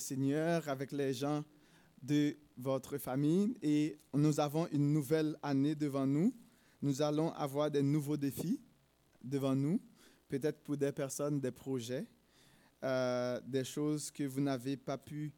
Seigneur, 0.00 0.68
avec 0.68 0.92
les 0.92 1.14
gens 1.14 1.44
de 2.02 2.36
votre 2.56 2.98
famille 2.98 3.56
et 3.62 3.98
nous 4.14 4.40
avons 4.40 4.66
une 4.72 4.92
nouvelle 4.92 5.36
année 5.42 5.74
devant 5.74 6.06
nous. 6.06 6.34
Nous 6.82 7.02
allons 7.02 7.30
avoir 7.32 7.70
des 7.70 7.82
nouveaux 7.82 8.16
défis 8.16 8.60
devant 9.22 9.54
nous, 9.54 9.80
peut-être 10.28 10.62
pour 10.62 10.76
des 10.76 10.92
personnes, 10.92 11.40
des 11.40 11.50
projets, 11.50 12.06
euh, 12.82 13.40
des 13.46 13.64
choses 13.64 14.10
que 14.10 14.24
vous 14.24 14.40
n'avez 14.40 14.76
pas 14.76 14.96
pu 14.96 15.32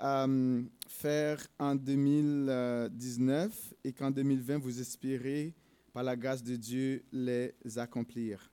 euh, 0.00 0.62
faire 0.88 1.44
en 1.58 1.74
2019 1.74 3.74
et 3.84 3.92
qu'en 3.92 4.10
2020 4.10 4.58
vous 4.58 4.80
espérez, 4.80 5.54
par 5.92 6.04
la 6.04 6.16
grâce 6.16 6.42
de 6.42 6.54
Dieu, 6.54 7.04
les 7.12 7.52
accomplir. 7.76 8.50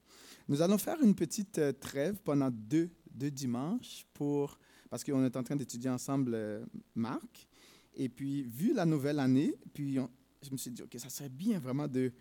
Nous 0.48 0.62
allons 0.62 0.78
faire 0.78 0.98
une 1.04 1.14
petite 1.14 1.60
euh, 1.60 1.72
trêve 1.72 2.16
pendant 2.24 2.50
deux, 2.50 2.90
deux 3.12 3.30
dimanches 3.30 4.06
pour 4.14 4.58
parce 4.90 5.04
qu'on 5.04 5.24
est 5.26 5.36
en 5.36 5.44
train 5.44 5.56
d'étudier 5.56 5.90
ensemble 5.90 6.32
euh, 6.34 6.66
Marc. 6.96 7.48
Et 7.96 8.10
puis, 8.10 8.44
vu 8.44 8.74
la 8.74 8.86
nouvelle 8.86 9.20
année, 9.20 9.56
puis 9.74 9.98
je 10.42 10.52
me 10.52 10.58
suis 10.58 10.72
dit, 10.72 10.84
OK, 10.84 10.96
ça 10.98 11.10
serait 11.10 11.30
bien 11.30 11.60
vraiment 11.60 11.88
de 11.88 12.12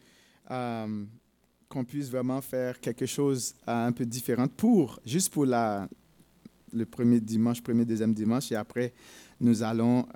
euh, 0.51 1.05
qu'on 1.69 1.84
puisse 1.84 2.09
vraiment 2.09 2.41
faire 2.41 2.80
quelque 2.80 3.06
chose 3.06 3.55
euh, 3.69 3.87
un 3.87 3.92
peu 3.92 4.06
différent 4.06 4.48
pour, 4.48 5.01
juste 5.05 5.33
pour 5.33 5.45
la, 5.45 5.89
le 6.73 6.87
premier 6.87 7.20
dimanche, 7.20 7.62
premier, 7.62 7.84
deuxième 7.84 8.15
dimanche, 8.15 8.52
et 8.52 8.56
après, 8.56 8.92
nous 9.41 9.62
allons 9.62 10.06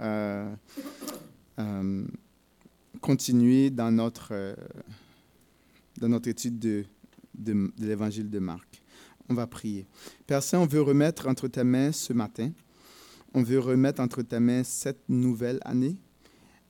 continuer 3.02 3.68
dans 3.68 3.90
notre, 3.90 4.56
dans 5.98 6.08
notre 6.08 6.28
étude 6.28 6.58
de, 6.58 6.84
de, 7.34 7.70
de 7.76 7.86
l'évangile 7.86 8.30
de 8.30 8.38
Marc. 8.38 8.79
On 9.30 9.34
va 9.34 9.46
prier. 9.46 9.86
Père 10.26 10.42
Saint, 10.42 10.58
on 10.58 10.66
veut 10.66 10.82
remettre 10.82 11.28
entre 11.28 11.46
tes 11.46 11.62
mains 11.62 11.92
ce 11.92 12.12
matin, 12.12 12.50
on 13.32 13.44
veut 13.44 13.60
remettre 13.60 14.00
entre 14.00 14.22
tes 14.22 14.40
mains 14.40 14.64
cette 14.64 15.08
nouvelle 15.08 15.60
année 15.64 15.96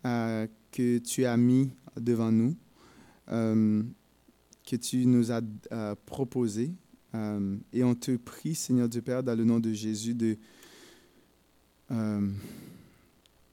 euh, 0.05 0.47
que 0.70 0.98
tu 0.98 1.25
as 1.25 1.39
mis 1.39 1.70
devant 1.97 2.30
nous, 2.30 2.55
euh, 3.33 3.83
que 4.67 4.77
tu 4.77 5.06
nous 5.06 5.33
as 5.33 5.41
euh, 5.72 5.94
proposé. 6.05 6.75
et 7.72 7.83
on 7.83 7.94
te 7.94 8.14
prie, 8.19 8.55
Seigneur 8.55 8.91
Dieu 8.91 9.00
Père, 9.00 9.22
dans 9.22 9.34
le 9.34 9.45
nom 9.45 9.58
de 9.58 9.72
Jésus, 9.72 10.14
de 10.14 10.36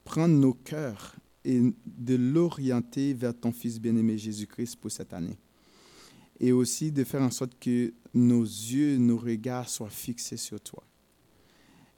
prendre 0.04 0.34
nos 0.34 0.52
cœurs 0.52 1.16
et 1.46 1.60
de 1.86 2.14
l'orienter 2.14 3.14
vers 3.14 3.34
ton 3.34 3.52
Fils 3.52 3.80
bien-aimé 3.80 4.18
Jésus-Christ 4.18 4.76
pour 4.76 4.92
cette 4.92 5.14
année 5.14 5.38
et 6.40 6.52
aussi 6.52 6.92
de 6.92 7.04
faire 7.04 7.22
en 7.22 7.30
sorte 7.30 7.58
que 7.58 7.92
nos 8.14 8.42
yeux, 8.42 8.96
nos 8.96 9.16
regards 9.16 9.68
soient 9.68 9.90
fixés 9.90 10.36
sur 10.36 10.60
toi. 10.60 10.82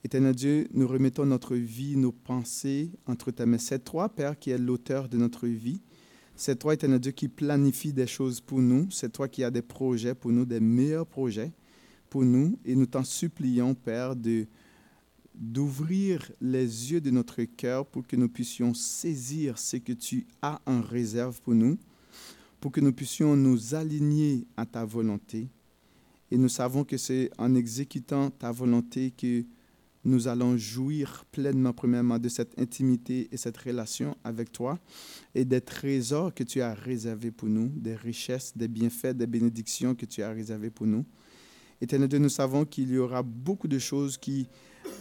Éternel 0.03 0.35
Dieu, 0.35 0.69
nous 0.73 0.89
remettons 0.89 1.27
notre 1.27 1.57
vie, 1.57 1.97
nos 1.97 2.13
pensées 2.13 2.91
entre 3.07 3.31
ta 3.31 3.45
main. 3.45 3.59
C'est 3.59 3.85
toi, 3.85 4.09
Père, 4.09 4.39
qui 4.39 4.51
es 4.51 4.57
l'auteur 4.57 5.09
de 5.09 5.19
notre 5.19 5.47
vie. 5.47 5.83
C'est 6.35 6.59
toi, 6.59 6.73
Éternel 6.73 7.01
Dieu, 7.01 7.13
qui 7.13 7.29
planifie 7.29 7.93
des 7.93 8.07
choses 8.07 8.41
pour 8.41 8.61
nous. 8.61 8.91
C'est 8.91 9.13
toi 9.13 9.29
qui 9.29 9.45
as 9.45 9.51
des 9.51 9.63
projets 9.63 10.15
pour 10.15 10.33
nous, 10.33 10.47
des 10.47 10.61
meilleurs 10.61 11.07
projets 11.07 11.53
pour 12.09 12.25
nous. 12.25 12.59
Et 12.65 12.75
nous 12.75 12.87
t'en 12.87 13.05
supplions, 13.05 13.75
Père, 13.75 14.17
de 14.17 14.47
d'ouvrir 15.35 16.31
les 16.41 16.93
yeux 16.93 17.01
de 17.01 17.11
notre 17.11 17.43
cœur 17.45 17.87
pour 17.87 18.07
que 18.07 18.17
nous 18.17 18.29
puissions 18.29 18.75
saisir 18.75 19.59
ce 19.59 19.79
que 19.79 19.93
tu 19.93 20.27
as 20.43 20.61
en 20.67 20.83
réserve 20.83 21.41
pour 21.41 21.55
nous 21.55 21.79
pour 22.61 22.71
que 22.71 22.81
nous 22.81 22.93
puissions 22.93 23.37
nous 23.37 23.75
aligner 23.75 24.47
à 24.57 24.67
ta 24.67 24.85
volonté. 24.85 25.49
Et 26.31 26.37
nous 26.37 26.49
savons 26.49 26.85
que 26.85 26.97
c'est 26.97 27.31
en 27.39 27.55
exécutant 27.55 28.31
ta 28.31 28.53
volonté 28.53 29.11
que 29.11 29.45
nous 30.05 30.29
allons 30.29 30.57
jouir 30.57 31.25
pleinement, 31.31 31.73
premièrement, 31.73 32.19
de 32.19 32.29
cette 32.29 32.59
intimité 32.59 33.29
et 33.33 33.37
cette 33.37 33.57
relation 33.59 34.17
avec 34.25 34.51
toi 34.53 34.79
et 35.35 35.45
des 35.45 35.61
trésors 35.61 36.33
que 36.33 36.43
tu 36.45 36.63
as 36.63 36.73
réservés 36.73 37.31
pour 37.31 37.49
nous, 37.49 37.69
des 37.69 37.97
richesses, 37.97 38.57
des 38.57 38.69
bienfaits, 38.69 39.15
des 39.15 39.27
bénédictions 39.27 39.95
que 39.95 40.07
tu 40.07 40.23
as 40.23 40.31
réservés 40.31 40.71
pour 40.71 40.87
nous. 40.87 41.05
Éternel 41.83 42.09
Dieu, 42.09 42.19
nous 42.19 42.29
savons 42.31 42.65
qu'il 42.65 42.91
y 42.91 42.99
aura 42.99 43.23
beaucoup 43.23 43.69
de 43.69 43.79
choses 43.79 44.17
qui 44.17 44.49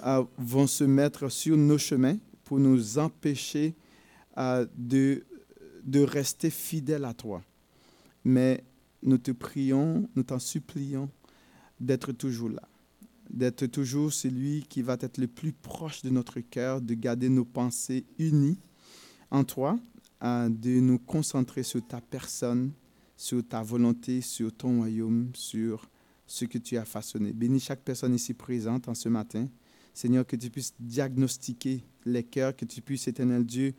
euh, 0.05 0.23
vont 0.37 0.67
se 0.67 0.83
mettre 0.83 1.29
sur 1.29 1.55
nos 1.55 1.77
chemins 1.77 2.17
pour 2.43 2.59
nous 2.59 2.97
empêcher 2.97 3.75
euh, 4.37 4.65
de, 4.77 5.23
de 5.83 6.01
rester 6.01 6.49
fidèles 6.49 7.05
à 7.05 7.13
toi 7.13 7.41
mais 8.23 8.63
nous 9.03 9.17
te 9.17 9.31
prions, 9.31 10.09
nous 10.15 10.23
t'en 10.23 10.39
supplions 10.39 11.09
d'être 11.79 12.11
toujours 12.11 12.49
là, 12.49 12.67
d'être 13.29 13.65
toujours 13.67 14.11
celui 14.11 14.63
qui 14.63 14.81
va 14.81 14.97
être 14.99 15.17
le 15.17 15.27
plus 15.27 15.53
proche 15.53 16.01
de 16.01 16.09
notre 16.09 16.39
cœur, 16.39 16.81
de 16.81 16.93
garder 16.93 17.29
nos 17.29 17.45
pensées 17.45 18.05
unies 18.17 18.59
en 19.31 19.43
toi, 19.43 19.79
de 20.21 20.79
nous 20.79 20.99
concentrer 20.99 21.63
sur 21.63 21.85
ta 21.85 22.01
personne, 22.01 22.71
sur 23.15 23.45
ta 23.47 23.61
volonté, 23.61 24.21
sur 24.21 24.51
ton 24.53 24.79
royaume, 24.79 25.31
sur 25.33 25.89
ce 26.25 26.45
que 26.45 26.57
tu 26.57 26.77
as 26.77 26.85
façonné. 26.85 27.33
Bénis 27.33 27.59
chaque 27.59 27.81
personne 27.81 28.13
ici 28.13 28.33
présente 28.33 28.87
en 28.87 28.93
ce 28.93 29.09
matin. 29.09 29.47
Seigneur, 29.93 30.25
que 30.25 30.35
tu 30.35 30.49
puisses 30.49 30.73
diagnostiquer 30.79 31.83
les 32.05 32.23
cœurs, 32.23 32.55
que 32.55 32.65
tu 32.65 32.81
puisses, 32.81 33.07
éternel 33.07 33.45
Dieu, 33.45 33.73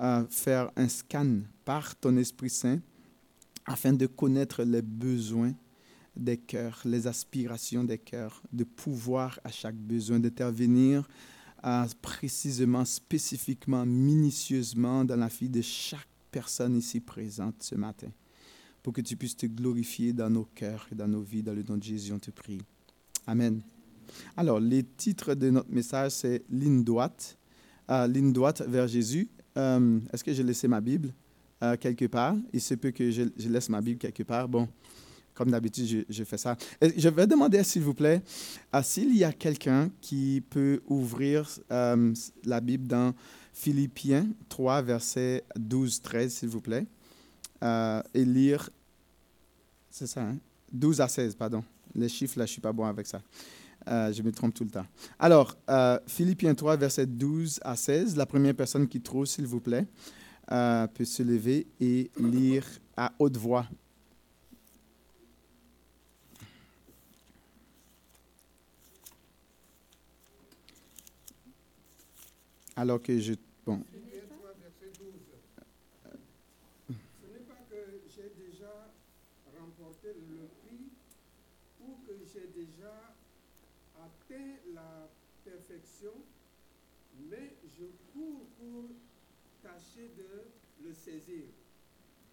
euh, 0.00 0.24
faire 0.30 0.70
un 0.76 0.88
scan 0.88 1.40
par 1.64 1.94
ton 1.96 2.16
Esprit 2.16 2.50
Saint 2.50 2.80
afin 3.66 3.92
de 3.92 4.06
connaître 4.06 4.62
les 4.62 4.82
besoins 4.82 5.54
des 6.16 6.36
cœurs, 6.36 6.80
les 6.84 7.06
aspirations 7.06 7.84
des 7.84 7.98
cœurs, 7.98 8.42
de 8.52 8.64
pouvoir 8.64 9.40
à 9.44 9.50
chaque 9.50 9.76
besoin 9.76 10.18
d'intervenir 10.18 11.08
euh, 11.64 11.86
précisément, 12.00 12.84
spécifiquement, 12.84 13.86
minutieusement 13.86 15.04
dans 15.04 15.16
la 15.16 15.28
vie 15.28 15.48
de 15.48 15.62
chaque 15.62 16.08
personne 16.30 16.76
ici 16.76 17.00
présente 17.00 17.62
ce 17.62 17.74
matin, 17.76 18.08
pour 18.82 18.92
que 18.92 19.00
tu 19.00 19.16
puisses 19.16 19.36
te 19.36 19.46
glorifier 19.46 20.12
dans 20.12 20.28
nos 20.28 20.44
cœurs 20.44 20.88
et 20.90 20.94
dans 20.94 21.08
nos 21.08 21.22
vies, 21.22 21.42
dans 21.42 21.54
le 21.54 21.62
nom 21.62 21.76
de 21.76 21.82
Jésus, 21.82 22.12
on 22.12 22.18
te 22.18 22.30
prie. 22.30 22.60
Amen. 23.26 23.62
Alors, 24.36 24.60
les 24.60 24.82
titres 24.82 25.34
de 25.34 25.50
notre 25.50 25.70
message, 25.70 26.12
c'est 26.12 26.42
Ligne 26.50 26.82
droite, 26.82 27.38
euh, 27.90 28.06
ligne 28.06 28.32
droite 28.32 28.62
vers 28.62 28.88
Jésus. 28.88 29.28
Euh, 29.56 30.00
est-ce 30.12 30.24
que 30.24 30.32
j'ai 30.32 30.42
laissé 30.42 30.68
ma 30.68 30.80
Bible? 30.80 31.14
Euh, 31.62 31.76
quelque 31.76 32.06
part. 32.06 32.34
Il 32.52 32.60
se 32.60 32.74
peut 32.74 32.90
que 32.90 33.08
je, 33.12 33.22
laisse 33.48 33.68
ma 33.68 33.80
Bible 33.80 33.98
quelque 33.98 34.24
part. 34.24 34.48
Bon, 34.48 34.68
comme 35.32 35.48
d'habitude, 35.48 36.04
je, 36.08 36.24
fais 36.24 36.36
ça. 36.36 36.56
je 36.80 37.08
vais 37.08 37.24
demander, 37.24 37.62
s'il 37.62 37.82
vous 37.82 37.94
plaît, 37.94 38.20
s'il 38.82 39.16
y 39.16 39.22
a 39.22 39.32
quelqu'un 39.32 39.88
qui 40.00 40.42
peut 40.50 40.82
ouvrir 40.88 41.48
euh, 41.70 42.12
la 42.44 42.60
Bible 42.60 42.88
dans 42.88 43.14
Philippiens 43.52 44.26
3, 44.48 44.82
versets 44.82 45.44
12-13, 45.56 46.28
s'il 46.30 46.48
vous 46.48 46.60
plaît, 46.60 46.84
euh, 47.62 48.02
et 48.12 48.24
lire, 48.24 48.68
c'est 49.88 50.08
ça, 50.08 50.22
hein? 50.22 50.38
12 50.72 51.00
à 51.00 51.06
16, 51.06 51.36
pardon. 51.36 51.62
Les 51.94 52.08
chiffres, 52.08 52.40
là, 52.40 52.44
je 52.44 52.50
ne 52.50 52.54
suis 52.54 52.60
pas 52.60 52.72
bon 52.72 52.86
avec 52.86 53.06
ça. 53.06 53.22
je 53.86 54.20
me 54.22 54.32
trompe 54.32 54.54
tout 54.54 54.64
le 54.64 54.70
temps. 54.70 54.86
Alors, 55.16 55.56
Philippiens 56.08 56.56
3, 56.56 56.76
versets 56.76 57.06
12 57.06 57.60
à 57.62 57.76
16, 57.76 58.16
la 58.16 58.26
première 58.26 58.54
personne 58.54 58.88
qui 58.88 59.00
trouve, 59.00 59.26
s'il 59.26 59.46
vous 59.46 59.60
plaît 59.60 59.86
euh, 60.52 60.86
peut 60.86 61.04
se 61.04 61.22
lever 61.22 61.66
et 61.80 62.10
lire 62.18 62.66
à 62.96 63.12
haute 63.18 63.36
voix. 63.36 63.66
Alors 72.76 73.00
que 73.02 73.18
je... 73.18 73.34
Bon. 73.66 73.82
La 84.74 85.06
perfection, 85.44 86.12
mais 87.28 87.54
je 87.76 87.84
cours 88.12 88.46
pour 88.58 88.88
tâcher 89.62 90.08
de 90.16 90.84
le 90.84 90.92
saisir, 90.92 91.44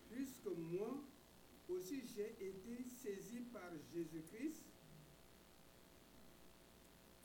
puisque 0.10 0.48
moi 0.48 1.04
aussi 1.70 2.02
j'ai 2.16 2.32
été 2.40 2.84
saisi 3.02 3.42
par 3.54 3.72
Jésus-Christ. 3.94 4.64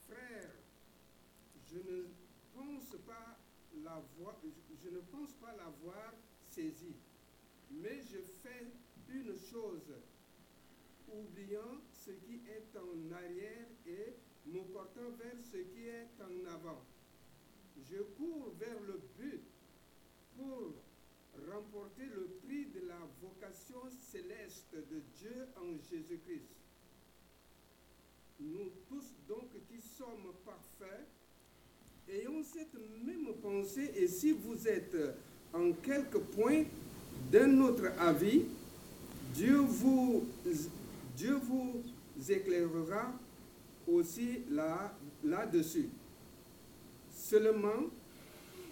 Frère, 0.08 0.50
je 1.72 1.78
ne 1.78 2.04
pense 2.54 2.96
pas 3.06 3.38
l'avoir, 3.82 4.36
je 4.82 4.90
ne 4.90 5.00
pense 5.00 5.32
pas 5.34 5.56
l'avoir 5.56 6.12
saisi, 6.50 6.94
mais 7.70 8.00
je 8.02 8.18
fais 8.42 8.66
une 9.08 9.34
chose, 9.36 9.92
oubliant 11.08 11.80
ce 11.92 12.10
qui 12.10 12.42
est 12.48 12.76
en 12.76 13.14
arrière 13.14 13.66
et 13.86 14.14
me 14.46 14.60
portant 14.72 15.10
vers 15.18 15.36
ce 15.42 15.56
qui 15.56 15.86
est 15.86 16.10
en 16.20 16.52
avant. 16.52 16.82
Je 17.76 18.02
cours 18.02 18.54
vers 18.58 18.80
le 18.82 19.00
but 19.18 19.43
pour 20.44 20.74
remporter 21.52 22.04
le 22.14 22.28
prix 22.44 22.66
de 22.66 22.86
la 22.86 23.00
vocation 23.22 23.80
céleste 24.12 24.74
de 24.74 25.00
Dieu 25.18 25.48
en 25.56 25.76
Jésus-Christ. 25.90 26.48
Nous 28.40 28.70
tous 28.88 29.14
donc 29.26 29.48
qui 29.68 29.80
sommes 29.80 30.32
parfaits 30.44 31.06
cette 32.44 32.74
même 33.04 33.34
pensée 33.42 33.90
et 33.96 34.06
si 34.06 34.32
vous 34.32 34.68
êtes 34.68 34.96
en 35.52 35.72
quelque 35.72 36.18
point 36.18 36.64
d'un 37.30 37.60
autre 37.60 37.86
avis, 37.98 38.44
Dieu 39.32 39.56
vous, 39.56 40.24
Dieu 41.16 41.34
vous 41.34 41.82
éclairera 42.28 43.12
aussi 43.86 44.40
là, 44.50 44.94
là-dessus. 45.24 45.88
Seulement, 47.12 47.90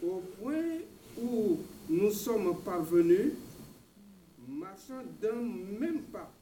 au 0.02 0.20
point 0.40 0.78
où 1.20 1.58
nous 1.88 2.10
sommes 2.10 2.56
parvenus, 2.62 3.32
marchant 4.48 5.02
d'un 5.20 5.40
même 5.80 6.02
pas, 6.02 6.32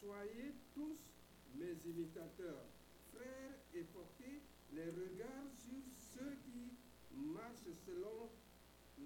soyez 0.00 0.52
tous 0.74 0.96
mes 1.58 1.74
imitateurs, 1.90 2.64
frères, 3.14 3.54
et 3.74 3.82
portez 3.92 4.40
les 4.74 4.84
regards 4.84 5.50
sur 5.56 5.82
ceux 6.14 6.36
qui 6.44 6.72
marchent 7.34 7.74
selon 7.86 8.28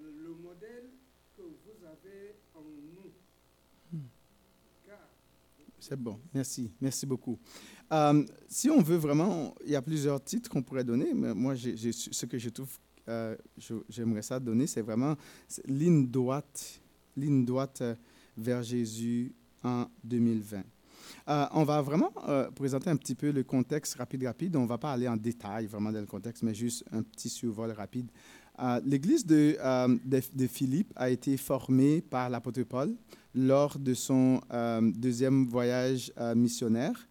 le, 0.01 0.11
le 0.29 0.35
modèle 0.35 0.91
que 1.37 1.43
vous 1.43 1.85
avez 1.87 2.35
en 2.55 2.61
nous. 2.63 3.11
C'est 5.83 5.97
bon, 6.01 6.21
merci, 6.33 6.71
merci 6.81 7.05
beaucoup. 7.05 7.37
Euh, 7.91 8.25
si 8.47 8.71
on 8.71 8.81
veut 8.81 8.97
vraiment, 8.99 9.53
il 9.65 9.73
y 9.73 9.75
a 9.75 9.83
plusieurs 9.83 10.23
titres 10.23 10.49
qu'on 10.49 10.63
pourrait 10.63 10.85
donner, 10.85 11.13
mais 11.13 11.35
moi, 11.35 11.57
ce 11.57 12.25
que 12.27 12.39
je 12.39 12.51
trouve, 12.51 12.79
euh, 13.09 13.37
j'aimerais 13.89 14.23
ça 14.23 14.39
donner, 14.39 14.67
c'est 14.67 14.83
vraiment 14.83 15.17
ligne 15.67 16.07
droite, 16.07 16.81
ligne 17.17 17.45
droite 17.45 17.81
euh, 17.81 17.95
vers 18.37 18.63
Jésus 18.63 19.33
en 19.65 19.87
2020. 20.05 20.63
Euh, 21.29 21.47
on 21.53 21.65
va 21.65 21.83
vraiment 21.83 22.13
présenter 22.55 22.91
un 22.91 22.97
petit 22.97 23.15
peu 23.15 23.31
le 23.31 23.43
contexte 23.43 23.97
rapide, 23.97 24.25
rapide. 24.25 24.57
On 24.57 24.63
ne 24.63 24.69
va 24.69 24.79
pas 24.79 24.93
aller 24.93 25.09
en 25.09 25.17
détail 25.17 25.67
vraiment 25.67 25.91
dans 25.91 26.01
le 26.01 26.07
contexte, 26.07 26.43
mais 26.43 26.55
juste 26.55 26.85
un 26.93 27.03
petit 27.03 27.29
survol 27.29 27.71
rapide. 27.73 28.11
L'église 28.85 29.27
de, 29.27 29.57
de, 30.05 30.23
de 30.35 30.47
Philippe 30.47 30.93
a 30.95 31.11
été 31.11 31.37
formée 31.37 32.01
par 32.01 32.31
l'apôtre 32.31 32.63
Paul 32.63 32.95
lors 33.35 33.79
de 33.79 33.95
son 33.95 34.41
deuxième 34.95 35.47
voyage 35.47 36.13
missionnaire. 36.37 37.09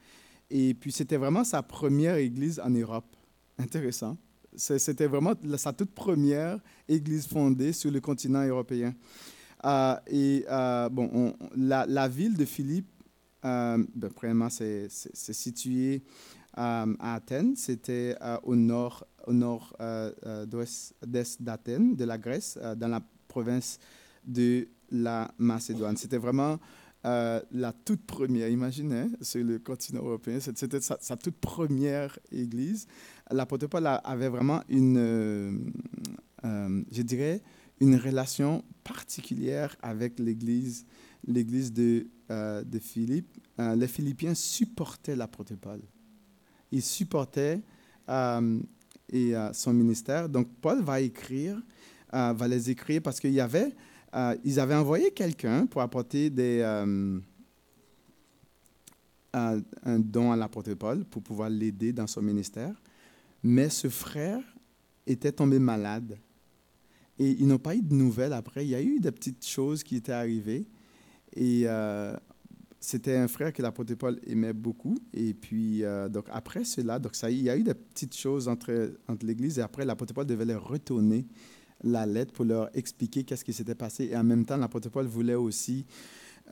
Et 0.50 0.74
puis, 0.74 0.92
c'était 0.92 1.18
vraiment 1.18 1.44
sa 1.44 1.62
première 1.62 2.16
église 2.16 2.60
en 2.60 2.70
Europe. 2.70 3.16
Intéressant. 3.58 4.18
C'était 4.56 5.08
vraiment 5.08 5.34
sa 5.58 5.74
toute 5.74 5.92
première 5.92 6.60
église 6.88 7.28
fondée 7.28 7.74
sur 7.74 7.92
le 7.92 8.02
continent 8.02 8.46
européen. 8.46 8.94
Euh, 9.66 9.96
et 10.08 10.46
euh, 10.50 10.90
bon, 10.90 11.10
on- 11.14 11.36
la, 11.56 12.08
ville 12.08 12.36
de 12.36 12.46
Philippe, 12.46 12.90
euh, 13.46 13.84
ben, 13.96 14.10
premièrement, 14.14 14.50
c'est 14.50 14.90
situé 14.90 16.04
à 16.54 16.86
Athènes. 17.00 17.56
C'était 17.56 18.16
au 18.44 18.56
nord, 18.56 19.06
au 19.28 19.34
nord 19.34 19.76
d'Athènes, 21.40 21.96
de 21.96 22.04
la 22.06 22.18
Grèce, 22.18 22.60
dans 22.78 22.88
la 22.88 23.02
province 23.28 23.80
de 24.26 24.68
la 24.92 25.32
Macédoine. 25.38 25.96
C'était 25.96 26.18
vraiment 26.18 26.60
la 27.04 27.74
toute 27.86 28.06
première, 28.06 28.50
imaginez, 28.50 29.06
sur 29.22 29.44
le 29.44 29.60
continent 29.60 30.02
européen, 30.04 30.40
c'était 30.40 30.82
sa 30.82 31.18
toute 31.18 31.38
première 31.38 32.20
église. 32.32 32.88
L'apôtre 33.32 33.68
Paul 33.68 33.88
avait 33.88 34.30
vraiment 34.30 34.62
une, 34.70 34.98
euh, 34.98 35.58
euh, 36.44 36.84
je 36.92 37.02
dirais, 37.02 37.42
une 37.80 37.96
relation 37.96 38.64
particulière 38.84 39.76
avec 39.82 40.20
l'église, 40.20 40.86
l'église 41.26 41.72
de, 41.72 42.08
euh, 42.30 42.64
Philippe. 42.80 43.38
Les 43.58 43.88
Philippiens 43.88 44.34
supportaient 44.34 45.16
l'apôtre 45.16 45.56
Paul. 45.56 45.82
Ils 46.72 46.82
supportaient 46.82 47.62
son 48.08 49.74
ministère. 49.74 50.30
Donc, 50.30 50.48
Paul 50.62 50.82
va 50.82 51.00
écrire, 51.00 51.62
va 52.12 52.48
les 52.48 52.70
écrire 52.72 53.02
parce 53.02 53.20
qu'il 53.20 53.34
y 53.34 53.40
avait 53.42 53.72
ils 54.44 54.60
avaient 54.60 54.76
envoyé 54.76 55.12
quelqu'un 55.12 55.68
pour 55.68 55.82
apporter 55.82 56.30
des, 56.32 56.62
un 59.34 60.00
don 60.00 60.32
à 60.32 60.36
l'apôtre 60.36 60.74
Paul 60.74 61.06
pour 61.06 61.22
pouvoir 61.22 61.50
l'aider 61.50 61.94
dans 61.94 62.08
son 62.08 62.22
ministère. 62.22 62.81
Mais 63.44 63.70
ce 63.70 63.90
frère 63.90 64.44
était 65.08 65.32
tombé 65.32 65.60
malade. 65.60 66.18
Et 67.20 67.32
ils 67.32 67.48
n'ont 67.48 67.60
pas 67.60 67.76
eu 67.76 67.82
de 67.82 67.94
nouvelles 67.94 68.34
après. 68.34 68.66
Il 68.66 68.70
y 68.70 68.76
a 68.76 68.82
eu 68.82 69.00
des 69.00 69.12
petites 69.12 69.46
choses 69.46 69.84
qui 69.84 69.96
étaient 69.96 70.12
arrivées. 70.12 70.68
Et 71.34 71.64
euh, 71.66 72.16
c'était 72.80 73.16
un 73.16 73.28
frère 73.28 73.54
que 73.54 73.62
l'apôtre 73.62 73.94
Paul 73.96 74.20
aimait 74.26 74.54
beaucoup. 74.54 74.98
Et 75.14 75.34
puis, 75.34 75.84
euh, 75.84 76.10
donc 76.10 76.26
après 76.32 76.64
cela, 76.64 77.00
donc 77.00 77.16
ça, 77.16 77.30
il 77.30 77.42
y 77.42 77.50
a 77.50 77.58
eu 77.58 77.64
des 77.64 77.74
petites 77.74 78.16
choses 78.16 78.48
entre, 78.48 78.98
entre 79.08 79.26
l'Église. 79.26 79.60
Et 79.60 79.62
après, 79.62 79.86
l'apôtre 79.86 80.14
Paul 80.14 80.26
devait 80.26 80.46
les 80.46 80.56
retourner 80.56 81.28
la 81.84 82.06
lettre 82.06 82.34
pour 82.34 82.46
leur 82.46 82.76
expliquer 82.76 83.24
qu'est-ce 83.24 83.46
qui 83.46 83.54
s'était 83.54 83.76
passé. 83.76 84.06
Et 84.06 84.18
en 84.18 84.24
même 84.24 84.46
temps, 84.46 84.58
l'apôtre 84.58 84.90
Paul 84.90 85.06
voulait 85.06 85.36
aussi 85.36 85.86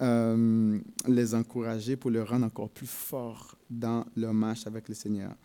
euh, 0.01 0.79
les 1.07 1.35
encourager 1.35 1.97
pour 1.97 2.11
les 2.11 2.21
rendre 2.21 2.45
encore 2.45 2.69
plus 2.69 2.87
forts 2.87 3.57
dans 3.69 4.05
leur 4.15 4.33
marche 4.33 4.65
avec 4.65 4.87
le 4.87 4.95
Seigneur. 4.95 5.35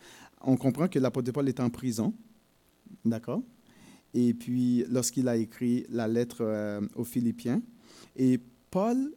On 0.46 0.56
comprend 0.56 0.88
que 0.88 0.98
l'apôtre 0.98 1.32
Paul 1.32 1.48
est 1.48 1.60
en 1.60 1.70
prison, 1.70 2.14
d'accord? 3.04 3.42
Et 4.12 4.34
puis, 4.34 4.84
lorsqu'il 4.88 5.28
a 5.28 5.36
écrit 5.36 5.86
la 5.88 6.06
lettre 6.06 6.38
euh, 6.42 6.80
aux 6.94 7.04
Philippiens, 7.04 7.62
et 8.16 8.38
Paul 8.70 9.12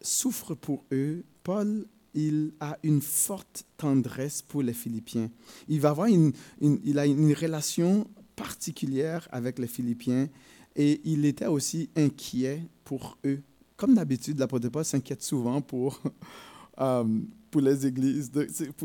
souffre 0.00 0.54
pour 0.54 0.84
eux, 0.92 1.24
Paul 1.44 1.86
il 2.14 2.52
a 2.60 2.78
une 2.82 3.00
forte 3.00 3.64
tendresse 3.76 4.42
pour 4.42 4.62
les 4.62 4.74
Philippiens. 4.74 5.30
Il 5.68 5.80
va 5.80 5.90
avoir 5.90 6.08
une, 6.08 6.32
il 6.60 6.98
a 6.98 7.06
une 7.06 7.32
relation 7.32 8.06
particulière 8.36 9.26
avec 9.32 9.58
les 9.58 9.66
Philippiens 9.66 10.28
et 10.76 11.00
il 11.04 11.24
était 11.24 11.46
aussi 11.46 11.88
inquiet 11.96 12.66
pour 12.84 13.16
eux. 13.24 13.42
Comme 13.76 13.94
d'habitude, 13.94 14.38
l'apôtre 14.38 14.68
Paul 14.68 14.84
s'inquiète 14.84 15.22
souvent 15.22 15.60
pour, 15.62 16.00
euh, 16.80 17.20
pour 17.52 17.60
les 17.60 17.86
églises. 17.86 18.32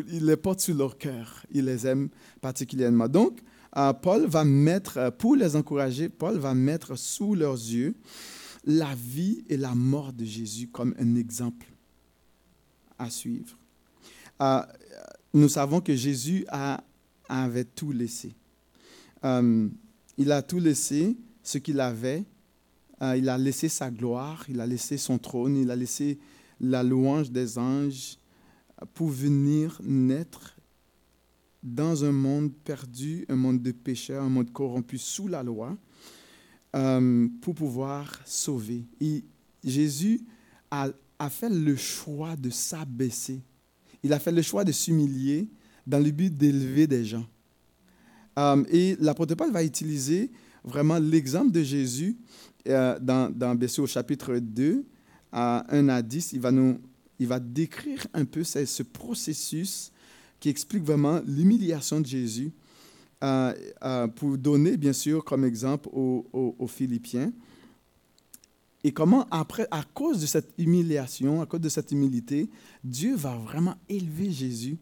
Il 0.10 0.26
les 0.26 0.38
porte 0.38 0.60
sur 0.60 0.76
leur 0.76 0.98
cœur. 0.98 1.44
Il 1.52 1.66
les 1.66 1.88
aime 1.88 2.10
particulièrement. 2.42 3.08
Donc, 3.08 3.40
euh, 3.76 3.94
Paul 3.94 4.28
va 4.28 4.44
mettre, 4.44 5.12
pour 5.18 5.36
les 5.36 5.56
encourager, 5.56 6.10
Paul 6.10 6.38
va 6.38 6.54
mettre 6.54 6.96
sous 6.96 7.34
leurs 7.34 7.56
yeux 7.56 7.96
la 8.66 8.94
vie 8.94 9.44
et 9.48 9.58
la 9.58 9.74
mort 9.74 10.12
de 10.12 10.26
Jésus 10.26 10.68
comme 10.68 10.94
un 11.00 11.16
exemple 11.16 11.66
à 13.00 13.10
suivre. 13.10 13.58
Euh, 14.42 14.62
nous 15.34 15.50
savons 15.50 15.80
que 15.80 15.96
Jésus 15.96 16.46
a, 16.50 16.84
avait 17.30 17.64
tout 17.64 17.94
laissé. 17.94 18.36
Euh, 19.24 19.70
il 20.18 20.32
a 20.32 20.42
tout 20.42 20.60
laissé, 20.60 21.16
ce 21.42 21.58
qu'il 21.58 21.80
avait. 21.80 22.26
Euh, 23.02 23.16
il 23.16 23.30
a 23.30 23.38
laissé 23.38 23.70
sa 23.70 23.90
gloire, 23.90 24.44
il 24.50 24.60
a 24.60 24.68
laissé 24.68 24.98
son 24.98 25.18
trône, 25.18 25.56
il 25.56 25.72
a 25.72 25.76
laissé 25.76 26.20
la 26.60 26.84
louange 26.84 27.32
des 27.32 27.58
anges 27.58 28.18
pour 28.94 29.10
venir 29.10 29.80
naître 29.84 30.58
dans 31.64 32.06
un 32.06 32.12
monde 32.12 32.54
perdu, 32.64 33.26
un 33.30 33.36
monde 33.36 33.62
de 33.62 33.72
pécheurs, 33.72 34.24
un 34.24 34.30
monde 34.30 34.52
corrompu 34.52 34.98
sous 34.98 35.28
la 35.28 35.44
loi, 35.44 35.76
euh, 36.76 37.28
pour 37.42 37.56
pouvoir 37.56 38.22
sauver. 38.26 38.86
Et 39.02 39.24
Jésus 39.64 40.22
a, 40.70 40.90
fait 41.30 41.50
le 41.50 41.76
choix 41.76 42.36
de 42.36 42.50
s'abaisser. 42.50 43.42
Il 44.04 44.14
a 44.14 44.20
fait 44.20 44.32
le 44.32 44.42
choix 44.42 44.64
de 44.64 44.72
s'humilier 44.72 45.50
dans 45.86 46.00
le 46.00 46.12
but 46.12 46.36
d'élever 46.36 46.88
des 46.88 47.04
gens. 47.04 47.26
Um, 48.36 48.66
et 48.70 48.96
l'apôtre 49.00 49.34
Paul 49.34 49.52
va 49.52 49.64
utiliser 49.64 50.30
vraiment 50.64 51.00
l'exemple 51.00 51.52
de 51.52 51.64
Jésus 51.64 52.18
euh, 52.68 53.00
dans, 53.00 53.34
dans 53.34 53.58
au 53.80 53.88
chapitre 53.88 54.38
2, 54.38 54.86
à 55.32 55.66
1 55.76 55.90
à 55.90 56.02
10. 56.02 56.34
Il 56.34 56.40
va, 56.40 56.52
nous, 56.52 56.80
il 57.20 57.28
va 57.28 57.40
décrire 57.40 58.06
un 58.14 58.26
peu 58.26 58.44
ce, 58.44 58.66
ce 58.66 58.84
processus 58.84 59.92
qui 60.40 60.50
explique 60.50 60.84
vraiment 60.84 61.22
l'humiliation 61.26 62.02
de 62.02 62.06
Jésus 62.06 62.52
euh, 63.24 63.54
euh, 63.84 64.08
pour 64.08 64.38
donner, 64.38 64.78
bien 64.78 64.94
sûr, 64.94 65.24
comme 65.24 65.44
exemple 65.44 65.90
aux, 65.92 66.68
Philippiens. 66.68 67.34
Et 68.84 68.92
comment, 68.92 69.28
après, 69.32 69.68
à 69.72 69.84
cause 69.84 70.22
de 70.22 70.28
cette 70.28 70.54
humiliation, 70.58 71.42
à 71.42 71.46
cause 71.48 71.62
de 71.62 71.70
cette 71.70 71.92
humilité, 71.92 72.50
Dieu 72.84 73.16
va 73.16 73.36
vraiment 73.36 73.76
élever 73.90 74.32
Jésus 74.32 74.78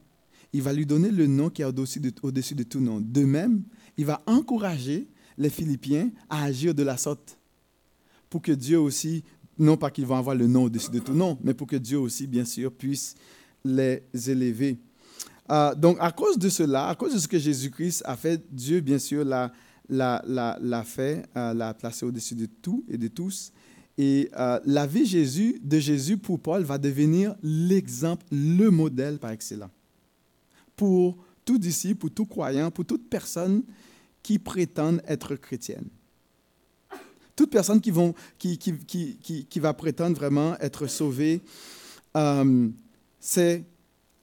il 0.56 0.62
va 0.62 0.72
lui 0.72 0.86
donner 0.86 1.12
le 1.12 1.28
nom 1.28 1.50
qui 1.50 1.64
est 1.64 1.66
au-dessus 1.66 2.00
de, 2.00 2.14
au 2.24 2.32
de, 2.32 2.64
tout 2.64 2.80
nom. 2.80 3.02
De 3.02 3.26
même, 3.26 3.64
il 3.98 4.06
va 4.06 4.24
encourager 4.26 5.06
les 5.38 5.50
Philippiens 5.50 6.12
à 6.30 6.44
agir 6.46 6.74
de 6.74 6.82
la 6.82 6.96
sorte 6.96 7.38
pour 8.30 8.42
que 8.42 8.54
Dieu 8.54 8.80
aussi, 8.80 9.26
non 9.58 9.78
pas 9.78 9.92
qu'ils 9.92 10.06
vont 10.06 10.18
avoir 10.18 10.36
le 10.36 10.48
nom 10.48 10.64
au-dessus 10.64 10.92
de 10.92 11.00
tout 11.00 11.14
nom, 11.14 11.38
mais 11.44 11.54
pour 11.54 11.68
que 11.68 11.76
Dieu 11.76 12.00
aussi, 12.00 12.28
bien 12.28 12.46
sûr, 12.46 12.72
puisse 12.72 13.16
les 13.64 14.04
élever. 14.28 14.78
Euh, 15.52 15.76
donc, 15.76 15.98
à 16.00 16.12
cause 16.12 16.38
de 16.38 16.50
cela, 16.50 16.88
à 16.88 16.96
cause 16.96 17.14
de 17.14 17.20
ce 17.20 17.28
que 17.28 17.40
Jésus-Christ 17.40 18.04
a 18.06 18.16
fait, 18.16 18.44
Dieu, 18.52 18.82
bien 18.82 19.00
sûr, 19.00 19.24
l'a, 19.24 19.52
l'a, 19.90 20.84
fait, 20.84 21.24
euh, 21.38 21.54
l'a 21.54 21.74
placé 21.74 22.06
au-dessus 22.06 22.36
de 22.36 22.48
tout 22.48 22.84
et 22.90 22.98
de 22.98 23.08
tous. 23.08 23.52
Et 23.98 24.30
euh, 24.38 24.60
la 24.66 24.86
vie 24.86 25.06
Jésus, 25.06 25.60
de 25.64 25.80
Jésus 25.80 26.18
pour 26.18 26.40
Paul 26.40 26.64
va 26.64 26.78
devenir 26.78 27.36
l'exemple, 27.42 28.26
le 28.32 28.70
modèle 28.70 29.20
par 29.20 29.32
excellence 29.32 29.70
pour 30.76 31.18
tout 31.44 31.58
disciple, 31.58 32.00
pour 32.00 32.12
tout 32.12 32.26
croyant, 32.26 32.72
pour 32.72 32.86
toute 32.86 33.10
personne 33.10 33.64
qui 34.24 34.40
prétendent 34.40 35.02
être 35.08 35.36
chrétiennes. 35.36 35.88
Toute 37.36 37.52
personne 37.52 37.82
qui, 37.82 37.92
va 39.60 39.74
prétendre 39.74 40.16
vraiment 40.16 40.58
être 40.60 40.88
sauvée, 40.88 41.42
euh, 42.16 42.70
c'est 43.20 43.64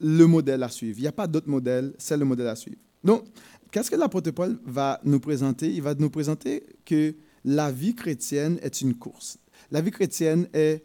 le 0.00 0.26
modèle 0.26 0.62
à 0.62 0.68
suivre. 0.68 0.98
Il 0.98 1.02
n'y 1.02 1.08
a 1.08 1.12
pas 1.12 1.26
d'autre 1.26 1.48
modèle, 1.48 1.92
c'est 1.98 2.16
le 2.16 2.24
modèle 2.24 2.48
à 2.48 2.56
suivre. 2.56 2.78
Donc, 3.04 3.24
qu'est-ce 3.70 3.90
que 3.90 3.96
l'apôtre 3.96 4.30
Paul 4.30 4.58
va 4.64 5.00
nous 5.04 5.20
présenter? 5.20 5.70
Il 5.72 5.82
va 5.82 5.94
nous 5.94 6.10
présenter 6.10 6.62
que 6.84 7.14
la 7.44 7.70
vie 7.70 7.94
chrétienne 7.94 8.58
est 8.62 8.80
une 8.80 8.94
course. 8.94 9.38
La 9.70 9.80
vie 9.80 9.90
chrétienne 9.90 10.48
est, 10.52 10.82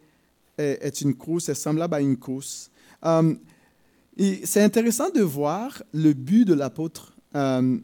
est, 0.58 1.00
une 1.00 1.14
course, 1.14 1.48
est 1.48 1.54
semblable 1.54 1.94
à 1.94 2.00
une 2.00 2.16
course. 2.16 2.70
Euh, 3.04 3.34
c'est 4.44 4.62
intéressant 4.62 5.10
de 5.10 5.22
voir 5.22 5.82
le 5.92 6.12
but 6.12 6.44
de 6.44 6.54
l'apôtre 6.54 7.14
euh, 7.36 7.78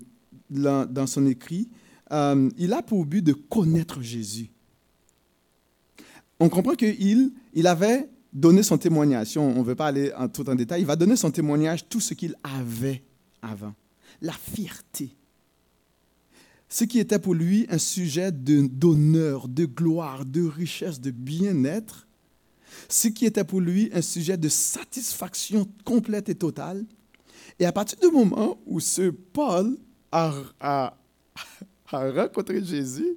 dans, 0.51 1.07
son 1.07 1.27
écrit. 1.27 1.69
Euh, 2.15 2.49
il 2.57 2.73
a 2.73 2.81
pour 2.81 3.05
but 3.05 3.23
de 3.23 3.33
connaître 3.33 4.01
Jésus. 4.01 4.51
On 6.39 6.49
comprend 6.49 6.75
qu'il 6.75 7.33
il 7.53 7.67
avait 7.67 8.09
donné 8.33 8.63
son 8.63 8.79
témoignage. 8.79 9.37
On 9.37 9.55
ne 9.55 9.65
veut 9.65 9.75
pas 9.75 9.89
aller 9.89 10.13
en 10.17 10.29
tout 10.29 10.49
en 10.49 10.55
détail. 10.55 10.83
Il 10.83 10.87
va 10.87 10.97
donner 10.97 11.17
son 11.17 11.31
témoignage, 11.31 11.89
tout 11.89 12.01
ce 12.01 12.15
qu'il 12.15 12.37
avait 12.43 13.03
avant. 13.43 13.75
La 14.23 14.33
fierté. 14.33 15.15
Ce 16.69 16.85
qui 16.85 16.99
était 16.99 17.19
pour 17.19 17.35
lui 17.35 17.67
un 17.69 17.79
sujet 17.79 18.33
d'honneur, 18.33 19.49
de 19.49 19.65
gloire, 19.65 20.25
de 20.25 20.43
richesse, 20.43 21.01
de 21.01 21.11
bien-être, 21.11 22.07
ce 22.89 23.09
qui 23.09 23.27
était 23.27 23.45
pour 23.45 23.61
lui 23.61 23.91
un 23.93 24.03
sujet 24.03 24.37
de 24.37 24.49
satisfaction 24.49 25.69
complète 25.85 26.29
et 26.29 26.35
totale. 26.35 26.85
Et 27.59 27.67
à 27.67 27.73
partir 27.73 27.99
du 28.01 28.09
moment 28.09 28.59
où 28.67 28.81
ce 28.81 29.11
Paul 29.11 29.77
a, 30.11 30.33
a, 30.61 30.97
rencontré 31.91 32.65
Jésus, 32.65 33.17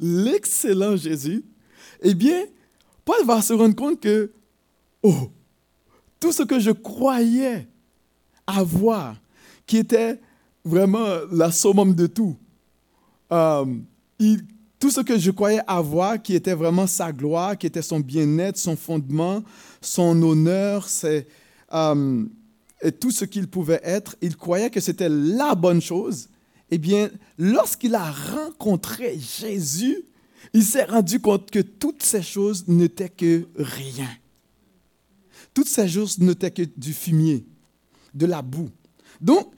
l'excellent 0.00 0.96
Jésus, 0.96 1.44
eh 2.02 2.14
bien, 2.14 2.44
Paul 3.04 3.24
va 3.24 3.42
se 3.42 3.52
rendre 3.52 3.74
compte 3.74 4.00
que, 4.00 4.32
oh, 5.02 5.30
tout 6.20 6.32
ce 6.32 6.42
que 6.42 6.58
je 6.58 6.70
croyais 6.70 7.68
avoir, 8.46 9.16
qui 9.66 9.78
était 9.78 10.20
vraiment 10.64 11.06
la 11.30 11.50
summum 11.52 11.94
de 11.94 12.06
tout, 12.06 12.36
euh, 13.32 13.64
tout 14.78 14.90
ce 14.90 15.00
que 15.00 15.18
je 15.18 15.30
croyais 15.30 15.60
avoir, 15.66 16.20
qui 16.20 16.34
était 16.34 16.54
vraiment 16.54 16.86
sa 16.86 17.12
gloire, 17.12 17.56
qui 17.56 17.66
était 17.66 17.82
son 17.82 18.00
bien-être, 18.00 18.56
son 18.56 18.76
fondement, 18.76 19.42
son 19.80 20.20
honneur, 20.22 20.86
euh, 21.72 22.24
et 22.82 22.92
tout 22.92 23.10
ce 23.10 23.24
qu'il 23.24 23.48
pouvait 23.48 23.80
être, 23.82 24.16
il 24.20 24.36
croyait 24.36 24.70
que 24.70 24.80
c'était 24.80 25.08
la 25.08 25.54
bonne 25.54 25.80
chose. 25.80 26.28
Eh 26.70 26.78
bien, 26.78 27.10
lorsqu'il 27.38 27.94
a 27.94 28.10
rencontré 28.10 29.18
Jésus, 29.18 30.04
il 30.52 30.64
s'est 30.64 30.84
rendu 30.84 31.20
compte 31.20 31.50
que 31.50 31.60
toutes 31.60 32.02
ces 32.02 32.22
choses 32.22 32.66
n'étaient 32.68 33.08
que 33.08 33.46
rien. 33.56 34.08
Toutes 35.52 35.68
ces 35.68 35.88
choses 35.88 36.18
n'étaient 36.18 36.50
que 36.50 36.62
du 36.76 36.92
fumier, 36.92 37.44
de 38.12 38.26
la 38.26 38.42
boue. 38.42 38.70
Donc, 39.20 39.52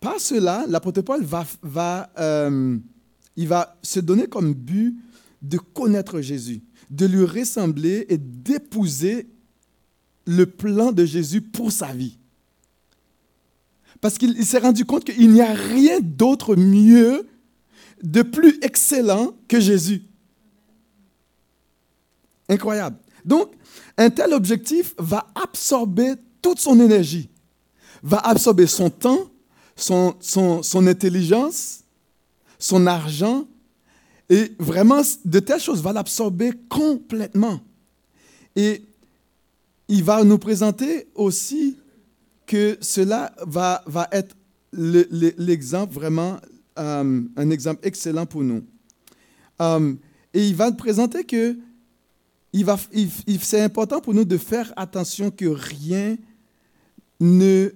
par 0.00 0.20
cela, 0.20 0.64
l'apôtre 0.68 1.02
Paul 1.02 1.24
va, 1.24 1.44
va 1.62 2.10
euh, 2.18 2.78
il 3.36 3.48
va 3.48 3.76
se 3.82 4.00
donner 4.00 4.26
comme 4.26 4.54
but 4.54 4.96
de 5.42 5.58
connaître 5.58 6.20
Jésus, 6.20 6.62
de 6.90 7.06
lui 7.06 7.24
ressembler 7.24 8.06
et 8.08 8.18
d'épouser 8.18 9.28
le 10.26 10.46
plan 10.46 10.92
de 10.92 11.04
Jésus 11.04 11.40
pour 11.40 11.72
sa 11.72 11.92
vie. 11.92 12.18
Parce 14.00 14.18
qu'il 14.18 14.44
s'est 14.44 14.58
rendu 14.58 14.84
compte 14.84 15.04
qu'il 15.04 15.30
n'y 15.30 15.40
a 15.40 15.52
rien 15.52 15.98
d'autre 16.00 16.56
mieux, 16.56 17.26
de 18.02 18.22
plus 18.22 18.58
excellent 18.62 19.32
que 19.48 19.58
Jésus. 19.58 20.02
Incroyable. 22.48 22.96
Donc, 23.24 23.50
un 23.96 24.10
tel 24.10 24.32
objectif 24.32 24.94
va 24.98 25.26
absorber 25.34 26.14
toute 26.40 26.60
son 26.60 26.80
énergie, 26.80 27.28
va 28.02 28.18
absorber 28.18 28.66
son 28.66 28.90
temps, 28.90 29.30
son, 29.76 30.86
intelligence, 30.86 31.80
son 32.58 32.86
argent, 32.86 33.46
et 34.30 34.52
vraiment, 34.58 35.02
de 35.24 35.40
telles 35.40 35.60
choses 35.60 35.82
va 35.82 35.92
l'absorber 35.92 36.52
complètement. 36.68 37.60
Et 38.54 38.82
il 39.88 40.04
va 40.04 40.22
nous 40.22 40.38
présenter 40.38 41.08
aussi 41.14 41.78
que 42.48 42.78
cela 42.80 43.32
va, 43.46 43.84
va 43.86 44.08
être 44.10 44.34
l'exemple 44.72 45.94
vraiment, 45.94 46.38
euh, 46.78 47.22
un 47.36 47.50
exemple 47.50 47.86
excellent 47.86 48.26
pour 48.26 48.42
nous. 48.42 48.64
Euh, 49.60 49.94
et 50.34 50.48
il 50.48 50.56
va 50.56 50.72
présenter 50.72 51.24
que 51.24 51.56
il 52.54 52.64
va, 52.64 52.78
c'est 53.42 53.60
important 53.60 54.00
pour 54.00 54.14
nous 54.14 54.24
de 54.24 54.38
faire 54.38 54.72
attention 54.76 55.30
que 55.30 55.44
rien 55.44 56.16
ne 57.20 57.70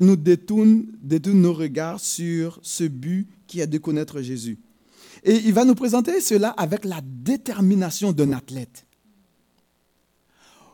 nous 0.00 0.16
détourne, 0.16 0.86
détourne 1.02 1.42
nos 1.42 1.52
regards 1.52 2.00
sur 2.00 2.58
ce 2.62 2.84
but 2.84 3.28
qui 3.46 3.60
est 3.60 3.66
de 3.66 3.76
connaître 3.76 4.22
Jésus. 4.22 4.58
Et 5.24 5.36
il 5.36 5.52
va 5.52 5.66
nous 5.66 5.74
présenter 5.74 6.22
cela 6.22 6.48
avec 6.50 6.86
la 6.86 7.00
détermination 7.02 8.12
d'un 8.12 8.32
athlète. 8.32 8.86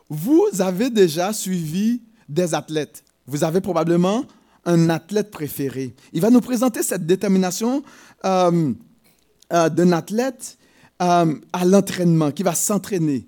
Vous 0.09 0.47
avez 0.59 0.89
déjà 0.89 1.33
suivi 1.33 2.01
des 2.29 2.53
athlètes. 2.53 3.03
Vous 3.27 3.43
avez 3.43 3.59
probablement 3.59 4.25
un 4.65 4.89
athlète 4.89 5.31
préféré. 5.31 5.95
Il 6.13 6.21
va 6.21 6.29
nous 6.29 6.41
présenter 6.41 6.83
cette 6.83 7.05
détermination 7.05 7.83
euh, 8.23 8.73
euh, 9.51 9.69
d'un 9.69 9.91
athlète 9.91 10.57
euh, 11.01 11.35
à 11.53 11.65
l'entraînement, 11.65 12.31
qui 12.31 12.43
va 12.43 12.53
s'entraîner. 12.53 13.25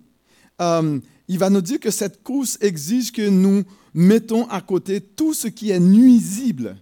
il 0.59 1.39
va 1.39 1.49
nous 1.49 1.61
dire 1.61 1.79
que 1.79 1.91
cette 1.91 2.23
course 2.23 2.57
exige 2.61 3.11
que 3.11 3.27
nous 3.27 3.63
mettons 3.93 4.47
à 4.49 4.61
côté 4.61 5.01
tout 5.01 5.33
ce 5.33 5.47
qui 5.47 5.71
est 5.71 5.79
nuisible. 5.79 6.77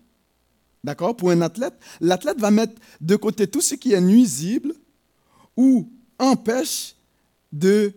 D'accord? 0.83 1.15
Pour 1.15 1.31
un 1.31 1.41
athlète, 1.41 1.75
l'athlète 2.01 2.39
va 2.39 2.51
mettre 2.51 2.73
de 3.01 3.15
côté 3.15 3.47
tout 3.47 3.61
ce 3.61 3.75
qui 3.75 3.93
est 3.93 4.01
nuisible 4.01 4.73
ou 5.55 5.89
empêche 6.17 6.95
de 7.51 7.93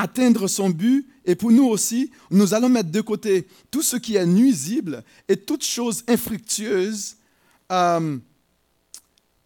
atteindre 0.00 0.46
son 0.48 0.70
but. 0.70 1.06
Et 1.24 1.34
pour 1.34 1.50
nous 1.50 1.64
aussi, 1.64 2.10
nous 2.30 2.54
allons 2.54 2.68
mettre 2.68 2.90
de 2.90 3.00
côté 3.00 3.48
tout 3.70 3.82
ce 3.82 3.96
qui 3.96 4.16
est 4.16 4.26
nuisible 4.26 5.02
et 5.28 5.36
toute 5.36 5.64
chose 5.64 6.04
infructueuse 6.06 7.16
euh, 7.72 8.18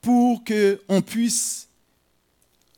pour 0.03 0.45
qu'on 0.45 1.03
puisse 1.03 1.69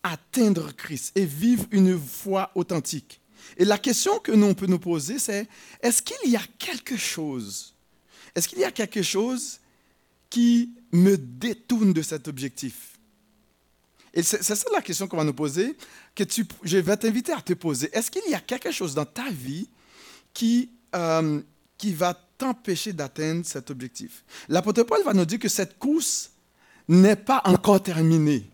atteindre 0.03 0.73
Christ 0.73 1.13
et 1.17 1.25
vivre 1.25 1.67
une 1.71 1.99
foi 1.99 2.51
authentique. 2.55 3.21
Et 3.57 3.65
la 3.65 3.79
question 3.79 4.19
que 4.21 4.33
nous 4.33 4.47
on 4.47 4.55
peut 4.55 4.67
nous 4.67 4.79
poser, 4.79 5.19
c'est 5.19 5.49
est-ce 5.81 6.01
qu'il 6.01 6.31
y 6.31 6.37
a 6.37 6.43
quelque 6.59 6.97
chose, 6.97 7.75
est-ce 8.35 8.49
qu'il 8.49 8.61
y 8.61 8.65
a 8.65 8.71
quelque 8.71 9.03
chose 9.03 9.59
qui 10.31 10.71
me 10.93 11.17
détourne 11.17 11.93
de 11.93 12.03
cet 12.03 12.29
objectif? 12.29 12.92
Et 14.15 14.23
c'est 14.23 14.43
ça 14.43 14.67
la 14.73 14.83
question 14.83 15.09
qu'on 15.09 15.17
va 15.17 15.25
nous 15.25 15.33
poser, 15.33 15.77
que 16.15 16.25
je 16.65 16.79
vais 16.79 16.97
t'inviter 16.97 17.33
à 17.33 17.41
te 17.41 17.55
poser. 17.55 17.89
Est-ce 17.93 18.11
qu'il 18.11 18.29
y 18.29 18.35
a 18.35 18.41
quelque 18.41 18.71
chose 18.71 18.95
dans 18.95 19.07
ta 19.07 19.31
vie 19.31 19.69
qui, 20.35 20.71
euh, 20.95 21.41
qui 21.79 21.95
va 21.95 22.13
t'empêcher 22.37 22.93
d'atteindre 22.93 23.47
cet 23.47 23.71
objectif? 23.71 24.23
L'apôtre 24.49 24.83
Paul 24.83 25.03
va 25.03 25.15
nous 25.15 25.25
dire 25.25 25.39
que 25.39 25.49
cette 25.49 25.79
course 25.79 26.31
n'est 26.89 27.17
pas 27.17 27.41
encore 27.45 27.83
terminée. 27.83 28.51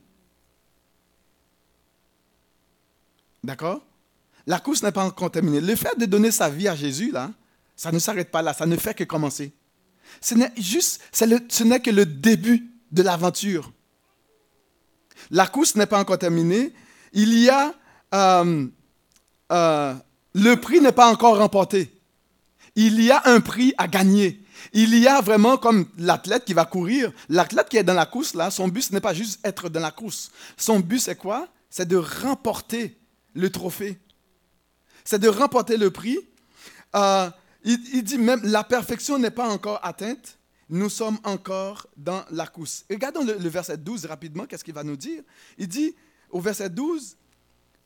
D'accord? 3.43 3.85
La 4.47 4.61
course 4.61 4.83
n'est 4.83 4.93
pas 4.93 5.05
encore 5.05 5.31
terminée. 5.31 5.61
Le 5.61 5.75
fait 5.75 5.99
de 5.99 6.07
donner 6.07 6.31
sa 6.31 6.49
vie 6.49 6.69
à 6.69 6.77
Jésus, 6.77 7.11
là, 7.11 7.33
ça 7.75 7.91
ne 7.91 7.99
s'arrête 7.99 8.31
pas 8.31 8.43
là, 8.43 8.55
ça 8.55 8.67
ne 8.67 8.77
fait 8.77 8.95
que 8.95 9.05
commencer. 9.05 9.53
Ce 10.21 10.35
n'est 10.35 10.53
juste, 10.57 11.03
ce 11.12 11.65
n'est 11.65 11.81
que 11.81 11.91
le 11.91 12.07
début 12.07 12.71
de 12.93 13.03
l'aventure. 13.03 13.73
La 15.31 15.47
course 15.47 15.75
n'est 15.77 15.87
pas 15.87 15.99
encore 15.99 16.19
terminée. 16.19 16.73
Il 17.13 17.39
y 17.39 17.49
a, 17.49 17.75
euh, 18.15 18.67
euh, 19.53 19.95
le 20.35 20.55
prix 20.57 20.81
n'est 20.81 20.93
pas 20.93 21.11
encore 21.11 21.39
remporté. 21.39 21.93
Il 22.77 23.03
y 23.03 23.11
a 23.11 23.23
un 23.25 23.41
prix 23.41 23.75
à 23.79 23.89
gagner. 23.89 24.41
Il 24.73 24.97
y 24.99 25.07
a 25.07 25.21
vraiment 25.21 25.57
comme 25.57 25.87
l'athlète 25.99 26.45
qui 26.45 26.55
va 26.55 26.65
courir. 26.65 27.13
L'athlète 27.29 27.69
qui 27.69 27.77
est 27.77 27.85
dans 27.85 27.95
la 27.95 28.07
course, 28.07 28.35
là, 28.35 28.51
son 28.51 28.69
but, 28.69 28.83
ce 28.83 28.93
n'est 28.93 29.01
pas 29.01 29.15
juste 29.15 29.41
être 29.45 29.69
dans 29.69 29.81
la 29.81 29.91
course. 29.91 30.31
Son 30.57 30.81
but, 30.81 30.99
c'est 30.99 31.17
quoi? 31.17 31.49
C'est 31.71 31.89
de 31.89 31.97
remporter 31.97 32.99
le 33.35 33.51
trophée 33.51 33.99
c'est 35.09 35.19
de 35.19 35.29
remporter 35.31 35.79
le 35.79 35.91
prix. 35.91 36.19
Euh, 36.95 37.31
il, 37.65 38.03
dit 38.03 38.19
même, 38.19 38.43
la 38.45 38.63
perfection 38.63 39.19
n'est 39.19 39.31
pas 39.31 39.49
encore 39.49 39.81
atteinte, 39.83 40.38
nous 40.69 40.91
sommes 40.91 41.19
encore 41.25 41.87
dans 41.97 42.25
la 42.31 42.47
course. 42.47 42.85
Regardons 42.91 43.25
le, 43.25 43.49
verset 43.49 43.77
12 43.77 44.07
rapidement, 44.07 44.47
qu'est-ce 44.47 44.65
qu'il 44.65 44.75
va 44.75 44.85
nous 44.85 44.97
dire? 44.97 45.23
Il 45.57 45.69
dit 45.69 45.95
au 46.31 46.41
verset 46.41 46.69
12, 46.69 47.17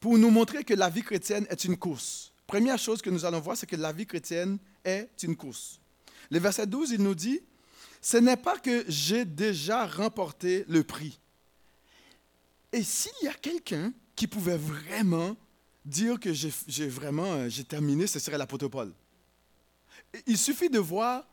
pour 0.01 0.19
nous 0.19 0.31
montrer 0.31 0.65
que 0.65 0.75
la 0.75 0.91
vie 0.91 1.03
chrétienne 1.03 1.47
est 1.49 1.65
une 1.65 1.77
course. 1.77 2.33
Première 2.47 2.79
chose 2.79 3.01
que 3.01 3.11
nous 3.11 3.25
allons 3.25 3.41
voir, 3.41 3.57
c'est 3.57 3.69
que 3.69 3.77
la 3.77 3.93
vie 3.93 4.07
chrétienne 4.07 4.59
est 4.85 5.09
une 5.23 5.37
course. 5.37 5.81
Le 6.31 6.41
verset 6.41 6.67
12, 6.67 6.91
il 6.91 7.03
nous 7.03 7.15
dit, 7.15 7.41
ce 8.01 8.17
n'est 8.17 8.37
pas 8.37 8.59
que 8.59 8.85
j'ai 8.89 9.25
déjà 9.25 9.87
remporté 9.87 10.65
le 10.69 10.83
prix. 10.83 11.21
Et 12.73 12.83
s'il 12.83 13.13
y 13.23 13.29
a 13.29 13.35
quelqu'un 13.35 13.93
qui 14.17 14.27
pouvait 14.27 14.57
vraiment 14.57 15.37
dire 15.85 16.19
que 16.19 16.33
j'ai 16.33 16.89
vraiment 16.89 17.33
euh, 17.33 17.49
j'ai 17.49 17.65
terminé, 17.65 18.07
ce 18.07 18.19
serait 18.19 18.39
l'apôtre 18.39 18.69
Paul. 18.69 18.93
Il 20.27 20.39
suffit 20.39 20.69
de 20.69 20.79
voir 20.79 21.25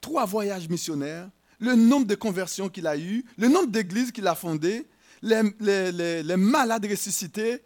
trois 0.00 0.24
voyages 0.24 0.68
missionnaires, 0.68 1.28
le 1.58 1.74
nombre 1.74 2.06
de 2.06 2.14
conversions 2.14 2.68
qu'il 2.68 2.86
a 2.86 2.96
eues, 2.96 3.24
le 3.36 3.48
nombre 3.48 3.68
d'églises 3.68 4.12
qu'il 4.12 4.26
a 4.26 4.34
fondées, 4.34 4.86
les, 5.22 6.36
malades 6.36 6.86
ressuscités. 6.86 7.62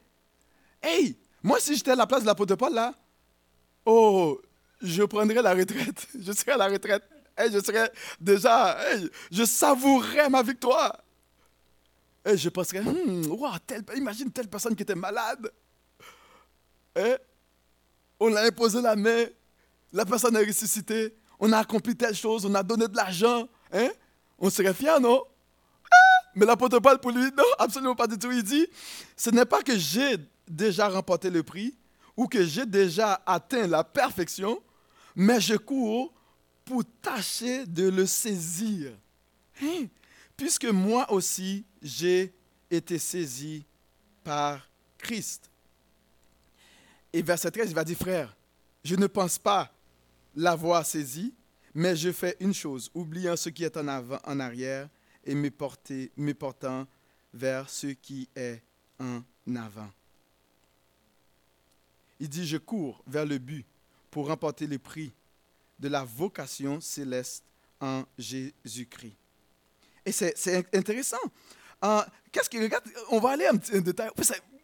Hey, 0.82 1.16
moi, 1.42 1.60
si 1.60 1.76
j'étais 1.76 1.92
à 1.92 1.96
la 1.96 2.06
place 2.06 2.22
de 2.22 2.26
l'apôtre 2.26 2.56
Paul, 2.56 2.74
là, 2.74 2.94
oh, 3.86 4.40
je 4.82 5.02
prendrais 5.04 5.42
la 5.42 5.54
retraite. 5.54 6.06
Je 6.18 6.32
serais 6.32 6.52
à 6.52 6.56
la 6.56 6.68
retraite. 6.68 7.04
Hey, 7.36 7.50
je 7.50 7.58
serais 7.58 7.90
déjà, 8.20 8.78
hey, 8.92 9.10
je 9.28 9.44
savourerais 9.44 10.30
ma 10.30 10.40
victoire. 10.40 11.02
Et 12.24 12.36
je 12.36 12.48
penserais, 12.48 12.80
hmm, 12.80 13.24
imagine 13.96 14.30
telle 14.30 14.46
personne 14.46 14.76
qui 14.76 14.84
était 14.84 14.94
malade. 14.94 15.50
Et 16.94 17.16
on 18.20 18.34
a 18.36 18.42
imposé 18.42 18.80
la 18.80 18.94
main, 18.94 19.24
la 19.92 20.04
personne 20.06 20.36
est 20.36 20.44
ressuscitée, 20.44 21.16
on 21.40 21.52
a 21.52 21.58
accompli 21.58 21.96
telle 21.96 22.14
chose, 22.14 22.46
on 22.46 22.54
a 22.54 22.62
donné 22.62 22.88
de 22.88 22.96
l'argent. 22.96 23.48
Hein? 23.72 23.90
On 24.38 24.50
serait 24.50 24.74
fiers, 24.74 25.00
non? 25.00 25.22
Ah! 25.84 26.30
Mais 26.34 26.46
l'apôtre 26.46 26.78
Paul, 26.78 26.98
pour 26.98 27.10
lui, 27.10 27.30
non, 27.36 27.44
absolument 27.58 27.94
pas 27.94 28.06
du 28.06 28.18
tout. 28.18 28.32
Il 28.32 28.42
dit, 28.42 28.66
ce 29.16 29.30
n'est 29.30 29.44
pas 29.44 29.62
que 29.62 29.76
j'ai 29.76 30.16
déjà 30.48 30.88
remporté 30.88 31.30
le 31.30 31.42
prix 31.42 31.74
ou 32.16 32.26
que 32.26 32.44
j'ai 32.44 32.66
déjà 32.66 33.20
atteint 33.26 33.66
la 33.66 33.82
perfection, 33.84 34.60
mais 35.16 35.40
je 35.40 35.54
cours 35.54 36.12
pour 36.64 36.82
tâcher 37.02 37.66
de 37.66 37.88
le 37.88 38.06
saisir. 38.06 38.92
Hein? 39.62 39.86
Puisque 40.36 40.66
moi 40.66 41.10
aussi, 41.12 41.64
j'ai 41.82 42.32
été 42.70 42.98
saisi 42.98 43.64
par 44.22 44.66
Christ. 44.98 45.50
Et 47.12 47.22
verset 47.22 47.50
13, 47.50 47.70
il 47.70 47.74
va 47.74 47.84
dire, 47.84 47.96
frère, 47.96 48.34
je 48.82 48.96
ne 48.96 49.06
pense 49.06 49.38
pas 49.38 49.70
l'avoir 50.34 50.84
saisi, 50.84 51.34
mais 51.74 51.96
je 51.96 52.12
fais 52.12 52.36
une 52.40 52.54
chose, 52.54 52.90
oubliant 52.94 53.36
ce 53.36 53.48
qui 53.48 53.64
est 53.64 53.76
en, 53.76 53.88
avant, 53.88 54.18
en 54.24 54.38
arrière 54.40 54.88
et 55.24 55.34
me, 55.34 55.50
portant 55.50 56.86
vers 57.32 57.68
ce 57.68 57.88
qui 57.88 58.28
est 58.36 58.62
en 59.00 59.22
avant. 59.56 59.90
Il 62.20 62.28
dit, 62.28 62.46
je 62.46 62.58
cours 62.58 63.02
vers 63.06 63.26
le 63.26 63.38
but 63.38 63.66
pour 64.10 64.28
remporter 64.28 64.66
le 64.66 64.78
prix 64.78 65.12
de 65.78 65.88
la 65.88 66.04
vocation 66.04 66.80
céleste 66.80 67.42
en 67.80 68.04
Jésus-Christ. 68.16 69.16
Et 70.06 70.12
c'est 70.12 70.74
intéressant. 70.74 71.16
Qu'est-ce 72.30 72.48
que, 72.48 72.62
regarde, 72.62 72.84
on 73.10 73.18
va 73.18 73.30
aller 73.30 73.46
un 73.46 73.56
petit 73.56 73.82
détail. 73.82 74.10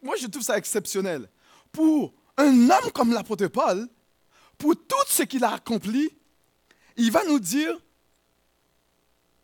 Moi, 0.03 0.17
je 0.17 0.27
trouve 0.29 0.43
ça 0.43 0.57
exceptionnel. 0.57 1.29
Pour 1.73 2.15
un 2.37 2.71
homme 2.71 2.93
comme 2.95 3.12
l'apôtre 3.12 3.49
Paul, 3.49 3.89
pour 4.61 4.76
tout 4.76 5.07
ce 5.09 5.23
qu'il 5.23 5.43
a 5.43 5.55
accompli, 5.55 6.14
il 6.97 7.11
va 7.11 7.25
nous 7.25 7.40
dire, 7.40 7.75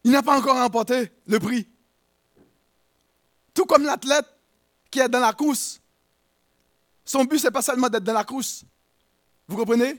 il 0.05 0.11
n'a 0.11 0.23
pas 0.23 0.39
encore 0.39 0.57
remporté 0.57 1.11
le 1.27 1.41
prix. 1.41 1.67
Tout 3.55 3.65
comme 3.65 3.85
l'athlète 3.85 4.27
qui 4.91 5.01
est 5.01 5.09
dans 5.09 5.21
la 5.21 5.33
course. 5.33 5.81
Son 7.05 7.25
but, 7.25 7.39
ce 7.39 7.47
n'est 7.47 7.51
pas 7.51 7.63
seulement 7.63 7.89
d'être 7.89 8.05
dans 8.05 8.13
la 8.13 8.25
course. 8.25 8.65
Vous 9.49 9.57
comprenez? 9.57 9.97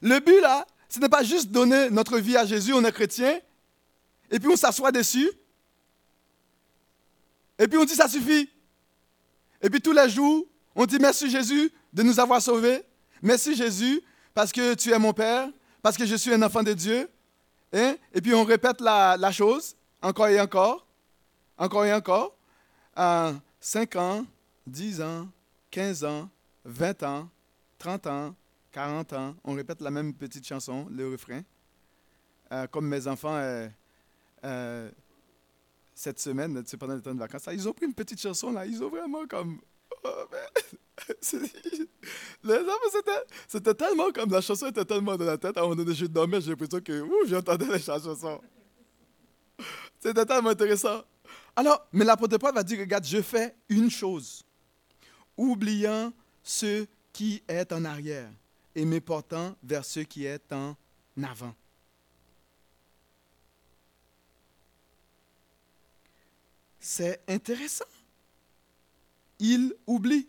Le 0.00 0.18
but, 0.20 0.40
là, 0.40 0.66
ce 0.88 0.98
n'est 1.00 1.08
pas 1.10 1.22
juste 1.22 1.50
donner 1.50 1.90
notre 1.90 2.18
vie 2.18 2.36
à 2.36 2.46
Jésus, 2.46 2.72
on 2.72 2.82
est 2.82 2.92
chrétien, 2.92 3.38
et 4.30 4.40
puis 4.40 4.48
on 4.48 4.56
s'assoit 4.56 4.90
dessus, 4.90 5.30
et 7.58 7.68
puis 7.68 7.78
on 7.78 7.84
dit 7.84 7.94
ça 7.94 8.08
suffit. 8.08 8.48
Et 9.60 9.68
puis 9.68 9.82
tous 9.82 9.92
les 9.92 10.08
jours, 10.08 10.46
on 10.74 10.86
dit 10.86 10.98
merci 10.98 11.30
Jésus 11.30 11.70
de 11.92 12.02
nous 12.02 12.18
avoir 12.20 12.40
sauvés. 12.40 12.82
Merci 13.22 13.54
Jésus 13.54 14.02
parce 14.36 14.52
que 14.52 14.74
tu 14.74 14.92
es 14.92 14.98
mon 14.98 15.14
Père, 15.14 15.48
parce 15.80 15.96
que 15.96 16.04
je 16.04 16.14
suis 16.14 16.30
un 16.30 16.42
enfant 16.42 16.62
de 16.62 16.74
Dieu. 16.74 17.08
Hein? 17.72 17.96
Et 18.12 18.20
puis 18.20 18.34
on 18.34 18.44
répète 18.44 18.82
la, 18.82 19.32
chose 19.32 19.74
encore 20.02 20.28
et 20.28 20.38
encore, 20.38 20.86
encore 21.56 21.86
et 21.86 21.94
encore. 21.94 22.36
5 22.94 23.96
ans, 23.96 24.26
10 24.66 25.00
ans, 25.00 25.28
15 25.70 26.04
ans, 26.04 26.28
20 26.66 27.02
ans, 27.04 27.30
30 27.78 28.06
ans, 28.08 28.34
40 28.72 29.12
ans. 29.14 29.34
On 29.42 29.54
répète 29.54 29.80
la 29.80 29.90
même 29.90 30.12
petite 30.12 30.46
chanson, 30.46 30.86
le 30.90 31.10
refrain. 31.10 31.40
Euh, 32.52 32.66
comme 32.66 32.88
mes 32.88 33.06
enfants, 33.06 33.36
euh, 33.36 33.66
euh, 34.44 34.90
cette 35.94 36.20
semaine, 36.20 36.62
pendant 36.78 36.94
le 36.94 37.00
temps 37.00 37.14
de 37.14 37.20
vacances, 37.20 37.48
ils 37.52 37.66
ont 37.66 37.72
pris 37.72 37.86
une 37.86 37.94
petite 37.94 38.20
chanson, 38.20 38.52
là, 38.52 38.66
ils 38.66 38.84
ont 38.84 38.90
vraiment 38.90 39.26
comme... 39.26 39.62
Oh, 40.04 40.24
c'était 43.48 43.74
tellement 43.74 44.10
comme 44.12 44.30
la 44.30 44.40
chanson 44.40 44.66
était 44.66 44.84
tellement 44.84 45.16
dans 45.16 45.24
la 45.24 45.38
tête, 45.38 45.56
à 45.56 45.60
un 45.60 45.64
moment 45.64 45.76
donné, 45.76 45.94
je 45.94 46.06
dormais, 46.06 46.40
j'ai 46.40 46.50
l'impression 46.50 46.80
que 46.80 47.04
j'entendais 47.26 47.66
les 47.66 47.80
chansons. 47.80 48.40
C'était 50.00 50.24
tellement 50.24 50.50
intéressant. 50.50 51.02
Alors, 51.54 51.86
mais 51.92 52.04
l'apôtre 52.04 52.38
Paul 52.38 52.54
va 52.54 52.62
dire, 52.62 52.78
regarde, 52.78 53.04
je 53.04 53.22
fais 53.22 53.54
une 53.68 53.90
chose, 53.90 54.44
oubliant 55.36 56.12
ce 56.42 56.86
qui 57.12 57.42
est 57.48 57.72
en 57.72 57.84
arrière 57.84 58.30
et 58.74 58.84
me 58.84 59.00
portant 59.00 59.56
vers 59.62 59.84
ce 59.84 60.00
qui 60.00 60.26
est 60.26 60.52
en 60.52 60.76
avant. 61.22 61.54
C'est 66.78 67.20
intéressant. 67.26 67.84
Il 69.38 69.74
oublie. 69.86 70.28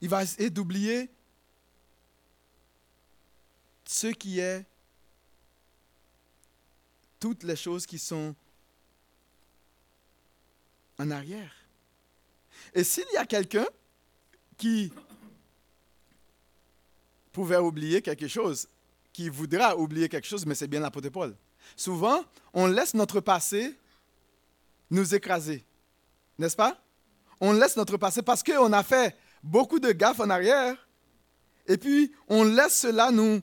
Il 0.00 0.08
va 0.08 0.22
essayer 0.22 0.50
d'oublier 0.50 1.10
ce 3.84 4.06
qui 4.08 4.38
est 4.38 4.64
toutes 7.18 7.42
les 7.42 7.56
choses 7.56 7.86
qui 7.86 7.98
sont 7.98 8.34
en 10.98 11.10
arrière. 11.10 11.52
Et 12.74 12.84
s'il 12.84 13.06
y 13.12 13.16
a 13.16 13.26
quelqu'un 13.26 13.66
qui 14.56 14.92
pouvait 17.32 17.56
oublier 17.56 18.02
quelque 18.02 18.28
chose, 18.28 18.68
qui 19.12 19.28
voudra 19.28 19.76
oublier 19.76 20.08
quelque 20.08 20.26
chose, 20.26 20.46
mais 20.46 20.54
c'est 20.54 20.68
bien 20.68 20.80
l'apôtre 20.80 21.08
Paul. 21.08 21.34
Souvent, 21.76 22.24
on 22.52 22.66
laisse 22.66 22.94
notre 22.94 23.20
passé 23.20 23.74
nous 24.90 25.14
écraser. 25.14 25.64
N'est-ce 26.38 26.56
pas? 26.56 26.80
On 27.40 27.52
laisse 27.52 27.76
notre 27.76 27.96
passé 27.96 28.22
parce 28.22 28.42
qu'on 28.42 28.72
a 28.72 28.82
fait 28.82 29.16
beaucoup 29.42 29.78
de 29.78 29.92
gaffes 29.92 30.20
en 30.20 30.30
arrière. 30.30 30.76
Et 31.66 31.76
puis, 31.76 32.12
on 32.28 32.44
laisse 32.44 32.80
cela 32.80 33.10
nous, 33.10 33.40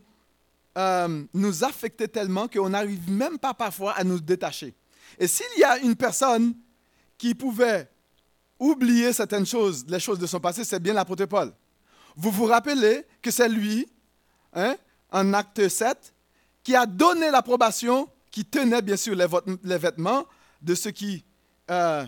euh, 0.78 1.24
nous 1.34 1.64
affecter 1.64 2.08
tellement 2.08 2.48
qu'on 2.48 2.70
n'arrive 2.70 3.10
même 3.10 3.38
pas 3.38 3.54
parfois 3.54 3.94
à 3.94 4.04
nous 4.04 4.20
détacher. 4.20 4.76
Et 5.20 5.28
s'il 5.28 5.58
y 5.58 5.64
a 5.64 5.78
une 5.80 5.96
personne 5.96 6.54
qui 7.18 7.34
pouvait 7.34 7.90
oublier 8.60 9.14
certaines 9.14 9.46
choses, 9.46 9.86
les 9.88 10.00
choses 10.00 10.20
de 10.20 10.28
son 10.28 10.40
passé, 10.40 10.64
c'est 10.64 10.80
bien 10.80 10.94
l'apôtre 10.94 11.26
Paul. 11.26 11.54
Vous 12.16 12.32
vous 12.32 12.46
rappelez 12.46 13.06
que 13.22 13.32
c'est 13.32 13.50
lui, 13.50 13.88
hein, 14.54 14.76
en 15.12 15.34
acte 15.34 15.68
7, 15.68 16.14
qui 16.64 16.76
a 16.76 16.86
donné 16.86 17.32
l'approbation, 17.32 18.10
qui 18.32 18.44
tenait 18.44 18.82
bien 18.82 18.98
sûr 18.98 19.16
les 19.16 19.78
vêtements 19.78 20.26
de 20.62 20.76
ceux 20.76 20.92
qui 20.92 21.24
euh, 21.70 22.06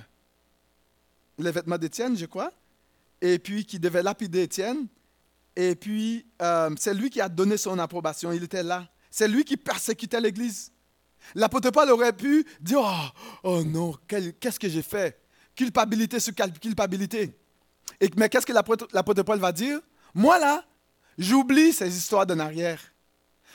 les 1.37 1.51
vêtements 1.51 1.77
d'Étienne, 1.77 2.17
je 2.17 2.25
crois, 2.25 2.51
et 3.21 3.39
puis 3.39 3.65
qui 3.65 3.79
devait 3.79 4.03
lapider 4.03 4.43
Étienne. 4.43 4.87
Et 5.55 5.75
puis, 5.75 6.25
euh, 6.41 6.69
c'est 6.77 6.93
lui 6.93 7.09
qui 7.09 7.21
a 7.21 7.27
donné 7.27 7.57
son 7.57 7.77
approbation. 7.79 8.31
Il 8.31 8.43
était 8.43 8.63
là. 8.63 8.87
C'est 9.11 9.27
lui 9.27 9.43
qui 9.43 9.57
persécutait 9.57 10.21
l'Église. 10.21 10.71
L'apôtre 11.35 11.69
Paul 11.71 11.89
aurait 11.89 12.13
pu 12.13 12.45
dire 12.61 12.79
Oh, 12.81 13.09
oh 13.43 13.63
non, 13.63 13.95
qu'est-ce 14.07 14.59
que 14.59 14.69
j'ai 14.69 14.81
fait? 14.81 15.19
Culpabilité 15.55 16.19
sur 16.19 16.33
culpabilité. 16.33 17.37
Et, 17.99 18.09
mais 18.15 18.29
qu'est-ce 18.29 18.45
que 18.45 18.53
l'apôtre 18.53 19.23
Paul 19.23 19.39
va 19.39 19.51
dire? 19.51 19.79
Moi, 20.13 20.39
là, 20.39 20.63
j'oublie 21.17 21.73
ces 21.73 21.95
histoires 21.95 22.25
d'en 22.25 22.39
arrière. 22.39 22.79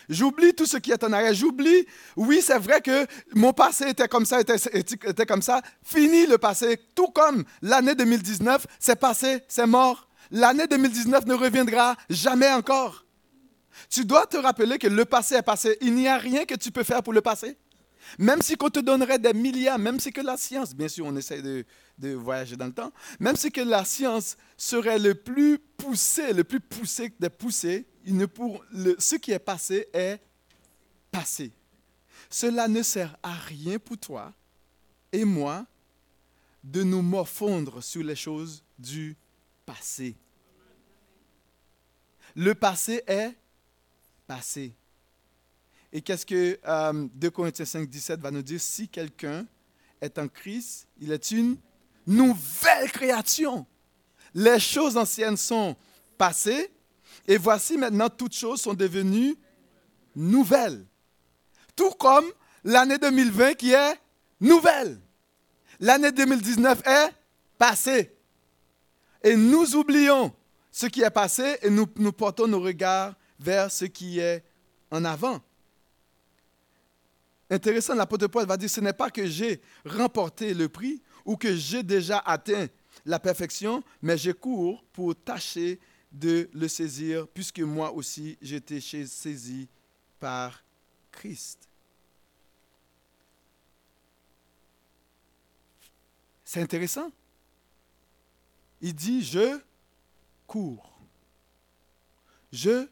J'oublie 0.09 0.55
tout 0.55 0.67
ce 0.67 0.77
qui 0.77 0.93
est 0.93 1.03
en 1.05 1.13
arrière. 1.13 1.35
J'oublie, 1.35 1.87
oui, 2.17 2.41
c'est 2.43 2.59
vrai 2.59 2.81
que 2.81 3.07
mon 3.35 3.53
passé 3.53 3.89
était 3.89 4.09
comme 4.09 4.27
ça, 4.27 4.41
était, 4.41 5.27
comme 5.27 5.43
ça. 5.43 5.63
Fini 5.83 6.27
le 6.27 6.39
passé. 6.39 6.79
Tout 6.95 7.09
comme 7.09 7.45
l'année 7.63 7.95
2019, 7.95 8.67
c'est 8.79 8.99
passé, 8.99 9.43
c'est 9.49 9.67
mort. 9.67 10.09
L'année 10.31 10.67
2019 10.67 11.27
ne 11.27 11.35
reviendra 11.35 11.97
jamais 12.09 12.51
encore. 12.51 13.05
Tu 13.91 14.05
dois 14.05 14.27
te 14.27 14.37
rappeler 14.37 14.79
que 14.79 14.87
le 14.87 15.05
passé 15.05 15.37
est 15.37 15.43
passé. 15.43 15.77
Il 15.81 15.95
n'y 15.95 16.09
a 16.09 16.19
rien 16.19 16.45
que 16.45 16.55
tu 16.55 16.71
peux 16.71 16.85
faire 16.85 17.03
pour 17.03 17.13
le 17.13 17.21
passé. 17.21 17.57
Même 18.19 18.43
si 18.43 18.55
on 18.61 18.69
te 18.69 18.81
donnerait 18.81 19.19
des 19.19 19.33
milliards, 19.33 19.79
même 19.79 19.99
si 19.99 20.13
que 20.13 20.21
la 20.21 20.37
science, 20.37 20.75
bien 20.75 20.89
sûr, 20.89 21.07
on 21.07 21.17
essaie 21.17 21.41
de, 21.41 21.65
de 21.99 22.15
voyager 22.15 22.57
dans 22.57 22.67
le 22.67 22.73
temps, 22.73 22.93
même 23.19 23.37
si 23.37 23.51
que 23.51 23.63
la 23.63 23.85
science 23.85 24.37
serait 24.57 24.99
le 24.99 25.15
plus 25.15 25.59
poussé, 25.59 26.33
le 26.33 26.45
plus 26.45 26.61
poussé 26.61 27.13
des 27.19 27.31
poussés, 27.31 27.87
ce 28.07 29.15
qui 29.17 29.33
est 29.33 29.39
passé 29.39 29.89
est 29.93 30.21
passé. 31.11 31.53
cela 32.29 32.67
ne 32.69 32.83
sert 32.83 33.17
à 33.23 33.33
rien 33.33 33.79
pour 33.79 33.97
toi 33.99 34.33
et 35.13 35.25
moi 35.25 35.65
de 36.63 36.83
nous 36.83 37.03
morfondre 37.03 37.83
sur 37.83 38.03
les 38.03 38.17
choses 38.17 38.65
du 38.79 39.17
passé. 39.65 40.17
Le 42.35 42.55
passé 42.55 43.03
est 43.07 43.33
passé. 44.27 44.75
Et 45.93 46.03
qu'est-ce 46.03 46.27
que 46.27 46.59
euh, 46.67 47.09
2 47.15 47.31
Corinthiens 47.31 47.65
5, 47.65 47.89
17 47.89 48.21
va 48.21 48.31
nous 48.33 48.43
dire? 48.43 48.61
Si 48.61 48.89
quelqu'un 48.89 49.47
est 50.01 50.19
en 50.19 50.27
Christ, 50.27 50.89
il 51.01 51.13
est 51.13 51.31
une 51.31 51.57
nouvelle 52.07 52.91
création. 52.91 53.65
Les 54.35 54.59
choses 54.59 54.97
anciennes 54.97 55.37
sont 55.37 55.77
passées 56.19 56.73
et 57.27 57.39
voici 57.39 57.77
maintenant 57.77 58.09
toutes 58.09 58.35
choses 58.35 58.61
sont 58.61 58.75
devenues 58.75 59.37
nouvelles. 60.15 60.85
Tout 61.75 61.91
comme 61.93 62.27
l'année 62.63 62.99
2020 62.99 63.55
qui 63.55 63.73
est 63.73 63.99
nouvelle. 64.41 65.01
L'année 65.81 66.13
2019 66.13 66.87
est 66.87 67.11
passée. 67.59 68.17
Et 69.23 69.37
nous 69.37 69.75
oublions 69.75 70.33
ce 70.71 70.87
qui 70.87 71.03
est 71.03 71.11
passé 71.11 71.57
et 71.63 71.71
nous, 71.71 71.87
portons 71.87 72.47
nos 72.47 72.61
regards 72.61 73.15
vers 73.39 73.71
ce 73.71 73.87
qui 73.87 74.19
est 74.19 74.45
en 74.91 75.05
avant. 75.05 75.41
Intéressant, 77.51 77.95
l'apôtre 77.95 78.27
Paul 78.27 78.47
va 78.47 78.57
dire, 78.57 78.71
ce 78.71 78.81
n'est 78.81 78.93
pas 78.93 79.11
que 79.11 79.27
j'ai 79.27 79.61
remporté 79.85 80.55
le 80.55 80.69
prix 80.69 81.03
ou 81.25 81.37
que 81.37 81.55
j'ai 81.55 81.83
déjà 81.83 82.19
atteint 82.19 82.67
la 83.07 83.19
perfection, 83.19 83.83
mais 84.03 84.19
je 84.19 84.31
cours 84.31 84.85
pour 84.93 85.15
tâcher 85.15 85.81
de 86.15 86.49
le 86.53 86.69
saisir, 86.69 87.29
puisque 87.29 87.61
moi 87.61 87.93
aussi 87.93 88.39
j'étais 88.41 88.81
saisi 88.81 89.69
par 90.21 90.63
Christ. 91.11 91.69
C'est 96.45 96.63
intéressant. 96.63 97.11
Il 98.81 98.95
dit, 98.95 99.23
je 99.23 99.61
cours. 100.47 100.99
Je 102.53 102.89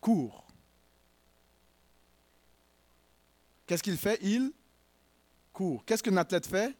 cours. 0.00 0.46
Qu'est-ce 3.66 3.82
qu'il 3.82 3.96
fait? 3.96 4.18
Il 4.22 4.52
court. 5.52 5.84
Qu'est-ce 5.84 6.02
qu'un 6.02 6.16
athlète 6.16 6.46
fait? 6.46 6.74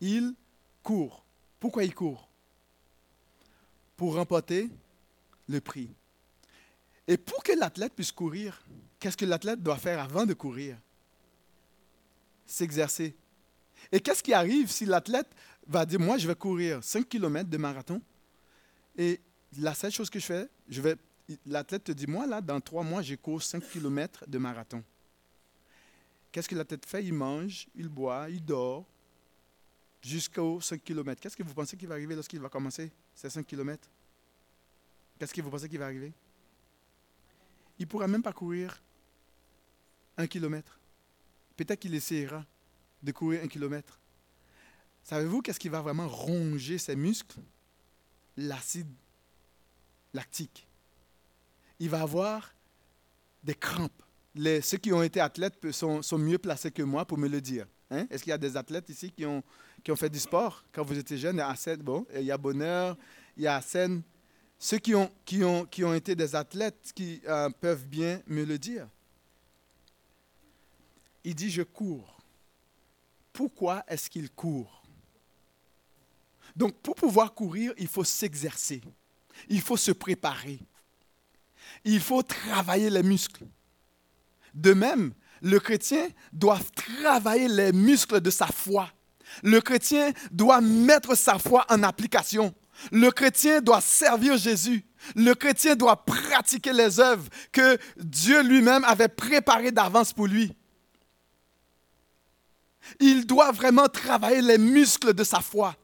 Il 0.00 0.34
court. 0.82 1.24
Pourquoi 1.60 1.84
il 1.84 1.94
court? 1.94 2.29
Pour 4.00 4.14
remporter 4.14 4.70
le 5.46 5.60
prix. 5.60 5.90
Et 7.06 7.18
pour 7.18 7.42
que 7.42 7.52
l'athlète 7.52 7.92
puisse 7.92 8.12
courir, 8.12 8.64
qu'est-ce 8.98 9.14
que 9.14 9.26
l'athlète 9.26 9.62
doit 9.62 9.76
faire 9.76 10.00
avant 10.00 10.24
de 10.24 10.32
courir? 10.32 10.78
S'exercer. 12.46 13.14
Et 13.92 14.00
qu'est-ce 14.00 14.22
qui 14.22 14.32
arrive 14.32 14.70
si 14.70 14.86
l'athlète 14.86 15.26
va 15.66 15.84
dire, 15.84 16.00
moi, 16.00 16.16
je 16.16 16.26
vais 16.26 16.34
courir 16.34 16.82
5 16.82 17.06
km 17.06 17.50
de 17.50 17.58
marathon, 17.58 18.00
et 18.96 19.20
la 19.58 19.74
seule 19.74 19.92
chose 19.92 20.08
que 20.08 20.18
je 20.18 20.24
fais, 20.24 20.48
je 20.66 20.80
vais, 20.80 20.96
l'athlète 21.44 21.84
te 21.84 21.92
dit, 21.92 22.06
moi, 22.06 22.26
là, 22.26 22.40
dans 22.40 22.58
trois 22.58 22.82
mois, 22.82 23.02
je 23.02 23.16
cours 23.16 23.42
5 23.42 23.62
km 23.68 24.24
de 24.26 24.38
marathon. 24.38 24.82
Qu'est-ce 26.32 26.48
que 26.48 26.54
l'athlète 26.54 26.86
fait? 26.86 27.04
Il 27.04 27.12
mange, 27.12 27.66
il 27.74 27.88
boit, 27.90 28.30
il 28.30 28.42
dort 28.42 28.86
jusqu'aux 30.02 30.60
5 30.60 30.82
km. 30.82 31.20
Qu'est-ce 31.20 31.36
que 31.36 31.42
vous 31.42 31.54
pensez 31.54 31.76
qu'il 31.76 31.88
va 31.88 31.94
arriver 31.94 32.14
lorsqu'il 32.14 32.40
va 32.40 32.48
commencer 32.48 32.90
ces 33.14 33.30
5 33.30 33.46
km 33.46 33.88
Qu'est-ce 35.18 35.34
que 35.34 35.42
vous 35.42 35.50
pensez 35.50 35.68
qu'il 35.68 35.78
va 35.78 35.84
arriver? 35.84 36.12
Il 37.78 37.82
ne 37.82 37.88
pourra 37.88 38.08
même 38.08 38.22
pas 38.22 38.32
courir 38.32 38.82
un 40.16 40.26
kilomètre. 40.26 40.78
Peut-être 41.56 41.80
qu'il 41.80 41.94
essaiera 41.94 42.44
de 43.02 43.12
courir 43.12 43.42
un 43.42 43.48
kilomètre. 43.48 43.98
Savez-vous 45.02 45.42
qu'est-ce 45.42 45.60
qui 45.60 45.68
va 45.68 45.80
vraiment 45.80 46.08
ronger 46.08 46.78
ses 46.78 46.96
muscles? 46.96 47.38
L'acide 48.36 48.90
lactique. 50.14 50.66
Il 51.78 51.90
va 51.90 52.02
avoir 52.02 52.54
des 53.42 53.54
crampes. 53.54 54.02
Les, 54.34 54.60
ceux 54.60 54.78
qui 54.78 54.92
ont 54.92 55.02
été 55.02 55.20
athlètes 55.20 55.70
sont, 55.72 56.02
mieux 56.18 56.38
placés 56.38 56.70
que 56.70 56.82
moi 56.82 57.04
pour 57.04 57.18
me 57.18 57.28
le 57.28 57.40
dire. 57.40 57.66
Hein? 57.90 58.06
Est-ce 58.10 58.22
qu'il 58.22 58.30
y 58.30 58.34
a 58.34 58.38
des 58.38 58.56
athlètes 58.56 58.88
ici 58.88 59.10
qui 59.10 59.26
ont, 59.26 59.42
qui 59.82 59.90
ont 59.92 59.96
fait 59.96 60.10
du 60.10 60.18
sport 60.18 60.64
quand 60.72 60.84
vous 60.84 60.98
étiez 60.98 61.18
jeune? 61.18 61.42
Bon, 61.80 62.06
il 62.14 62.22
y 62.22 62.30
a 62.30 62.38
Bonheur, 62.38 62.96
il 63.36 63.44
y 63.44 63.46
a 63.46 63.60
Seine. 63.60 64.02
Ceux 64.58 64.78
qui 64.78 64.94
ont, 64.94 65.10
qui 65.24 65.42
ont, 65.42 65.64
qui 65.64 65.84
ont 65.84 65.94
été 65.94 66.14
des 66.14 66.34
athlètes 66.34 66.92
qui 66.94 67.22
euh, 67.26 67.48
peuvent 67.48 67.86
bien 67.86 68.20
me 68.26 68.44
le 68.44 68.58
dire. 68.58 68.86
Il 71.24 71.34
dit, 71.34 71.50
je 71.50 71.62
cours. 71.62 72.18
Pourquoi 73.32 73.84
est-ce 73.88 74.10
qu'il 74.10 74.30
court? 74.30 74.82
Donc, 76.54 76.74
pour 76.80 76.94
pouvoir 76.94 77.32
courir, 77.32 77.72
il 77.78 77.88
faut 77.88 78.04
s'exercer. 78.04 78.82
Il 79.48 79.62
faut 79.62 79.76
se 79.76 79.92
préparer. 79.92 80.58
Il 81.84 82.00
faut 82.00 82.22
travailler 82.22 82.90
les 82.90 83.02
muscles. 83.02 83.46
De 84.52 84.74
même, 84.74 85.14
le 85.40 85.58
chrétien 85.58 86.08
doit 86.32 86.60
travailler 86.74 87.48
les 87.48 87.72
muscles 87.72 88.20
de 88.20 88.30
sa 88.30 88.46
foi. 88.46 88.90
Le 89.42 89.60
chrétien 89.60 90.12
doit 90.30 90.60
mettre 90.60 91.16
sa 91.16 91.38
foi 91.38 91.64
en 91.68 91.82
application. 91.82 92.54
Le 92.92 93.10
chrétien 93.10 93.60
doit 93.60 93.80
servir 93.80 94.36
Jésus. 94.36 94.84
Le 95.14 95.34
chrétien 95.34 95.76
doit 95.76 96.04
pratiquer 96.04 96.72
les 96.72 97.00
œuvres 97.00 97.28
que 97.52 97.78
Dieu 97.96 98.42
lui-même 98.42 98.84
avait 98.84 99.08
préparées 99.08 99.72
d'avance 99.72 100.12
pour 100.12 100.26
lui. 100.26 100.52
Il 102.98 103.26
doit 103.26 103.52
vraiment 103.52 103.88
travailler 103.88 104.42
les 104.42 104.58
muscles 104.58 105.14
de 105.14 105.24
sa 105.24 105.40
foi. 105.40 105.76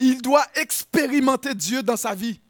Il 0.00 0.22
doit 0.22 0.46
expérimenter 0.54 1.54
Dieu 1.54 1.82
dans 1.82 1.96
sa 1.96 2.14
vie. 2.14 2.40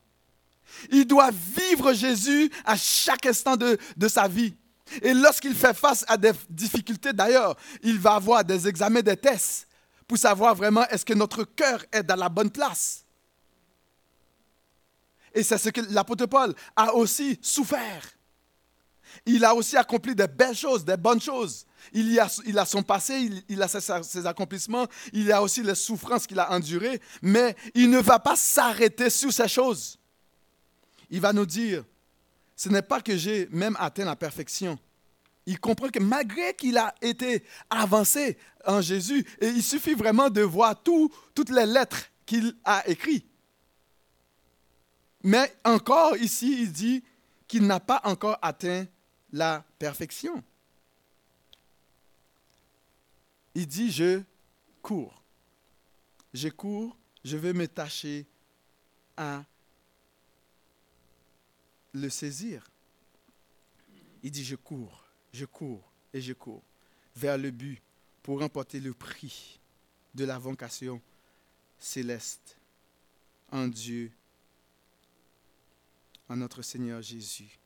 Il 0.90 1.06
doit 1.06 1.30
vivre 1.30 1.92
Jésus 1.92 2.50
à 2.64 2.76
chaque 2.76 3.26
instant 3.26 3.56
de, 3.56 3.78
sa 4.08 4.28
vie. 4.28 4.54
Et 5.00 5.14
lorsqu'il 5.14 5.54
fait 5.54 5.74
face 5.74 6.04
à 6.08 6.16
des 6.16 6.32
difficultés, 6.50 7.12
d'ailleurs, 7.12 7.56
il 7.82 7.98
va 7.98 8.14
avoir 8.14 8.44
des 8.44 8.68
examens, 8.68 9.00
des 9.00 9.16
tests 9.16 9.66
pour 10.06 10.18
savoir 10.18 10.54
vraiment 10.54 10.86
est-ce 10.88 11.04
que 11.04 11.14
notre 11.14 11.44
cœur 11.44 11.84
est 11.90 12.02
dans 12.02 12.16
la 12.16 12.28
bonne 12.28 12.50
place. 12.50 13.04
Et 15.34 15.42
c'est 15.42 15.58
ce 15.58 15.70
que 15.70 15.80
l'apôtre 15.90 16.26
Paul 16.26 16.54
a 16.76 16.94
aussi 16.94 17.38
souffert. 17.40 18.02
Il 19.26 19.44
a 19.44 19.54
aussi 19.54 19.76
accompli 19.76 20.14
des 20.14 20.26
belles 20.26 20.56
choses, 20.56 20.84
des 20.84 20.96
bonnes 20.96 21.20
choses. 21.20 21.66
Il, 21.92 22.18
a, 22.18 22.28
son 22.64 22.82
passé, 22.82 23.30
il, 23.48 23.62
a 23.62 23.68
ses, 23.68 24.26
accomplissements, 24.26 24.86
il 25.12 25.30
a 25.32 25.42
aussi 25.42 25.62
les 25.62 25.74
souffrances 25.74 26.26
qu'il 26.26 26.38
a 26.38 26.50
endurées, 26.52 27.00
mais 27.20 27.56
il 27.74 27.90
ne 27.90 27.98
va 27.98 28.18
pas 28.18 28.36
s'arrêter 28.36 29.10
sur 29.10 29.32
ces 29.32 29.48
choses. 29.48 29.98
Il 31.10 31.20
va 31.20 31.32
nous 31.32 31.46
dire, 31.46 31.84
ce 32.62 32.68
n'est 32.68 32.82
pas 32.82 33.00
que 33.00 33.16
j'ai 33.16 33.48
même 33.50 33.76
atteint 33.80 34.04
la 34.04 34.14
perfection. 34.14 34.78
Il 35.46 35.58
comprend 35.58 35.88
que 35.88 35.98
malgré 35.98 36.54
qu'il 36.54 36.78
a 36.78 36.94
été 37.02 37.42
avancé 37.68 38.38
en 38.64 38.80
Jésus, 38.80 39.26
il 39.40 39.64
suffit 39.64 39.94
vraiment 39.94 40.30
de 40.30 40.42
voir 40.42 40.80
tout, 40.80 41.12
toutes 41.34 41.50
les 41.50 41.66
lettres 41.66 42.04
qu'il 42.24 42.54
a 42.62 42.88
écrites. 42.88 43.26
Mais 45.24 45.52
encore 45.64 46.16
ici, 46.18 46.62
il 46.62 46.70
dit 46.70 47.02
qu'il 47.48 47.66
n'a 47.66 47.80
pas 47.80 48.00
encore 48.04 48.38
atteint 48.40 48.86
la 49.32 49.64
perfection. 49.76 50.40
Il 53.56 53.66
dit, 53.66 53.90
je 53.90 54.22
cours. 54.80 55.20
Je 56.32 56.48
cours, 56.48 56.96
je 57.24 57.36
veux 57.36 57.54
me 57.54 57.66
tâcher 57.66 58.24
à 59.16 59.42
le 61.92 62.08
saisir. 62.08 62.70
Il 64.22 64.30
dit, 64.30 64.44
je 64.44 64.56
cours, 64.56 65.04
je 65.32 65.44
cours 65.44 65.92
et 66.12 66.20
je 66.20 66.32
cours 66.32 66.62
vers 67.16 67.38
le 67.38 67.50
but 67.50 67.80
pour 68.22 68.40
remporter 68.40 68.80
le 68.80 68.94
prix 68.94 69.60
de 70.14 70.24
la 70.24 70.38
vocation 70.38 71.00
céleste 71.78 72.56
en 73.50 73.66
Dieu, 73.66 74.10
en 76.28 76.36
notre 76.36 76.62
Seigneur 76.62 77.02
Jésus. 77.02 77.58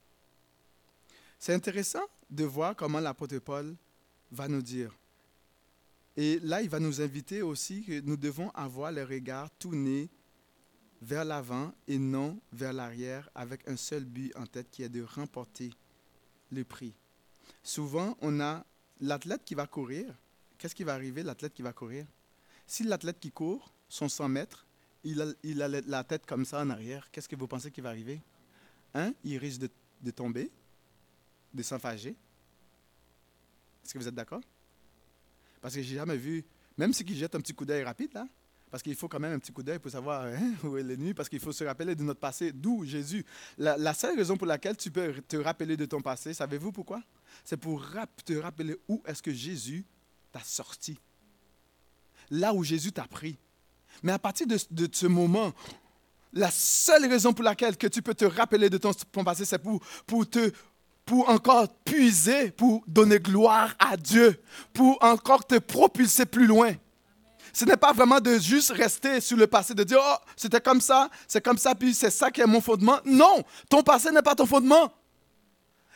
C'est 1.38 1.54
intéressant 1.54 2.02
de 2.30 2.44
voir 2.44 2.74
comment 2.74 3.00
l'apôtre 3.00 3.38
Paul 3.38 3.76
va 4.32 4.48
nous 4.48 4.62
dire. 4.62 4.92
Et 6.16 6.40
là, 6.40 6.62
il 6.62 6.68
va 6.68 6.80
nous 6.80 7.00
inviter 7.00 7.42
aussi 7.42 7.84
que 7.84 8.00
nous 8.00 8.16
devons 8.16 8.50
avoir 8.50 8.90
le 8.90 9.04
regard 9.04 9.50
tourné 9.58 10.08
vers 11.02 11.24
l'avant 11.24 11.72
et 11.86 11.98
non 11.98 12.38
vers 12.52 12.72
l'arrière 12.72 13.30
avec 13.34 13.66
un 13.68 13.76
seul 13.76 14.04
but 14.04 14.34
en 14.36 14.46
tête 14.46 14.70
qui 14.70 14.82
est 14.82 14.88
de 14.88 15.02
remporter 15.02 15.70
le 16.50 16.64
prix. 16.64 16.94
Souvent, 17.62 18.16
on 18.20 18.40
a 18.40 18.64
l'athlète 19.00 19.44
qui 19.44 19.54
va 19.54 19.66
courir. 19.66 20.14
Qu'est-ce 20.58 20.74
qui 20.74 20.84
va 20.84 20.94
arriver, 20.94 21.22
l'athlète 21.22 21.54
qui 21.54 21.62
va 21.62 21.72
courir? 21.72 22.06
Si 22.66 22.82
l'athlète 22.82 23.20
qui 23.20 23.30
court, 23.30 23.72
son 23.88 24.08
100 24.08 24.28
mètres, 24.28 24.66
il 25.04 25.22
a, 25.22 25.26
il 25.42 25.62
a, 25.62 25.68
la 25.68 26.04
tête 26.04 26.26
comme 26.26 26.44
ça 26.44 26.60
en 26.60 26.70
arrière, 26.70 27.10
qu'est-ce 27.10 27.28
que 27.28 27.36
vous 27.36 27.46
pensez 27.46 27.70
qui 27.70 27.80
va 27.80 27.90
arriver? 27.90 28.20
Un, 28.94 29.12
il 29.22 29.36
risque 29.38 29.60
de, 29.60 29.70
de 30.02 30.10
tomber, 30.10 30.50
de 31.54 31.62
s'enfager. 31.62 32.16
Est-ce 33.84 33.92
que 33.92 33.98
vous 33.98 34.08
êtes 34.08 34.14
d'accord? 34.14 34.42
Parce 35.60 35.74
que 35.74 35.82
j'ai 35.82 35.94
jamais 35.96 36.16
vu, 36.16 36.44
même 36.76 36.92
si 36.92 37.04
qu'il 37.04 37.16
jette 37.16 37.34
un 37.34 37.40
petit 37.40 37.54
coup 37.54 37.64
d'œil 37.64 37.84
rapide, 37.84 38.12
là, 38.14 38.26
parce 38.70 38.82
qu'il 38.82 38.94
faut 38.96 39.08
quand 39.08 39.20
même 39.20 39.32
un 39.32 39.38
petit 39.38 39.52
coup 39.52 39.62
d'œil 39.62 39.78
pour 39.78 39.90
savoir 39.90 40.26
hein, 40.26 40.52
où 40.64 40.76
est 40.76 40.82
l'ennemi, 40.82 41.14
parce 41.14 41.28
qu'il 41.28 41.40
faut 41.40 41.52
se 41.52 41.64
rappeler 41.64 41.94
de 41.94 42.02
notre 42.02 42.20
passé, 42.20 42.52
d'où 42.52 42.84
Jésus. 42.84 43.24
La, 43.58 43.94
seule 43.94 44.16
raison 44.16 44.36
pour 44.36 44.46
laquelle 44.46 44.76
tu 44.76 44.90
peux 44.90 45.14
te 45.26 45.36
rappeler 45.36 45.76
de 45.76 45.86
ton 45.86 46.00
passé, 46.00 46.34
savez-vous 46.34 46.72
pourquoi? 46.72 47.02
C'est 47.44 47.56
pour 47.56 47.80
rap- 47.82 48.24
te 48.24 48.34
rappeler 48.34 48.76
où 48.88 49.02
est-ce 49.06 49.22
que 49.22 49.32
Jésus 49.32 49.84
t'a 50.32 50.40
sorti. 50.40 50.98
Là 52.30 52.52
où 52.52 52.64
Jésus 52.64 52.92
t'a 52.92 53.06
pris. 53.06 53.38
Mais 54.02 54.12
à 54.12 54.18
partir 54.18 54.46
de, 54.46 54.58
de 54.70 54.88
ce 54.92 55.06
moment, 55.06 55.52
la 56.32 56.50
seule 56.50 57.06
raison 57.08 57.32
pour 57.32 57.44
laquelle 57.44 57.76
que 57.76 57.86
tu 57.86 58.02
peux 58.02 58.14
te 58.14 58.24
rappeler 58.24 58.68
de 58.68 58.78
ton, 58.78 58.92
ton 58.92 59.24
passé, 59.24 59.44
c'est 59.44 59.58
pour, 59.58 59.80
pour 60.06 60.28
te 60.28 60.50
pour 61.06 61.28
encore 61.28 61.72
puiser, 61.84 62.50
pour 62.50 62.82
donner 62.88 63.20
gloire 63.20 63.76
à 63.78 63.96
Dieu, 63.96 64.42
pour 64.72 64.98
encore 65.04 65.46
te 65.46 65.56
propulser 65.60 66.26
plus 66.26 66.48
loin. 66.48 66.72
Ce 67.56 67.64
n'est 67.64 67.78
pas 67.78 67.94
vraiment 67.94 68.20
de 68.20 68.38
juste 68.38 68.70
rester 68.72 69.18
sur 69.18 69.34
le 69.38 69.46
passé, 69.46 69.72
de 69.72 69.82
dire, 69.82 69.98
oh, 69.98 70.16
c'était 70.36 70.60
comme 70.60 70.82
ça, 70.82 71.08
c'est 71.26 71.42
comme 71.42 71.56
ça, 71.56 71.74
puis 71.74 71.94
c'est 71.94 72.10
ça 72.10 72.30
qui 72.30 72.42
est 72.42 72.46
mon 72.46 72.60
fondement. 72.60 72.98
Non, 73.06 73.42
ton 73.70 73.82
passé 73.82 74.10
n'est 74.10 74.20
pas 74.20 74.34
ton 74.34 74.44
fondement. 74.44 74.92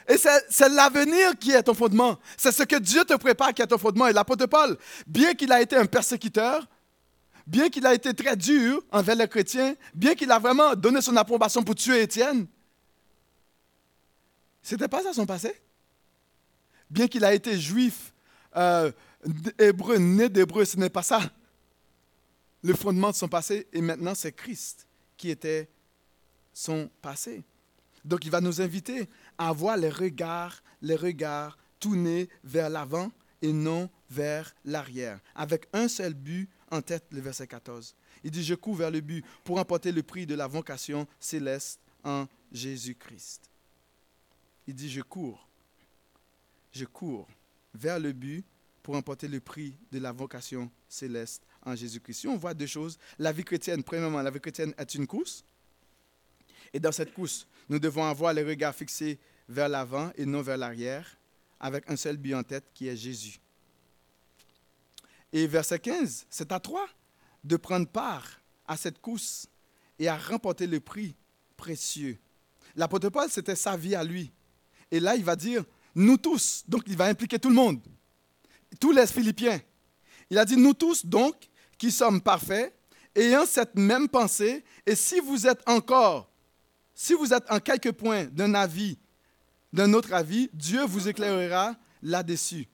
Et 0.09 0.17
c'est 0.17 0.69
l'avenir 0.71 1.39
qui 1.39 1.51
est 1.51 1.63
ton 1.63 1.75
fondement. 1.75 2.19
C'est 2.39 2.51
ce 2.51 2.63
que 2.63 2.77
Dieu 2.77 3.05
te 3.05 3.13
prépare 3.13 3.53
qui 3.53 3.61
est 3.61 3.67
ton 3.67 3.77
fondement. 3.77 4.07
Et 4.07 4.15
l'apôtre 4.15 4.47
Paul, 4.47 4.79
bien 5.07 5.35
qu'il 5.35 5.53
a 5.53 5.61
été 5.61 5.77
un 5.77 5.85
persécuteur, 5.85 6.67
bien 7.47 7.69
qu'il 7.69 7.87
a 7.87 7.93
été 7.93 8.15
très 8.15 8.37
dur 8.37 8.83
envers 8.91 9.17
les 9.17 9.29
chrétiens, 9.29 9.75
bien 9.93 10.15
qu'il 10.15 10.33
a 10.33 10.39
vraiment 10.39 10.75
donné 10.75 11.03
son 11.03 11.15
approbation 11.19 11.63
pour 11.63 11.75
tuer 11.75 12.01
Étienne, 12.01 12.47
c'était 14.63 14.89
pas 14.89 15.03
ça 15.03 15.13
son 15.13 15.27
passé? 15.27 15.55
Bien 16.89 17.07
qu'il 17.07 17.23
a 17.23 17.35
été 17.35 17.61
juif, 17.61 18.15
euh, 18.57 18.91
hébreu, 19.59 19.99
né 19.99 20.31
d'hébreu, 20.31 20.65
ce 20.65 20.79
n'est 20.79 20.89
pas 20.89 21.03
ça. 21.03 21.21
Le 22.63 22.75
fondement 22.75 23.11
de 23.11 23.17
son 23.17 23.29
passé, 23.29 23.67
et 23.73 23.81
maintenant 23.81 24.15
c'est 24.15 24.33
Christ 24.33 24.87
qui 25.17 25.31
était 25.31 25.69
son 26.53 26.91
passé. 27.01 27.43
Donc 28.05 28.25
il 28.25 28.31
va 28.31 28.41
nous 28.41 28.61
inviter 28.61 29.09
à 29.39 29.49
avoir 29.49 29.77
les 29.77 29.91
regards, 29.91 30.63
les 30.83 30.97
regards 30.97 31.59
tournés 31.79 32.29
vers 32.45 32.69
l'avant 32.69 33.11
et 33.43 33.53
non 33.53 33.89
vers 34.11 34.55
l'arrière, 34.65 35.21
avec 35.35 35.67
un 35.73 35.89
seul 35.89 36.15
but 36.15 36.49
en 36.71 36.83
tête, 36.83 37.05
le 37.11 37.21
verset 37.21 37.47
14. 37.47 37.95
Il 38.23 38.31
dit, 38.31 38.45
je 38.45 38.55
cours 38.55 38.77
vers 38.77 38.91
le 38.91 39.01
but 39.01 39.25
pour 39.45 39.59
emporter 39.59 39.93
le 39.93 40.03
prix 40.03 40.27
de 40.27 40.35
la 40.35 40.47
vocation 40.47 41.07
céleste 41.19 41.81
en 42.05 42.27
Jésus-Christ. 42.53 43.51
Il 44.67 44.75
dit, 44.75 44.91
je 44.91 45.01
cours, 45.01 45.49
je 46.73 46.85
cours 46.85 47.27
vers 47.75 47.99
le 47.99 48.13
but 48.13 48.45
pour 48.83 48.95
emporter 48.95 49.29
le 49.29 49.41
prix 49.41 49.75
de 49.91 49.99
la 49.99 50.13
vocation 50.13 50.71
céleste 50.89 51.43
en 51.65 51.75
Jésus-Christ. 51.75 52.27
On 52.27 52.37
voit 52.37 52.55
deux 52.55 52.67
choses, 52.67 52.99
la 53.19 53.33
vie 53.33 53.45
chrétienne, 53.45 53.83
premièrement, 53.83 54.23
la 54.23 54.31
vie 54.31 54.41
chrétienne 54.41 54.75
est 54.79 54.95
une 54.95 55.07
course. 55.07 55.45
Et 56.73 56.81
dans 56.81 56.93
cette 56.93 57.13
course, 57.13 57.47
nous 57.69 57.79
devons 57.79 58.05
avoir 58.05 58.33
les 58.33 58.43
regards 58.43 58.75
fixés 58.75 59.19
vers 59.49 59.69
l'avant 59.69 60.11
et 60.17 60.25
non 60.25 60.43
vers 60.43 60.57
l'arrière, 60.57 61.17
avec 61.59 61.91
un 61.91 61.97
seul 61.97 62.17
but 62.17 62.35
en 62.35 62.43
tête 62.43 62.65
qui 62.73 62.89
est 62.89 62.97
Jésus. 62.97 63.41
Et 65.33 65.47
verset 65.47 65.79
15, 65.79 66.27
c'est 66.31 66.53
à 66.53 66.61
toi 66.61 66.89
de 67.45 67.57
prendre 67.57 67.87
part 67.87 68.41
à 68.67 68.77
cette 68.77 69.01
course 69.01 69.47
et 69.99 70.09
à 70.09 70.17
remporter 70.17 70.67
le 70.67 70.81
prix 70.81 71.15
précieux. 71.57 72.19
L'apôtre 72.75 73.09
Paul, 73.11 73.29
c'était 73.31 73.57
sa 73.57 73.77
vie 73.77 73.95
à 73.95 74.05
lui. 74.05 74.31
Et 74.91 75.01
là, 75.01 75.17
il 75.17 75.25
va 75.25 75.37
dire, 75.37 75.65
nous 75.95 76.17
tous, 76.17 76.65
donc 76.69 76.83
il 76.87 76.97
va 76.97 77.07
impliquer 77.07 77.39
tout 77.39 77.49
le 77.49 77.55
monde, 77.55 77.81
tous 78.79 78.93
les 78.93 79.07
Philippiens. 79.07 79.61
Il 80.31 80.39
a 80.39 80.45
dit, 80.45 80.57
nous 80.57 80.75
tous, 80.75 81.05
donc, 81.05 81.35
qui 81.77 81.91
sommes 81.91 82.21
parfaits, 82.21 82.75
ayant 83.15 83.47
cette 83.47 83.75
même 83.75 84.09
pensée, 84.09 84.65
et 84.87 84.95
si 84.95 85.21
vous 85.21 85.47
êtes 85.47 85.61
encore, 85.69 86.31
si 86.95 87.15
vous 87.15 87.33
êtes 87.33 87.51
en 87.51 87.59
quelques 87.59 87.93
points 87.93 88.25
d'un 88.27 88.55
avis, 88.55 88.99
d'un 89.73 89.93
autre 89.95 90.13
avis, 90.13 90.51
Dieu 90.53 90.85
vous 90.85 91.09
éclairera 91.09 91.75
là-dessus. 92.03 92.69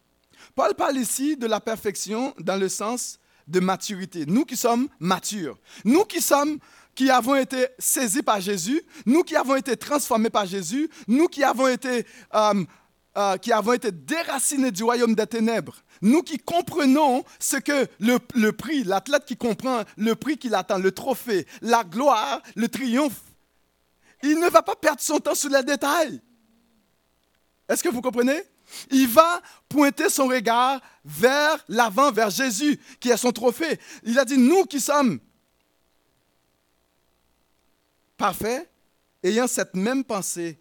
Paul 0.55 0.75
parle 0.75 0.99
ici 0.99 1.37
de 1.37 1.47
la 1.47 1.61
perfection 1.61 2.35
dans 2.39 2.57
le 2.57 2.69
sens 2.69 3.19
de 3.47 3.61
maturité. 3.61 4.27
Nous 4.27 4.45
qui 4.45 4.57
sommes 4.57 4.89
matures, 4.99 5.59
nous 5.85 6.05
qui 6.05 6.21
sommes 6.21 6.59
qui 6.95 7.11
avons 7.11 7.37
été 7.37 7.69
saisis 7.79 8.23
par 8.23 8.41
Jésus, 8.41 8.83
nous 9.05 9.23
qui 9.23 9.37
avons 9.37 9.55
été 9.55 9.77
transformés 9.77 10.31
par 10.31 10.47
Jésus, 10.47 10.89
nous 11.07 11.29
qui 11.29 11.45
avons 11.45 11.69
été, 11.69 12.07
euh, 12.35 12.65
euh, 13.17 13.37
qui 13.37 13.53
avons 13.53 13.73
été 13.73 13.91
déracinés 13.93 14.71
du 14.71 14.85
royaume 14.85 15.15
des 15.15 15.27
ténèbres, 15.27 15.77
nous 16.03 16.23
qui 16.23 16.39
comprenons 16.39 17.25
ce 17.39 17.57
que 17.57 17.87
le, 17.99 18.19
le 18.35 18.53
prix, 18.53 18.85
l'athlète 18.85 19.25
qui 19.25 19.37
comprend 19.37 19.83
le 19.97 20.15
prix 20.15 20.37
qu'il 20.39 20.55
attend, 20.55 20.79
le 20.79 20.93
trophée, 20.93 21.47
la 21.63 21.85
gloire, 21.85 22.43
le 22.55 22.69
triomphe, 22.69 23.23
il 24.23 24.39
ne 24.39 24.49
va 24.49 24.63
pas 24.63 24.77
perdre 24.77 25.01
son 25.01 25.19
temps 25.19 25.35
sur 25.35 25.51
les 25.51 25.63
détails. 25.63 26.21
Est-ce 27.69 27.83
que 27.83 27.89
vous 27.89 28.03
comprenez? 28.03 28.43
Il 28.91 29.09
va 29.09 29.41
pointer 29.69 30.09
son 30.09 30.27
regard 30.27 30.81
vers 31.05 31.65
l'avant, 31.69 32.11
vers 32.11 32.31
Jésus, 32.31 32.81
qui 33.01 33.11
est 33.11 33.17
son 33.17 33.33
trophée. 33.33 33.79
Il 34.03 34.19
a 34.19 34.25
dit, 34.25 34.39
nous 34.39 34.65
qui 34.65 34.81
sommes 34.81 35.21
parfaits, 38.17 38.69
ayant 39.23 39.47
cette 39.47 39.75
même 39.75 40.05
pensée, 40.05 40.59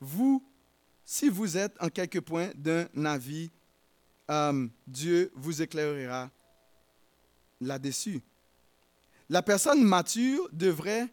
vous, 0.00 0.42
si 1.10 1.30
vous 1.30 1.56
êtes 1.56 1.74
en 1.80 1.88
quelque 1.88 2.18
point 2.18 2.50
d'un 2.54 2.86
avis, 3.06 3.50
euh, 4.30 4.68
Dieu 4.86 5.32
vous 5.34 5.62
éclairera 5.62 6.30
là-dessus. 7.62 8.20
La 9.30 9.40
personne 9.40 9.82
mature 9.82 10.46
devrait 10.52 11.08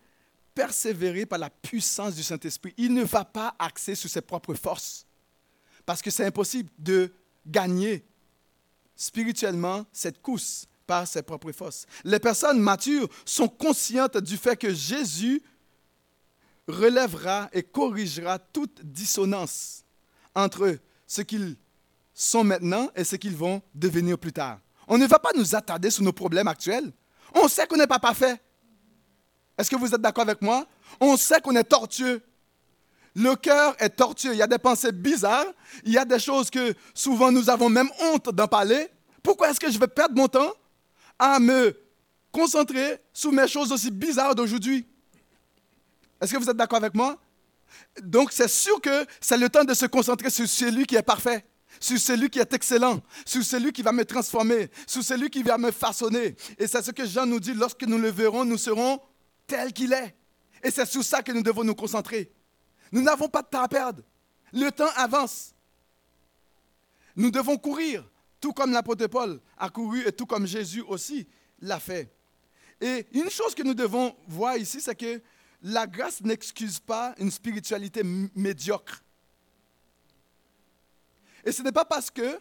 persévérer 0.53 1.25
par 1.25 1.39
la 1.39 1.49
puissance 1.49 2.13
du 2.13 2.23
Saint-Esprit. 2.23 2.73
Il 2.75 2.93
ne 2.93 3.05
va 3.05 3.23
pas 3.23 3.55
axer 3.57 3.95
sur 3.95 4.09
ses 4.09 4.19
propres 4.19 4.55
forces 4.55 5.07
parce 5.85 6.01
que 6.01 6.11
c'est 6.11 6.25
impossible 6.25 6.69
de 6.77 7.13
gagner 7.47 8.03
spirituellement 8.97 9.85
cette 9.93 10.21
course 10.21 10.67
par 10.85 11.07
ses 11.07 11.23
propres 11.23 11.53
forces. 11.53 11.85
Les 12.03 12.19
personnes 12.19 12.59
matures 12.59 13.07
sont 13.23 13.47
conscientes 13.47 14.17
du 14.17 14.35
fait 14.35 14.57
que 14.57 14.73
Jésus 14.73 15.41
relèvera 16.67 17.49
et 17.53 17.63
corrigera 17.63 18.39
toute 18.39 18.81
dissonance 18.83 19.84
entre 20.35 20.77
ce 21.07 21.21
qu'ils 21.21 21.55
sont 22.13 22.43
maintenant 22.43 22.89
et 22.95 23.03
ce 23.03 23.15
qu'ils 23.15 23.35
vont 23.35 23.61
devenir 23.73 24.17
plus 24.17 24.33
tard. 24.33 24.59
On 24.87 24.97
ne 24.97 25.07
va 25.07 25.19
pas 25.19 25.31
nous 25.35 25.55
attarder 25.55 25.89
sur 25.89 26.03
nos 26.03 26.13
problèmes 26.13 26.47
actuels. 26.47 26.91
On 27.33 27.47
sait 27.47 27.65
qu'on 27.67 27.77
n'est 27.77 27.87
pas 27.87 27.99
parfait. 27.99 28.39
Est-ce 29.57 29.69
que 29.69 29.75
vous 29.75 29.93
êtes 29.93 30.01
d'accord 30.01 30.23
avec 30.23 30.41
moi? 30.41 30.65
On 30.99 31.17
sait 31.17 31.41
qu'on 31.41 31.55
est 31.55 31.63
tortueux. 31.63 32.21
Le 33.15 33.35
cœur 33.35 33.75
est 33.79 33.89
tortueux. 33.89 34.33
Il 34.33 34.37
y 34.37 34.41
a 34.41 34.47
des 34.47 34.57
pensées 34.57 34.91
bizarres. 34.91 35.45
Il 35.83 35.93
y 35.93 35.97
a 35.97 36.05
des 36.05 36.19
choses 36.19 36.49
que 36.49 36.73
souvent 36.93 37.31
nous 37.31 37.49
avons 37.49 37.69
même 37.69 37.89
honte 38.01 38.29
d'en 38.29 38.47
parler. 38.47 38.89
Pourquoi 39.23 39.49
est-ce 39.49 39.59
que 39.59 39.71
je 39.71 39.79
vais 39.79 39.87
perdre 39.87 40.15
mon 40.15 40.27
temps 40.27 40.51
à 41.17 41.39
me 41.39 41.75
concentrer 42.31 43.01
sur 43.13 43.31
mes 43.31 43.47
choses 43.47 43.71
aussi 43.71 43.89
bizarres 43.89 44.35
d'aujourd'hui? 44.35 44.85
Est-ce 46.21 46.33
que 46.33 46.37
vous 46.37 46.49
êtes 46.49 46.57
d'accord 46.57 46.77
avec 46.77 46.93
moi? 46.93 47.17
Donc, 48.01 48.31
c'est 48.31 48.47
sûr 48.47 48.79
que 48.81 49.05
c'est 49.19 49.37
le 49.37 49.49
temps 49.49 49.63
de 49.63 49.73
se 49.73 49.85
concentrer 49.85 50.29
sur 50.29 50.47
celui 50.47 50.85
qui 50.85 50.95
est 50.95 51.01
parfait, 51.01 51.45
sur 51.79 51.99
celui 51.99 52.29
qui 52.29 52.39
est 52.39 52.53
excellent, 52.53 53.01
sur 53.25 53.43
celui 53.43 53.71
qui 53.71 53.81
va 53.81 53.91
me 53.91 54.05
transformer, 54.05 54.69
sur 54.87 55.03
celui 55.03 55.29
qui 55.29 55.43
va 55.43 55.57
me 55.57 55.71
façonner. 55.71 56.35
Et 56.57 56.67
c'est 56.67 56.81
ce 56.81 56.91
que 56.91 57.05
Jean 57.05 57.25
nous 57.25 57.39
dit, 57.39 57.53
lorsque 57.53 57.83
nous 57.83 57.97
le 57.97 58.09
verrons, 58.09 58.45
nous 58.45 58.57
serons 58.57 58.99
tels 59.47 59.73
qu'il 59.73 59.93
est. 59.93 60.15
Et 60.63 60.71
c'est 60.71 60.85
sur 60.85 61.03
ça 61.03 61.21
que 61.21 61.31
nous 61.31 61.43
devons 61.43 61.63
nous 61.63 61.75
concentrer. 61.75 62.31
Nous 62.91 63.01
n'avons 63.01 63.27
pas 63.27 63.41
de 63.41 63.47
temps 63.47 63.61
à 63.63 63.67
perdre. 63.67 64.03
Le 64.53 64.69
temps 64.71 64.89
avance. 64.95 65.53
Nous 67.15 67.31
devons 67.31 67.57
courir, 67.57 68.03
tout 68.41 68.53
comme 68.53 68.71
l'apôtre 68.71 69.07
Paul 69.07 69.39
a 69.57 69.69
couru 69.69 70.05
et 70.07 70.11
tout 70.11 70.25
comme 70.25 70.45
Jésus 70.45 70.81
aussi 70.81 71.27
l'a 71.59 71.79
fait. 71.79 72.11
Et 72.81 73.05
une 73.13 73.29
chose 73.29 73.55
que 73.55 73.63
nous 73.63 73.73
devons 73.73 74.15
voir 74.27 74.57
ici, 74.57 74.81
c'est 74.81 74.95
que 74.95 75.21
la 75.65 75.87
grâce 75.87 76.21
n'excuse 76.21 76.79
pas 76.79 77.15
une 77.17 77.31
spiritualité 77.31 78.03
médiocre. 78.35 79.03
Et 81.43 81.51
ce 81.51 81.63
n'est 81.63 81.71
pas 81.71 81.85
parce 81.85 82.11
que 82.11 82.39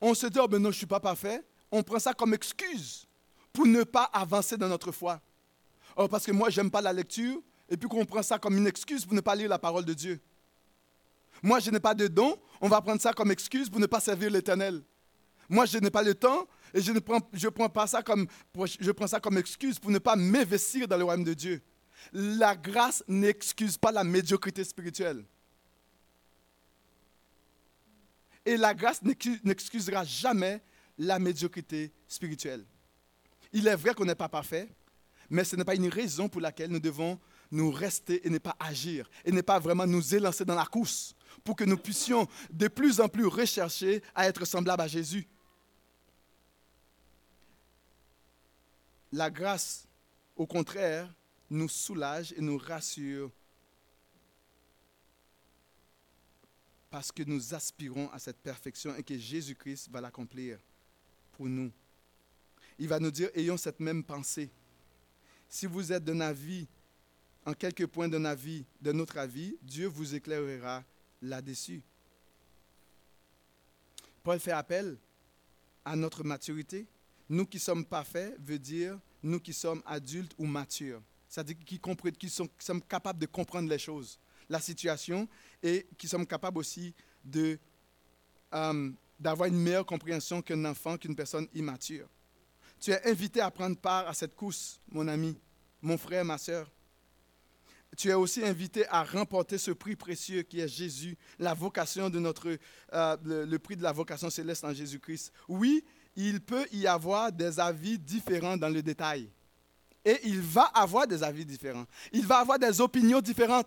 on 0.00 0.14
se 0.14 0.26
dit, 0.28 0.38
oh 0.40 0.48
ben 0.48 0.56
non, 0.56 0.70
je 0.70 0.76
ne 0.76 0.78
suis 0.78 0.86
pas 0.86 1.00
parfait, 1.00 1.44
on 1.70 1.82
prend 1.82 1.98
ça 1.98 2.14
comme 2.14 2.32
excuse 2.32 3.06
pour 3.52 3.66
ne 3.66 3.82
pas 3.84 4.04
avancer 4.04 4.56
dans 4.56 4.68
notre 4.68 4.92
foi. 4.92 5.20
Oh, 5.94 6.08
parce 6.08 6.24
que 6.24 6.32
moi, 6.32 6.48
je 6.48 6.60
n'aime 6.60 6.70
pas 6.70 6.80
la 6.80 6.92
lecture, 6.92 7.42
et 7.68 7.76
puis 7.76 7.88
qu'on 7.88 8.06
prend 8.06 8.22
ça 8.22 8.38
comme 8.38 8.56
une 8.56 8.66
excuse 8.66 9.04
pour 9.04 9.14
ne 9.14 9.20
pas 9.20 9.34
lire 9.34 9.48
la 9.50 9.58
parole 9.58 9.84
de 9.84 9.92
Dieu. 9.92 10.18
Moi, 11.42 11.60
je 11.60 11.70
n'ai 11.70 11.80
pas 11.80 11.94
de 11.94 12.06
don, 12.06 12.38
on 12.62 12.68
va 12.68 12.80
prendre 12.80 13.00
ça 13.00 13.12
comme 13.12 13.30
excuse 13.30 13.68
pour 13.68 13.80
ne 13.80 13.86
pas 13.86 14.00
servir 14.00 14.30
l'Éternel. 14.30 14.82
Moi, 15.50 15.66
je 15.66 15.76
n'ai 15.78 15.90
pas 15.90 16.02
le 16.02 16.14
temps 16.14 16.46
et 16.72 16.80
je 16.80 16.92
ne 16.92 17.00
prends, 17.00 17.20
je 17.32 17.48
prends 17.48 17.68
pas 17.68 17.86
ça 17.86 18.02
comme, 18.02 18.26
je 18.80 18.90
prends 18.90 19.06
ça 19.06 19.20
comme 19.20 19.36
excuse 19.36 19.78
pour 19.78 19.90
ne 19.90 19.98
pas 19.98 20.16
m'investir 20.16 20.88
dans 20.88 20.96
le 20.96 21.04
royaume 21.04 21.24
de 21.24 21.34
Dieu. 21.34 21.62
La 22.12 22.56
grâce 22.56 23.02
n'excuse 23.08 23.76
pas 23.76 23.92
la 23.92 24.04
médiocrité 24.04 24.64
spirituelle. 24.64 25.24
Et 28.44 28.56
la 28.56 28.74
grâce 28.74 29.02
n'excu- 29.02 29.40
n'excusera 29.44 30.04
jamais 30.04 30.62
la 30.96 31.18
médiocrité 31.18 31.92
spirituelle. 32.06 32.64
Il 33.52 33.66
est 33.66 33.76
vrai 33.76 33.94
qu'on 33.94 34.04
n'est 34.04 34.14
pas 34.14 34.28
parfait, 34.28 34.68
mais 35.30 35.44
ce 35.44 35.56
n'est 35.56 35.64
pas 35.64 35.74
une 35.74 35.88
raison 35.88 36.28
pour 36.28 36.40
laquelle 36.40 36.70
nous 36.70 36.80
devons 36.80 37.18
nous 37.50 37.70
rester 37.70 38.26
et 38.26 38.30
ne 38.30 38.38
pas 38.38 38.56
agir, 38.58 39.08
et 39.24 39.32
ne 39.32 39.40
pas 39.40 39.58
vraiment 39.58 39.86
nous 39.86 40.14
élancer 40.14 40.44
dans 40.44 40.54
la 40.54 40.66
course, 40.66 41.14
pour 41.44 41.56
que 41.56 41.64
nous 41.64 41.78
puissions 41.78 42.26
de 42.50 42.68
plus 42.68 43.00
en 43.00 43.08
plus 43.08 43.26
rechercher 43.26 44.02
à 44.14 44.26
être 44.26 44.44
semblables 44.44 44.82
à 44.82 44.88
Jésus. 44.88 45.26
La 49.12 49.30
grâce, 49.30 49.86
au 50.36 50.46
contraire, 50.46 51.12
nous 51.50 51.68
soulage 51.68 52.32
et 52.36 52.40
nous 52.40 52.58
rassure 52.58 53.30
parce 56.90 57.12
que 57.12 57.22
nous 57.22 57.54
aspirons 57.54 58.10
à 58.10 58.18
cette 58.18 58.38
perfection 58.38 58.94
et 58.96 59.02
que 59.02 59.16
Jésus-Christ 59.16 59.90
va 59.90 60.00
l'accomplir 60.00 60.58
pour 61.32 61.46
nous. 61.46 61.70
Il 62.78 62.88
va 62.88 62.98
nous 62.98 63.10
dire, 63.10 63.30
ayons 63.34 63.56
cette 63.56 63.80
même 63.80 64.02
pensée. 64.02 64.50
Si 65.48 65.66
vous 65.66 65.92
êtes 65.92 66.04
d'un 66.04 66.20
avis, 66.20 66.66
en 67.44 67.54
quelques 67.54 67.86
points 67.86 68.08
d'un 68.08 68.24
avis, 68.24 68.64
de 68.80 68.92
notre 68.92 69.18
avis, 69.18 69.56
Dieu 69.62 69.86
vous 69.86 70.14
éclairera 70.14 70.84
là-dessus. 71.22 71.82
Paul 74.22 74.38
fait 74.38 74.52
appel 74.52 74.96
à 75.84 75.96
notre 75.96 76.24
maturité. 76.24 76.86
Nous 77.28 77.46
qui 77.46 77.58
sommes 77.58 77.84
parfaits 77.84 78.36
veut 78.40 78.58
dire 78.58 78.98
nous 79.22 79.40
qui 79.40 79.52
sommes 79.52 79.82
adultes 79.86 80.34
ou 80.38 80.46
matures. 80.46 81.02
C'est-à-dire 81.28 81.56
qui, 81.64 81.80
qui 82.18 82.28
sont, 82.30 82.48
capables 82.88 83.18
de 83.18 83.26
comprendre 83.26 83.68
les 83.68 83.78
choses, 83.78 84.18
la 84.48 84.60
situation, 84.60 85.28
et 85.62 85.86
qui 85.96 86.08
sommes 86.08 86.26
capables 86.26 86.58
aussi 86.58 86.94
euh, 87.34 88.90
d'avoir 89.20 89.48
une 89.48 89.60
meilleure 89.60 89.84
compréhension 89.86 90.40
qu'un 90.40 90.64
enfant, 90.64 90.96
qu'une 90.96 91.14
personne 91.14 91.46
immature. 91.54 92.08
Tu 92.80 92.92
es 92.92 93.06
invité 93.08 93.40
à 93.40 93.50
prendre 93.50 93.76
part 93.76 94.08
à 94.08 94.14
cette 94.14 94.34
course, 94.34 94.80
mon 94.90 95.06
ami, 95.08 95.36
mon 95.82 95.98
frère, 95.98 96.24
ma 96.24 96.38
soeur. 96.38 96.70
Tu 97.96 98.08
es 98.08 98.14
aussi 98.14 98.44
invité 98.44 98.86
à 98.88 99.02
remporter 99.02 99.58
ce 99.58 99.70
prix 99.72 99.96
précieux 99.96 100.42
qui 100.42 100.60
est 100.60 100.68
Jésus, 100.68 101.16
la 101.38 101.54
vocation 101.54 102.08
de 102.10 102.18
notre, 102.18 102.56
euh, 102.92 103.16
le 103.24 103.58
prix 103.58 103.76
de 103.76 103.82
la 103.82 103.92
vocation 103.92 104.30
céleste 104.30 104.64
en 104.64 104.72
Jésus-Christ. 104.72 105.32
Oui, 105.48 105.84
il 106.14 106.40
peut 106.40 106.66
y 106.72 106.86
avoir 106.86 107.32
des 107.32 107.58
avis 107.58 107.98
différents 107.98 108.56
dans 108.56 108.68
le 108.68 108.82
détail. 108.82 109.30
Et 110.08 110.20
il 110.24 110.40
va 110.40 110.62
avoir 110.62 111.06
des 111.06 111.22
avis 111.22 111.44
différents. 111.44 111.84
Il 112.12 112.26
va 112.26 112.38
avoir 112.38 112.58
des 112.58 112.80
opinions 112.80 113.20
différentes. 113.20 113.66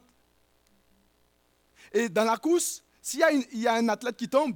Et 1.94 2.10
dans 2.10 2.24
la 2.24 2.36
course, 2.36 2.84
s'il 3.00 3.20
y, 3.54 3.68
a 3.68 3.74
un 3.76 3.88
athlète 3.90 4.18
qui 4.18 4.28
tombe, 4.28 4.56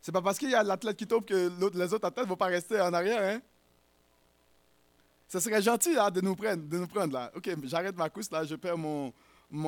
c'est 0.00 0.12
pas 0.12 0.22
parce 0.22 0.38
qu'il 0.38 0.48
y 0.48 0.54
a 0.54 0.62
l'athlète 0.62 0.96
qui 0.96 1.06
tombe 1.06 1.26
que 1.26 1.52
les 1.76 1.92
autres 1.92 2.06
athlètes 2.06 2.24
ne 2.24 2.30
vont 2.30 2.36
pas 2.36 2.46
rester 2.46 2.80
en 2.80 2.94
arrière. 2.94 3.36
Hein? 3.36 3.42
Ça 5.28 5.42
serait 5.42 5.60
gentil 5.60 5.92
là, 5.92 6.10
de, 6.10 6.22
nous 6.22 6.34
prendre, 6.34 6.66
de 6.66 6.78
nous 6.78 6.86
prendre 6.86 7.12
là. 7.12 7.30
OK, 7.36 7.50
j'arrête 7.64 7.98
ma 7.98 8.08
course 8.08 8.30
là, 8.30 8.42
je 8.42 8.54
perds 8.54 8.78
mon, 8.78 9.12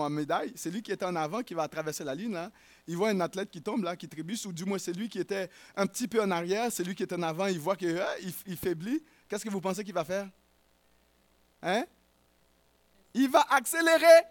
médaille. 0.08 0.54
C'est 0.56 0.70
lui 0.70 0.80
qui 0.80 0.90
était 0.90 1.04
en 1.04 1.16
avant 1.16 1.42
qui 1.42 1.52
va 1.52 1.68
traverser 1.68 2.02
la 2.02 2.14
ligne 2.14 2.32
là. 2.32 2.50
Il 2.86 2.96
voit 2.96 3.10
un 3.10 3.20
athlète 3.20 3.50
qui 3.50 3.60
tombe 3.60 3.86
qui 3.96 4.08
trébuche, 4.08 4.46
ou 4.46 4.54
du 4.54 4.64
moins 4.64 4.78
c'est 4.78 4.94
lui 4.94 5.10
qui 5.10 5.18
était 5.18 5.50
un 5.76 5.86
petit 5.86 6.08
peu 6.08 6.22
en 6.22 6.30
arrière, 6.30 6.72
c'est 6.72 6.82
qui 6.94 7.02
est 7.02 7.12
en 7.12 7.22
avant, 7.22 7.46
il 7.46 7.60
voit 7.60 7.76
qu'il 7.76 8.02
il 8.46 8.56
faiblit. 8.56 9.04
Qu'est-ce 9.28 9.44
que 9.44 9.50
vous 9.50 9.60
pensez 9.60 9.84
qu'il 9.84 9.94
va 9.94 10.04
faire? 10.04 10.28
Hein? 11.62 11.84
Il 13.14 13.30
va 13.30 13.44
accélérer. 13.50 14.22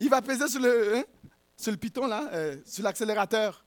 Il 0.00 0.08
va 0.08 0.22
peser 0.22 0.48
sur 0.48 0.60
le, 0.60 0.96
hein, 0.98 1.04
sur 1.56 1.72
le 1.72 1.76
piton, 1.76 2.06
là, 2.06 2.28
euh, 2.32 2.56
sur 2.64 2.84
l'accélérateur. 2.84 3.64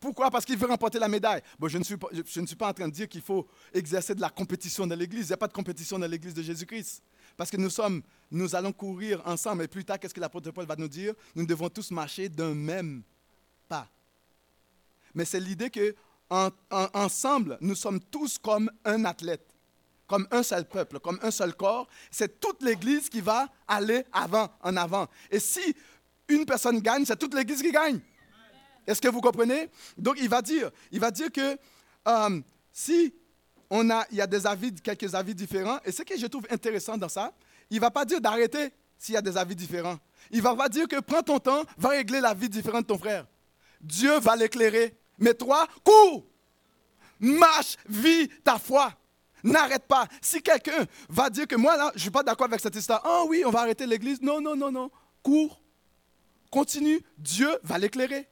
Pourquoi? 0.00 0.30
Parce 0.30 0.44
qu'il 0.44 0.56
veut 0.58 0.66
remporter 0.66 0.98
la 0.98 1.08
médaille. 1.08 1.42
Bon, 1.58 1.68
je, 1.68 1.78
ne 1.78 1.84
suis 1.84 1.96
pas, 1.96 2.08
je, 2.12 2.40
ne 2.40 2.46
suis 2.46 2.56
pas 2.56 2.68
en 2.68 2.72
train 2.72 2.88
de 2.88 2.92
dire 2.92 3.08
qu'il 3.08 3.22
faut 3.22 3.46
exercer 3.72 4.14
de 4.14 4.20
la 4.20 4.30
compétition 4.30 4.86
dans 4.86 4.94
l'Église. 4.94 5.26
Il 5.26 5.28
n'y 5.28 5.34
a 5.34 5.36
pas 5.38 5.48
de 5.48 5.52
compétition 5.52 5.98
dans 5.98 6.06
l'Église 6.06 6.34
de 6.34 6.42
Jésus-Christ. 6.42 7.02
Parce 7.36 7.50
que 7.50 7.56
nous 7.56 7.70
sommes, 7.70 8.02
nous 8.30 8.54
allons 8.54 8.72
courir 8.72 9.20
ensemble. 9.26 9.64
Et 9.64 9.68
plus 9.68 9.84
tard, 9.84 9.98
qu'est-ce 9.98 10.14
que 10.14 10.20
l'apôtre 10.20 10.50
Paul 10.50 10.66
va 10.66 10.76
nous 10.76 10.88
dire? 10.88 11.14
Nous 11.34 11.44
devons 11.46 11.68
tous 11.68 11.90
marcher 11.90 12.28
d'un 12.28 12.54
même 12.54 13.02
pas. 13.68 13.88
Mais 15.14 15.24
c'est 15.24 15.40
l'idée 15.40 15.70
que 15.70 15.94
en- 16.30 16.50
en- 16.70 16.88
ensemble, 16.94 17.58
nous 17.60 17.74
sommes 17.74 18.00
tous 18.00 18.38
comme 18.38 18.70
un 18.84 19.04
athlète, 19.04 19.46
comme 20.06 20.26
un 20.30 20.42
seul 20.42 20.64
peuple, 20.66 21.00
comme 21.00 21.18
un 21.22 21.30
seul 21.30 21.54
corps. 21.54 21.88
C'est 22.10 22.40
toute 22.40 22.62
l'Église 22.62 23.08
qui 23.08 23.20
va 23.20 23.48
aller 23.66 24.04
avant, 24.12 24.48
en 24.62 24.76
avant. 24.76 25.08
Et 25.30 25.40
si 25.40 25.74
une 26.28 26.44
personne 26.44 26.80
gagne, 26.80 27.04
c'est 27.04 27.18
toute 27.18 27.34
l'Église 27.34 27.62
qui 27.62 27.72
gagne. 27.72 28.00
Est-ce 28.86 29.00
que 29.00 29.08
vous 29.08 29.20
comprenez? 29.20 29.68
Donc, 29.98 30.16
il 30.20 30.28
va 30.28 30.40
dire, 30.40 30.70
il 30.92 31.00
va 31.00 31.10
dire 31.10 31.32
que 31.32 31.58
euh, 32.06 32.40
si 32.72 33.12
on 33.68 33.90
a, 33.90 34.06
il 34.12 34.18
y 34.18 34.20
a 34.20 34.26
des 34.26 34.46
avis, 34.46 34.72
quelques 34.74 35.12
avis 35.14 35.34
différents, 35.34 35.78
et 35.84 35.90
ce 35.90 36.02
que 36.02 36.16
je 36.16 36.26
trouve 36.26 36.46
intéressant 36.50 36.96
dans 36.96 37.08
ça, 37.08 37.32
il 37.68 37.76
ne 37.76 37.80
va 37.80 37.90
pas 37.90 38.04
dire 38.04 38.20
d'arrêter 38.20 38.72
s'il 38.96 39.14
y 39.14 39.18
a 39.18 39.22
des 39.22 39.36
avis 39.36 39.56
différents. 39.56 39.98
Il 40.30 40.38
ne 40.38 40.42
va 40.42 40.54
pas 40.54 40.68
dire 40.68 40.86
que 40.86 41.00
prends 41.00 41.22
ton 41.22 41.38
temps, 41.38 41.64
va 41.76 41.90
régler 41.90 42.20
la 42.20 42.32
vie 42.32 42.48
différente 42.48 42.82
de 42.82 42.86
ton 42.86 42.98
frère. 42.98 43.26
Dieu 43.80 44.18
va 44.20 44.36
l'éclairer. 44.36 44.94
Mais 45.18 45.34
toi, 45.34 45.66
cours, 45.82 46.24
marche, 47.18 47.76
vis 47.88 48.28
ta 48.44 48.58
foi. 48.58 48.92
N'arrête 49.46 49.86
pas. 49.86 50.08
Si 50.20 50.42
quelqu'un 50.42 50.86
va 51.08 51.30
dire 51.30 51.46
que 51.46 51.54
moi, 51.54 51.76
là, 51.76 51.90
je 51.92 51.98
ne 51.98 52.00
suis 52.00 52.10
pas 52.10 52.24
d'accord 52.24 52.46
avec 52.46 52.60
cette 52.60 52.74
histoire, 52.74 53.00
oh 53.06 53.26
oui, 53.28 53.44
on 53.46 53.50
va 53.50 53.60
arrêter 53.60 53.86
l'église. 53.86 54.20
Non, 54.20 54.40
non, 54.40 54.56
non, 54.56 54.72
non. 54.72 54.90
Cours. 55.22 55.62
Continue. 56.50 57.00
Dieu 57.16 57.48
va 57.62 57.78
l'éclairer. 57.78 58.28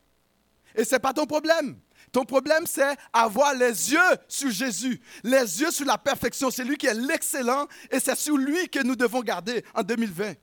Et 0.75 0.85
ce 0.85 0.95
n'est 0.95 0.99
pas 0.99 1.13
ton 1.13 1.25
problème. 1.25 1.79
Ton 2.11 2.25
problème, 2.25 2.67
c'est 2.67 2.97
avoir 3.13 3.55
les 3.55 3.93
yeux 3.93 4.17
sur 4.29 4.51
Jésus, 4.51 5.01
les 5.23 5.61
yeux 5.61 5.71
sur 5.71 5.87
la 5.87 5.99
perfection. 5.99 6.51
C'est 6.51 6.65
lui 6.65 6.77
qui 6.77 6.87
est 6.87 6.95
l'excellent 6.95 7.69
et 7.91 8.01
c'est 8.01 8.17
sur 8.17 8.37
lui 8.37 8.69
que 8.69 8.83
nous 8.83 8.97
devons 8.97 9.21
garder 9.21 9.65
en 9.73 9.83
2020. 9.83 10.35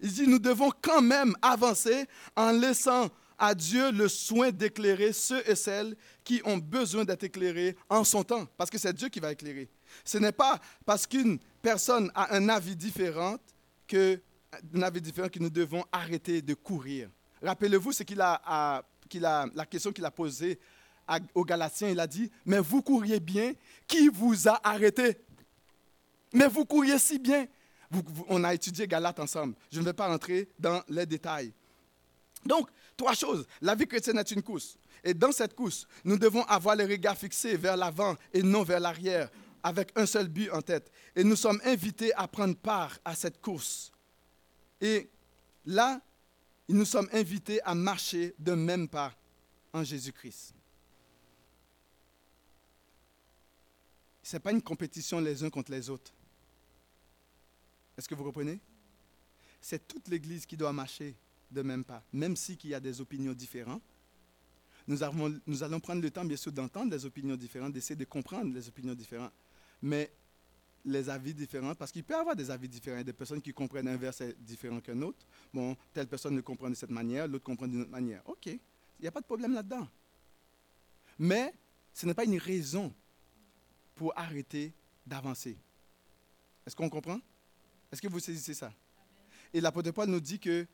Il 0.00 0.12
dit, 0.12 0.26
nous 0.26 0.40
devons 0.40 0.70
quand 0.82 1.00
même 1.00 1.36
avancer 1.40 2.06
en 2.36 2.50
laissant 2.50 3.08
à 3.38 3.54
Dieu 3.54 3.90
le 3.92 4.08
soin 4.08 4.50
d'éclairer 4.50 5.12
ceux 5.12 5.42
et 5.48 5.54
celles 5.54 5.96
qui 6.22 6.40
ont 6.44 6.58
besoin 6.58 7.04
d'être 7.04 7.24
éclairés 7.24 7.76
en 7.88 8.04
son 8.04 8.22
temps, 8.22 8.46
parce 8.56 8.70
que 8.70 8.78
c'est 8.78 8.92
Dieu 8.92 9.08
qui 9.08 9.20
va 9.20 9.32
éclairer. 9.32 9.68
Ce 10.04 10.18
n'est 10.18 10.32
pas 10.32 10.60
parce 10.84 11.06
qu'une 11.06 11.38
personne 11.62 12.10
a 12.14 12.34
un 12.34 12.48
avis 12.48 12.76
différent 12.76 13.36
que, 13.86 14.20
un 14.74 14.82
avis 14.82 15.00
différent 15.00 15.28
que 15.28 15.38
nous 15.38 15.50
devons 15.50 15.84
arrêter 15.92 16.40
de 16.42 16.54
courir. 16.54 17.10
Rappelez-vous 17.42 17.92
ce 17.92 18.02
qu'il 18.02 18.20
a, 18.20 18.40
a- 18.44 18.82
la 19.20 19.66
question 19.66 19.92
qu'il 19.92 20.04
a 20.04 20.10
posée 20.10 20.58
aux 21.34 21.44
Galatiens. 21.44 21.90
Il 21.90 22.00
a 22.00 22.06
dit, 22.06 22.30
mais 22.46 22.58
vous 22.58 22.82
couriez 22.82 23.20
bien, 23.20 23.52
qui 23.86 24.08
vous 24.08 24.48
a 24.48 24.58
arrêté? 24.66 25.18
Mais 26.32 26.48
vous 26.48 26.64
couriez 26.64 26.98
si 26.98 27.18
bien. 27.18 27.46
On 28.28 28.42
a 28.42 28.54
étudié 28.54 28.88
Galates 28.88 29.20
ensemble. 29.20 29.54
Je 29.70 29.78
ne 29.78 29.84
vais 29.84 29.92
pas 29.92 30.08
rentrer 30.08 30.48
dans 30.58 30.82
les 30.88 31.06
détails. 31.06 31.52
Donc, 32.44 32.68
trois 32.96 33.14
choses. 33.14 33.46
La 33.60 33.74
vie 33.74 33.86
chrétienne 33.86 34.18
est 34.18 34.30
une 34.30 34.42
course. 34.42 34.76
Et 35.02 35.14
dans 35.14 35.32
cette 35.32 35.54
course, 35.54 35.86
nous 36.04 36.18
devons 36.18 36.42
avoir 36.44 36.76
les 36.76 36.84
regards 36.84 37.16
fixés 37.16 37.56
vers 37.56 37.76
l'avant 37.76 38.16
et 38.32 38.42
non 38.42 38.62
vers 38.62 38.80
l'arrière, 38.80 39.30
avec 39.62 39.92
un 39.96 40.06
seul 40.06 40.28
but 40.28 40.50
en 40.50 40.62
tête. 40.62 40.90
Et 41.14 41.24
nous 41.24 41.36
sommes 41.36 41.60
invités 41.64 42.12
à 42.14 42.26
prendre 42.26 42.56
part 42.56 42.98
à 43.04 43.14
cette 43.14 43.40
course. 43.40 43.92
Et 44.80 45.10
là, 45.66 46.00
nous 46.68 46.84
sommes 46.84 47.08
invités 47.12 47.62
à 47.62 47.74
marcher 47.74 48.34
d'un 48.38 48.56
même 48.56 48.88
pas 48.88 49.14
en 49.72 49.84
Jésus-Christ. 49.84 50.54
Ce 54.22 54.36
n'est 54.36 54.40
pas 54.40 54.52
une 54.52 54.62
compétition 54.62 55.20
les 55.20 55.44
uns 55.44 55.50
contre 55.50 55.70
les 55.70 55.90
autres. 55.90 56.14
Est-ce 57.96 58.08
que 58.08 58.14
vous 58.14 58.24
comprenez? 58.24 58.58
C'est 59.60 59.86
toute 59.86 60.08
l'Église 60.08 60.46
qui 60.46 60.56
doit 60.56 60.72
marcher 60.72 61.14
de 61.54 61.62
même 61.62 61.84
pas, 61.84 62.02
même 62.12 62.36
si 62.36 62.58
y 62.64 62.74
a 62.74 62.80
des 62.80 63.00
opinions 63.00 63.32
différentes. 63.32 63.82
Nous, 64.86 65.02
avons- 65.02 65.40
nous 65.46 65.62
allons 65.62 65.80
prendre 65.80 66.02
le 66.02 66.10
temps, 66.10 66.24
bien 66.24 66.36
sûr, 66.36 66.52
d'entendre 66.52 66.90
les 66.92 67.06
opinions 67.06 67.36
différentes, 67.36 67.72
d'essayer 67.72 67.96
de 67.96 68.04
comprendre 68.04 68.52
les 68.52 68.68
opinions 68.68 68.94
différentes. 68.94 69.32
Mais 69.80 70.12
les 70.84 71.08
avis 71.08 71.32
différents, 71.32 71.74
parce 71.74 71.90
qu'il 71.90 72.04
peut 72.04 72.12
y 72.12 72.16
avoir 72.16 72.36
des 72.36 72.50
avis 72.50 72.68
différents, 72.68 73.02
des 73.02 73.14
personnes 73.14 73.40
qui 73.40 73.54
comprennent 73.54 73.88
un 73.88 73.96
verset 73.96 74.36
différent 74.38 74.80
qu'un 74.80 75.00
autre. 75.00 75.26
Bon, 75.52 75.74
telle 75.94 76.06
personne 76.06 76.36
le 76.36 76.42
comprend 76.42 76.68
de 76.68 76.74
cette 76.74 76.90
manière, 76.90 77.26
l'autre 77.26 77.44
comprend 77.44 77.66
d'une 77.66 77.80
autre 77.80 77.90
manière. 77.90 78.20
OK, 78.28 78.46
il 78.46 78.60
n'y 79.00 79.08
a 79.08 79.10
pas 79.10 79.20
de 79.20 79.26
problème 79.26 79.54
là-dedans. 79.54 79.88
Mais 81.18 81.54
ce 81.94 82.04
n'est 82.04 82.12
pas 82.14 82.24
une 82.24 82.36
raison 82.36 82.92
pour 83.94 84.12
arrêter 84.18 84.74
d'avancer. 85.06 85.56
Est-ce 86.66 86.76
qu'on 86.76 86.90
comprend? 86.90 87.20
Est-ce 87.90 88.02
que 88.02 88.08
vous 88.08 88.20
saisissez 88.20 88.52
ça? 88.54 88.72
Et 89.52 89.60
l'apôtre 89.60 89.92
Paul 89.92 90.08
nous 90.08 90.20
dit 90.20 90.38
que 90.38 90.66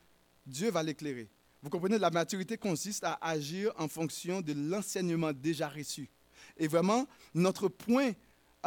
Dieu 0.47 0.70
va 0.70 0.82
l'éclairer. 0.82 1.28
Vous 1.62 1.70
comprenez, 1.70 1.99
la 1.99 2.11
maturité 2.11 2.57
consiste 2.57 3.05
à 3.05 3.18
agir 3.20 3.72
en 3.76 3.88
fonction 3.88 4.41
de 4.41 4.55
l'enseignement 4.55 5.32
déjà 5.32 5.68
reçu. 5.68 6.09
Et 6.57 6.68
vraiment, 6.68 7.07
notre 7.34 7.68
point 7.68 8.12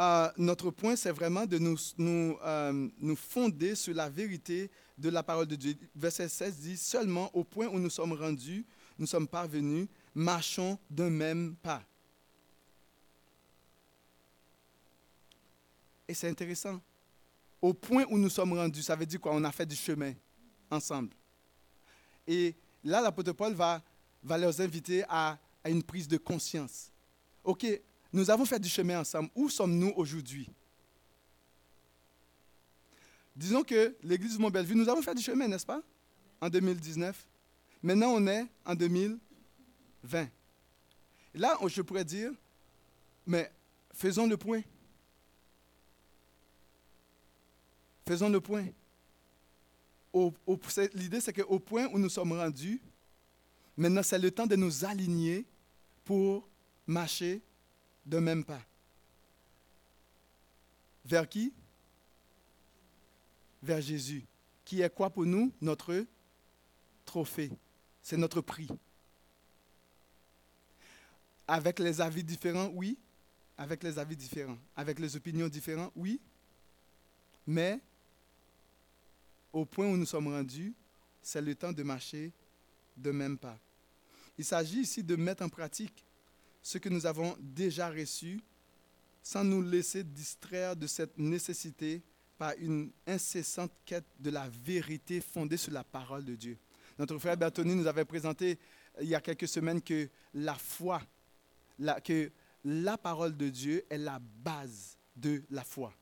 euh, 0.00 0.28
notre 0.36 0.70
point, 0.70 0.96
c'est 0.96 1.12
vraiment 1.12 1.46
de 1.46 1.58
nous, 1.58 1.76
nous, 1.98 2.36
euh, 2.42 2.88
nous 2.98 3.14
fonder 3.14 3.76
sur 3.76 3.94
la 3.94 4.08
vérité 4.08 4.70
de 4.98 5.08
la 5.08 5.22
parole 5.22 5.46
de 5.46 5.54
Dieu. 5.54 5.76
Verset 5.94 6.28
16 6.28 6.56
dit, 6.58 6.76
seulement 6.76 7.30
au 7.34 7.44
point 7.44 7.68
où 7.68 7.78
nous 7.78 7.90
sommes 7.90 8.12
rendus, 8.12 8.66
nous 8.98 9.06
sommes 9.06 9.28
parvenus, 9.28 9.86
marchons 10.14 10.78
d'un 10.90 11.10
même 11.10 11.54
pas. 11.56 11.82
Et 16.08 16.14
c'est 16.14 16.28
intéressant. 16.28 16.80
Au 17.62 17.72
point 17.72 18.04
où 18.10 18.18
nous 18.18 18.28
sommes 18.28 18.52
rendus, 18.52 18.82
ça 18.82 18.96
veut 18.96 19.06
dire 19.06 19.20
quoi? 19.20 19.32
On 19.32 19.44
a 19.44 19.52
fait 19.52 19.64
du 19.64 19.76
chemin 19.76 20.12
ensemble. 20.70 21.10
Et 22.26 22.54
là, 22.82 23.00
l'apôtre 23.00 23.32
Paul 23.32 23.54
va, 23.54 23.82
leur 24.22 24.60
inviter 24.60 25.04
à, 25.08 25.38
à 25.62 25.70
une 25.70 25.82
prise 25.82 26.08
de 26.08 26.16
conscience. 26.16 26.90
OK, 27.42 27.66
nous 28.12 28.30
avons 28.30 28.44
fait 28.44 28.58
du 28.58 28.68
chemin 28.68 29.00
ensemble. 29.00 29.28
Où 29.34 29.48
sommes-nous 29.48 29.92
aujourd'hui? 29.96 30.48
Disons 33.34 33.64
que 33.64 33.96
l'Église 34.02 34.36
de 34.36 34.42
Montbellevue, 34.42 34.76
nous 34.76 34.88
avons 34.88 35.02
fait 35.02 35.14
du 35.14 35.22
chemin, 35.22 35.48
n'est-ce 35.48 35.66
pas? 35.66 35.82
En 36.40 36.48
2019. 36.48 37.26
Maintenant, 37.82 38.14
on 38.14 38.26
est 38.26 38.46
en 38.64 38.74
2020. 38.74 40.28
Là, 41.34 41.58
je 41.66 41.82
pourrais 41.82 42.04
dire, 42.04 42.30
mais 43.26 43.50
faisons 43.92 44.26
le 44.26 44.36
point. 44.36 44.62
Faisons 48.06 48.28
le 48.28 48.40
point. 48.40 48.66
L'idée, 50.94 51.20
c'est 51.20 51.32
qu'au 51.32 51.58
point 51.58 51.88
où 51.92 51.98
nous 51.98 52.08
sommes 52.08 52.32
rendus, 52.32 52.80
maintenant, 53.76 54.02
c'est 54.02 54.18
le 54.18 54.30
temps 54.30 54.46
de 54.46 54.54
nous 54.54 54.84
aligner 54.84 55.44
pour 56.04 56.48
marcher 56.86 57.42
de 58.06 58.18
même 58.18 58.44
pas. 58.44 58.60
Vers 61.04 61.28
qui? 61.28 61.52
Vers 63.62 63.80
Jésus. 63.80 64.24
Qui 64.64 64.82
est 64.82 64.94
quoi 64.94 65.10
pour 65.10 65.26
nous? 65.26 65.52
Notre 65.60 66.06
trophée. 67.04 67.50
C'est 68.02 68.16
notre 68.16 68.40
prix. 68.40 68.68
Avec 71.46 71.78
les 71.78 72.00
avis 72.00 72.22
différents, 72.22 72.70
oui. 72.74 72.96
Avec 73.58 73.82
les 73.82 73.98
avis 73.98 74.16
différents. 74.16 74.58
Avec 74.76 74.98
les 74.98 75.16
opinions 75.16 75.48
différentes, 75.48 75.92
oui. 75.96 76.20
Mais 77.46 77.80
au 79.54 79.64
point 79.64 79.86
où 79.86 79.96
nous 79.96 80.04
sommes 80.04 80.28
rendus, 80.28 80.74
c'est 81.22 81.40
le 81.40 81.54
temps 81.54 81.72
de 81.72 81.82
marcher 81.82 82.32
de 82.96 83.10
même 83.12 83.38
pas. 83.38 83.58
Il 84.36 84.44
s'agit 84.44 84.80
ici 84.80 85.02
de 85.02 85.14
mettre 85.16 85.44
en 85.44 85.48
pratique 85.48 86.04
ce 86.60 86.78
que 86.78 86.88
nous 86.88 87.06
avons 87.06 87.36
déjà 87.40 87.88
reçu 87.88 88.42
sans 89.22 89.44
nous 89.44 89.62
laisser 89.62 90.02
distraire 90.02 90.74
de 90.74 90.86
cette 90.86 91.16
nécessité 91.16 92.02
par 92.36 92.52
une 92.58 92.90
incessante 93.06 93.70
quête 93.86 94.04
de 94.18 94.30
la 94.30 94.48
vérité 94.48 95.20
fondée 95.20 95.56
sur 95.56 95.72
la 95.72 95.84
parole 95.84 96.24
de 96.24 96.34
Dieu. 96.34 96.58
Notre 96.98 97.16
frère 97.18 97.36
Bertoni 97.36 97.76
nous 97.76 97.86
avait 97.86 98.04
présenté 98.04 98.58
il 99.00 99.08
y 99.08 99.14
a 99.14 99.20
quelques 99.20 99.48
semaines 99.48 99.80
que 99.80 100.08
la 100.34 100.54
foi, 100.54 101.00
que 102.02 102.30
la 102.64 102.98
parole 102.98 103.36
de 103.36 103.48
Dieu 103.48 103.84
est 103.88 103.98
la 103.98 104.18
base 104.18 104.98
de 105.14 105.42
la 105.50 105.62
foi. 105.62 105.94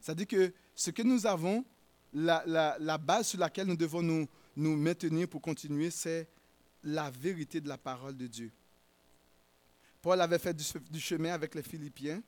C'est-à-dire 0.00 0.26
que 0.26 0.54
ce 0.74 0.90
que 0.90 1.02
nous 1.02 1.26
avons 1.26 1.64
la, 2.12 2.98
base 2.98 3.28
sur 3.28 3.38
laquelle 3.38 3.66
nous 3.66 3.76
devons 3.76 4.02
nous, 4.02 4.28
nous 4.56 4.76
maintenir 4.76 5.28
pour 5.28 5.40
continuer, 5.40 5.90
c'est 5.90 6.28
la 6.84 7.10
vérité 7.10 7.60
de 7.60 7.68
la 7.68 7.78
parole 7.78 8.16
de 8.16 8.26
Dieu. 8.26 8.50
Paul 10.00 10.20
avait 10.20 10.38
fait 10.38 10.54
du, 10.90 11.00
chemin 11.00 11.32
avec 11.32 11.54
les 11.54 11.62
Philippiens. 11.62 12.22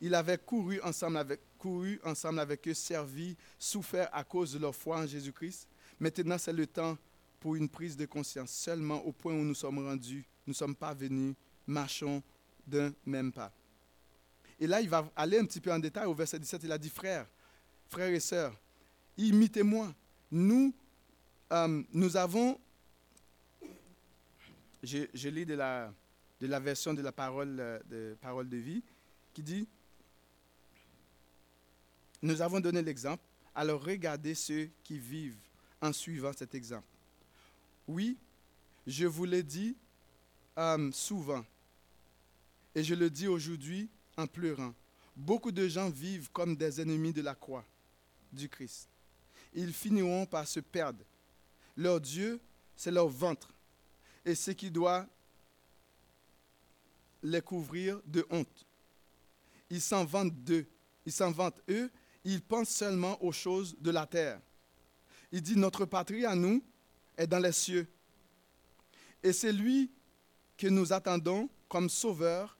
Il 0.00 0.14
avait 0.14 0.38
couru 0.38 0.80
ensemble 0.82 1.18
avec, 1.18 1.40
couru 1.56 2.00
ensemble 2.04 2.40
avec 2.40 2.66
eux, 2.66 2.74
servi, 2.74 3.36
souffert 3.58 4.08
à 4.12 4.24
cause 4.24 4.54
de 4.54 4.58
leur 4.58 4.74
foi 4.74 4.98
en 4.98 5.06
Jésus-Christ. 5.06 5.68
Maintenant, 6.00 6.36
c'est 6.36 6.52
le 6.52 6.66
temps 6.66 6.98
pour 7.38 7.54
une 7.54 7.68
prise 7.68 7.96
de 7.96 8.06
conscience. 8.06 8.50
Seulement 8.50 9.04
au 9.04 9.12
point 9.12 9.32
où 9.32 9.44
nous 9.44 9.54
sommes 9.54 9.78
rendus, 9.78 10.26
nous 10.46 10.50
ne 10.50 10.56
sommes 10.56 10.74
pas 10.74 10.94
venus, 10.94 11.36
marchons 11.66 12.22
d'un 12.66 12.92
même 13.06 13.30
pas. 13.30 13.52
Et 14.58 14.66
là, 14.66 14.80
il 14.80 14.88
va 14.88 15.10
aller 15.14 15.38
un 15.38 15.44
petit 15.44 15.60
peu 15.60 15.72
en 15.72 15.78
détail 15.78 16.06
au 16.06 16.14
verset 16.14 16.40
17. 16.40 16.62
Il 16.64 16.72
a 16.72 16.78
dit, 16.78 16.90
frères, 16.90 17.26
frères 17.88 18.12
et 18.12 18.20
sœurs, 18.20 18.56
imitez-moi. 19.16 19.94
Nous, 20.30 20.74
euh, 21.52 21.82
nous 21.92 22.16
avons, 22.16 22.58
je, 24.82 25.28
lis 25.28 25.44
de 25.44 25.54
la, 25.54 25.92
version 26.60 26.94
de 26.94 27.02
la 27.02 27.12
parole 27.12 27.56
euh, 27.60 27.78
de, 27.90 28.16
parole 28.20 28.48
de 28.48 28.56
vie, 28.56 28.82
qui 29.34 29.42
dit, 29.42 29.68
nous 32.22 32.40
avons 32.40 32.60
donné 32.60 32.82
l'exemple, 32.82 33.22
alors 33.54 33.82
regardez 33.84 34.34
ceux 34.34 34.70
qui 34.82 34.98
vivent 34.98 35.36
en 35.80 35.92
suivant 35.92 36.32
cet 36.32 36.54
exemple. 36.54 36.86
Oui, 37.86 38.16
je 38.86 39.06
vous 39.06 39.24
l'ai 39.24 39.42
dit 39.42 39.76
euh, 40.56 40.90
souvent, 40.92 41.44
et 42.74 42.82
je 42.82 42.94
le 42.94 43.10
dis 43.10 43.28
aujourd'hui 43.28 43.90
en 44.16 44.26
pleurant. 44.26 44.72
Beaucoup 45.14 45.52
de 45.52 45.68
gens 45.68 45.90
vivent 45.90 46.30
comme 46.32 46.56
des 46.56 46.80
ennemis 46.80 47.12
de 47.12 47.20
la 47.20 47.34
croix 47.34 47.64
du 48.32 48.48
Christ 48.48 48.91
ils 49.54 49.72
finiront 49.72 50.26
par 50.26 50.46
se 50.46 50.60
perdre. 50.60 51.04
Leur 51.76 52.00
Dieu, 52.00 52.40
c'est 52.76 52.90
leur 52.90 53.08
ventre. 53.08 53.52
Et 54.24 54.34
ce 54.34 54.50
qui 54.50 54.70
doit 54.70 55.06
les 57.22 57.40
couvrir 57.40 58.00
de 58.06 58.26
honte. 58.30 58.66
Ils 59.70 59.80
s'en 59.80 60.04
vantent 60.04 60.34
d'eux. 60.44 60.66
Ils 61.06 61.12
s'en 61.12 61.30
vantent 61.30 61.60
eux. 61.68 61.90
Ils 62.24 62.42
pensent 62.42 62.70
seulement 62.70 63.22
aux 63.22 63.32
choses 63.32 63.76
de 63.78 63.90
la 63.90 64.06
terre. 64.06 64.40
Il 65.30 65.40
dit, 65.40 65.56
notre 65.56 65.84
patrie 65.86 66.26
à 66.26 66.34
nous 66.34 66.62
est 67.16 67.26
dans 67.26 67.38
les 67.38 67.52
cieux. 67.52 67.88
Et 69.22 69.32
c'est 69.32 69.52
lui 69.52 69.90
que 70.56 70.66
nous 70.66 70.92
attendons 70.92 71.48
comme 71.68 71.88
sauveur. 71.88 72.58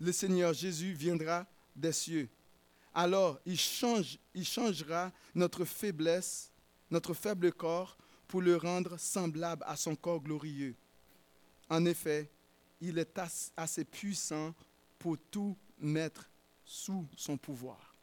Le 0.00 0.12
Seigneur 0.12 0.52
Jésus 0.52 0.92
viendra 0.92 1.46
des 1.74 1.92
cieux 1.92 2.28
alors 2.96 3.38
il, 3.44 3.60
change, 3.60 4.18
il 4.34 4.46
changera 4.46 5.12
notre 5.34 5.66
faiblesse, 5.66 6.50
notre 6.90 7.12
faible 7.12 7.52
corps, 7.52 7.96
pour 8.26 8.40
le 8.40 8.56
rendre 8.56 8.98
semblable 8.98 9.62
à 9.66 9.76
son 9.76 9.94
corps 9.94 10.20
glorieux. 10.20 10.74
En 11.68 11.84
effet, 11.84 12.30
il 12.80 12.98
est 12.98 13.20
assez 13.54 13.84
puissant 13.84 14.54
pour 14.98 15.18
tout 15.30 15.56
mettre 15.78 16.28
sous 16.64 17.06
son 17.16 17.36
pouvoir. 17.36 17.94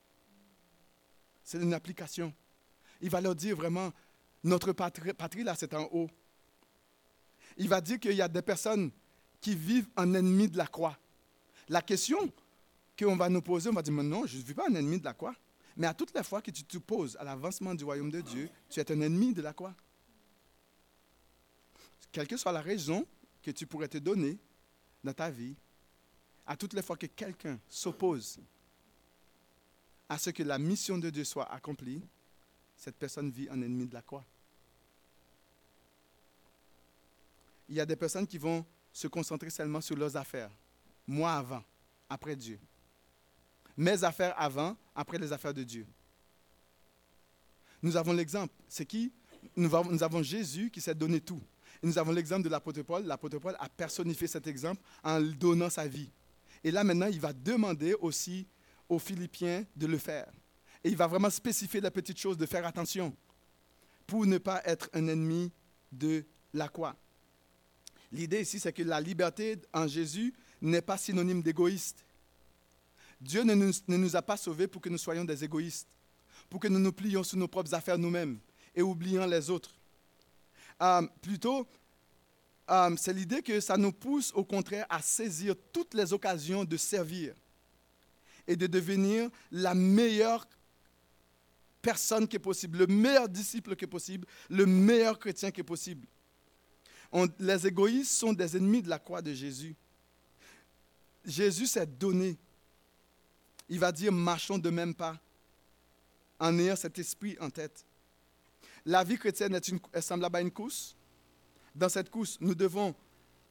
C'est 1.43 1.57
une 1.59 1.73
application. 1.73 2.31
Il 3.01 3.09
va 3.09 3.19
leur 3.19 3.35
dire 3.35 3.55
vraiment, 3.55 3.91
notre 4.43 4.73
patrie, 4.73 5.13
patrie 5.13 5.43
là, 5.43 5.55
c'est 5.55 5.73
en 5.73 5.89
haut. 5.91 6.09
Il 7.57 7.67
va 7.67 7.81
dire 7.81 7.99
qu'il 7.99 8.13
y 8.13 8.21
a 8.21 8.27
des 8.27 8.43
personnes 8.43 8.91
qui 9.41 9.55
vivent 9.55 9.89
en 9.97 10.13
ennemi 10.13 10.47
de 10.47 10.57
la 10.57 10.67
croix. 10.67 10.97
La 11.67 11.81
question, 11.81 12.31
qu'on 12.97 13.15
va 13.15 13.29
nous 13.29 13.41
poser, 13.41 13.69
on 13.69 13.73
va 13.73 13.81
dire, 13.81 13.93
mais 13.93 14.03
non, 14.03 14.25
je 14.25 14.37
ne 14.37 14.43
suis 14.43 14.53
pas 14.53 14.67
un 14.69 14.75
ennemi 14.75 14.99
de 14.99 15.05
la 15.05 15.13
croix. 15.13 15.35
Mais 15.75 15.87
à 15.87 15.93
toutes 15.93 16.13
les 16.13 16.23
fois 16.23 16.41
que 16.41 16.51
tu 16.51 16.63
te 16.63 16.77
poses 16.77 17.15
à 17.17 17.23
l'avancement 17.23 17.73
du 17.73 17.83
royaume 17.83 18.11
de 18.11 18.21
Dieu, 18.21 18.49
tu 18.69 18.79
es 18.79 18.91
un 18.91 19.01
ennemi 19.01 19.33
de 19.33 19.41
la 19.41 19.53
croix. 19.53 19.73
Quelle 22.11 22.27
que 22.27 22.37
soit 22.37 22.51
la 22.51 22.61
raison 22.61 23.07
que 23.41 23.51
tu 23.51 23.65
pourrais 23.65 23.87
te 23.87 23.97
donner 23.97 24.37
dans 25.03 25.13
ta 25.13 25.31
vie, 25.31 25.55
à 26.45 26.55
toutes 26.55 26.73
les 26.73 26.83
fois 26.83 26.95
que 26.95 27.07
quelqu'un 27.07 27.59
s'oppose 27.67 28.39
à 30.07 30.17
ce 30.17 30.29
que 30.29 30.43
la 30.43 30.59
mission 30.59 30.97
de 30.97 31.09
Dieu 31.09 31.23
soit 31.23 31.51
accomplie, 31.51 32.01
cette 32.77 32.95
personne 32.97 33.31
vit 33.31 33.49
un 33.49 33.61
ennemi 33.61 33.87
de 33.87 33.93
la 33.93 34.01
croix. 34.01 34.25
Il 37.67 37.75
y 37.75 37.79
a 37.79 37.85
des 37.85 37.95
personnes 37.95 38.27
qui 38.27 38.37
vont 38.37 38.63
se 38.91 39.07
concentrer 39.07 39.49
seulement 39.49 39.81
sur 39.81 39.95
leurs 39.95 40.15
affaires, 40.15 40.51
moi 41.07 41.33
avant, 41.33 41.63
après 42.09 42.35
Dieu 42.35 42.59
mes 43.77 44.03
affaires 44.03 44.33
avant, 44.37 44.75
après 44.95 45.17
les 45.17 45.31
affaires 45.31 45.53
de 45.53 45.63
Dieu. 45.63 45.85
Nous 47.81 47.97
avons 47.97 48.13
l'exemple. 48.13 48.53
C'est 48.67 48.85
qui? 48.85 49.11
Nous 49.55 49.73
avons, 49.75 50.23
Jésus 50.23 50.71
qui 50.71 50.79
s'est 50.79 50.95
donné 50.95 51.19
tout. 51.19 51.41
Et 51.81 51.87
nous 51.87 51.97
avons 51.97 52.11
l'exemple 52.13 52.43
de 52.43 52.49
l'apôtre 52.49 52.81
Paul. 52.81 53.03
L'apôtre 53.03 53.39
Paul 53.39 53.55
a 53.59 53.67
personnifié 53.67 54.27
cet 54.27 54.47
exemple 54.47 54.81
en 55.03 55.19
donnant 55.21 55.69
sa 55.69 55.87
vie. 55.87 56.09
Et 56.63 56.71
là 56.71 56.83
maintenant, 56.83 57.07
il 57.07 57.19
va 57.19 57.33
demander 57.33 57.93
aussi 57.95 58.47
aux 58.87 58.99
Philippiens 58.99 59.65
de 59.75 59.85
le 59.85 59.97
faire. 59.97 60.31
Et 60.83 60.89
il 60.89 60.95
va 60.95 61.07
vraiment 61.07 61.29
spécifier 61.29 61.81
la 61.81 61.91
petite 61.91 62.17
chose, 62.17 62.37
de 62.37 62.45
faire 62.45 62.65
attention 62.65 63.15
pour 64.07 64.25
ne 64.25 64.37
pas 64.37 64.61
être 64.65 64.89
un 64.93 65.07
ennemi 65.07 65.51
de 65.91 66.25
la 66.53 66.67
croix. 66.67 66.95
L'idée 68.11 68.41
ici, 68.41 68.59
c'est 68.59 68.73
que 68.73 68.83
la 68.83 69.01
liberté 69.01 69.59
en 69.73 69.87
Jésus 69.87 70.33
n'est 70.61 70.81
pas 70.81 70.97
synonyme 70.97 71.41
d'égoïste. 71.41 72.05
Dieu 73.23 73.43
ne 73.43 73.53
nous, 73.97 74.15
a 74.15 74.21
pas 74.21 74.35
sauvés 74.35 74.67
pour 74.67 74.81
que 74.81 74.89
nous 74.89 74.97
soyons 74.97 75.23
des 75.23 75.43
égoïstes, 75.43 75.87
pour 76.49 76.59
que 76.59 76.67
nous 76.67 76.79
nous 76.79 76.91
plions 76.91 77.23
sur 77.23 77.37
nos 77.37 77.47
propres 77.47 77.73
affaires 77.73 77.97
nous-mêmes 77.97 78.37
et 78.75 78.81
oublions 78.81 79.25
les 79.25 79.49
autres. 79.49 79.73
Euh, 80.81 81.07
plutôt, 81.21 81.65
euh, 82.69 82.93
c'est 82.97 83.13
l'idée 83.13 83.41
que 83.41 83.61
ça 83.61 83.77
nous 83.77 83.93
pousse 83.93 84.33
au 84.33 84.43
contraire 84.43 84.85
à 84.89 85.01
saisir 85.01 85.55
toutes 85.71 85.93
les 85.93 86.11
occasions 86.11 86.65
de 86.65 86.75
servir 86.75 87.33
et 88.45 88.57
de 88.57 88.67
devenir 88.67 89.29
la 89.51 89.73
meilleure 89.73 90.45
personne 91.81 92.27
qui 92.27 92.35
est 92.35 92.39
possible, 92.39 92.79
le 92.79 92.87
meilleur 92.87 93.29
disciple 93.29 93.75
qui 93.77 93.85
est 93.85 93.87
possible, 93.87 94.27
le 94.49 94.65
meilleur 94.65 95.17
chrétien 95.17 95.49
qui 95.49 95.61
est 95.61 95.65
possible. 95.65 96.05
Les 97.39 97.67
égoïstes 97.67 98.11
sont 98.11 98.33
des 98.33 98.57
ennemis 98.57 98.81
de 98.81 98.89
la 98.89 98.99
croix 98.99 99.21
de 99.21 99.33
Jésus. 99.33 99.75
Jésus 101.23 101.67
s'est 101.67 101.85
donné. 101.85 102.37
Il 103.73 103.79
va 103.79 103.91
dire 103.91 104.11
marchons 104.11 104.59
de 104.59 104.69
même 104.69 104.93
pas, 104.93 105.19
en 106.39 106.59
ayant 106.59 106.75
cet 106.75 106.99
esprit 106.99 107.35
en 107.39 107.49
tête. 107.49 107.83
La 108.85 109.03
vie 109.03 109.17
chrétienne 109.17 109.55
est, 109.55 109.67
une- 109.67 109.79
semblable 109.99 110.35
à 110.35 110.41
une 110.41 110.51
course. 110.51 110.95
Dans 111.73 111.89
cette 111.89 112.11
course, 112.11 112.37
nous 112.39 112.53
devons 112.53 112.93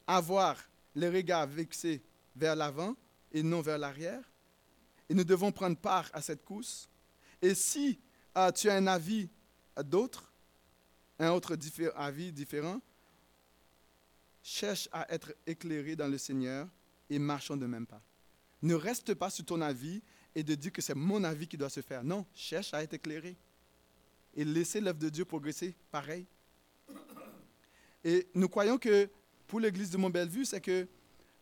avoir 0.06 0.56
les 0.94 1.08
regards 1.08 1.50
fixés 1.50 2.00
vers 2.36 2.54
l'avant 2.54 2.94
et 3.32 3.42
non 3.42 3.62
vers 3.62 3.78
l'arrière. 3.78 4.22
Et 5.08 5.14
nous 5.14 5.24
devons 5.24 5.50
prendre 5.50 5.76
part 5.76 6.08
à 6.12 6.22
cette 6.22 6.44
course. 6.44 6.88
Et 7.40 7.56
si 7.56 7.98
euh, 8.36 8.52
tu 8.52 8.70
as 8.70 8.76
un 8.76 8.86
avis 8.86 9.28
d'autre, 9.84 10.32
un 11.18 11.32
autre 11.32 11.58
avis 11.96 12.30
différent, 12.30 12.80
cherche 14.40 14.88
à 14.92 15.12
être 15.12 15.34
éclairé 15.48 15.96
dans 15.96 16.06
le 16.06 16.16
Seigneur 16.16 16.68
et 17.10 17.18
marchons 17.18 17.56
de 17.56 17.66
même 17.66 17.88
pas. 17.88 18.00
Ne 18.62 18.74
reste 18.74 19.14
pas 19.14 19.30
sur 19.30 19.44
ton 19.44 19.60
avis 19.60 20.00
et 20.34 20.42
de 20.42 20.54
dire 20.54 20.72
que 20.72 20.80
c'est 20.80 20.94
mon 20.94 21.24
avis 21.24 21.46
qui 21.46 21.56
doit 21.56 21.70
se 21.70 21.80
faire. 21.80 22.04
Non, 22.04 22.24
cherche 22.34 22.72
à 22.72 22.82
être 22.82 22.94
éclairé 22.94 23.36
et 24.34 24.44
laisser 24.44 24.80
l'œuvre 24.80 24.98
de 24.98 25.08
Dieu 25.08 25.24
progresser 25.24 25.74
pareil. 25.90 26.26
Et 28.04 28.26
nous 28.34 28.48
croyons 28.48 28.78
que 28.78 29.08
pour 29.46 29.60
l'église 29.60 29.90
de 29.90 29.96
Mont-Bellevue, 29.98 30.44
c'est 30.44 30.60
que 30.60 30.86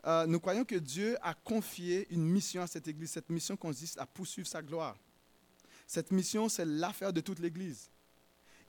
euh, 0.07 0.27
nous 0.27 0.41
croyons 0.41 0.64
que 0.64 0.75
Dieu 0.75 1.16
a 1.23 1.35
confié 1.35 2.07
une 2.11 2.25
mission 2.25 2.62
à 2.62 2.66
cette 2.66 2.89
église. 2.89 3.11
Cette 3.11 3.29
mission 3.31 3.57
consiste 3.57 3.99
à 3.99 4.07
poursuivre 4.07 4.49
sa 4.49 4.62
gloire. 4.62 4.97
Cette 5.87 6.11
mission, 6.11 6.49
c'est 6.49 6.64
l'affaire 6.64 7.12
de 7.12 7.21
toute 7.21 7.39
l'église. 7.39 7.91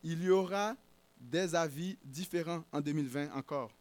Il 0.03 0.23
y 0.23 0.29
aura 0.29 0.75
des 1.19 1.55
avis 1.55 1.97
différents 2.03 2.63
en 2.71 2.81
2020 2.81 3.33
encore. 3.33 3.71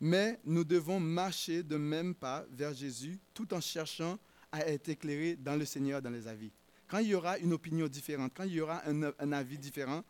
Mais 0.00 0.40
nous 0.44 0.64
devons 0.64 1.00
marcher 1.00 1.62
de 1.62 1.76
même 1.76 2.14
pas 2.14 2.44
vers 2.50 2.74
Jésus 2.74 3.18
tout 3.32 3.52
en 3.54 3.60
cherchant 3.60 4.18
à 4.52 4.66
être 4.66 4.88
éclairés 4.88 5.36
dans 5.36 5.56
le 5.56 5.64
Seigneur, 5.64 6.02
dans 6.02 6.10
les 6.10 6.28
avis. 6.28 6.52
Quand 6.86 6.98
il 6.98 7.08
y 7.08 7.14
aura 7.14 7.38
une 7.38 7.52
opinion 7.52 7.88
différente, 7.88 8.32
quand 8.34 8.44
il 8.44 8.52
y 8.54 8.60
aura 8.60 8.82
un, 8.86 9.32
avis 9.32 9.58
différent, 9.58 10.04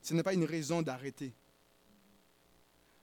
ce 0.00 0.14
n'est 0.14 0.22
pas 0.22 0.34
une 0.34 0.44
raison 0.44 0.80
d'arrêter. 0.80 1.34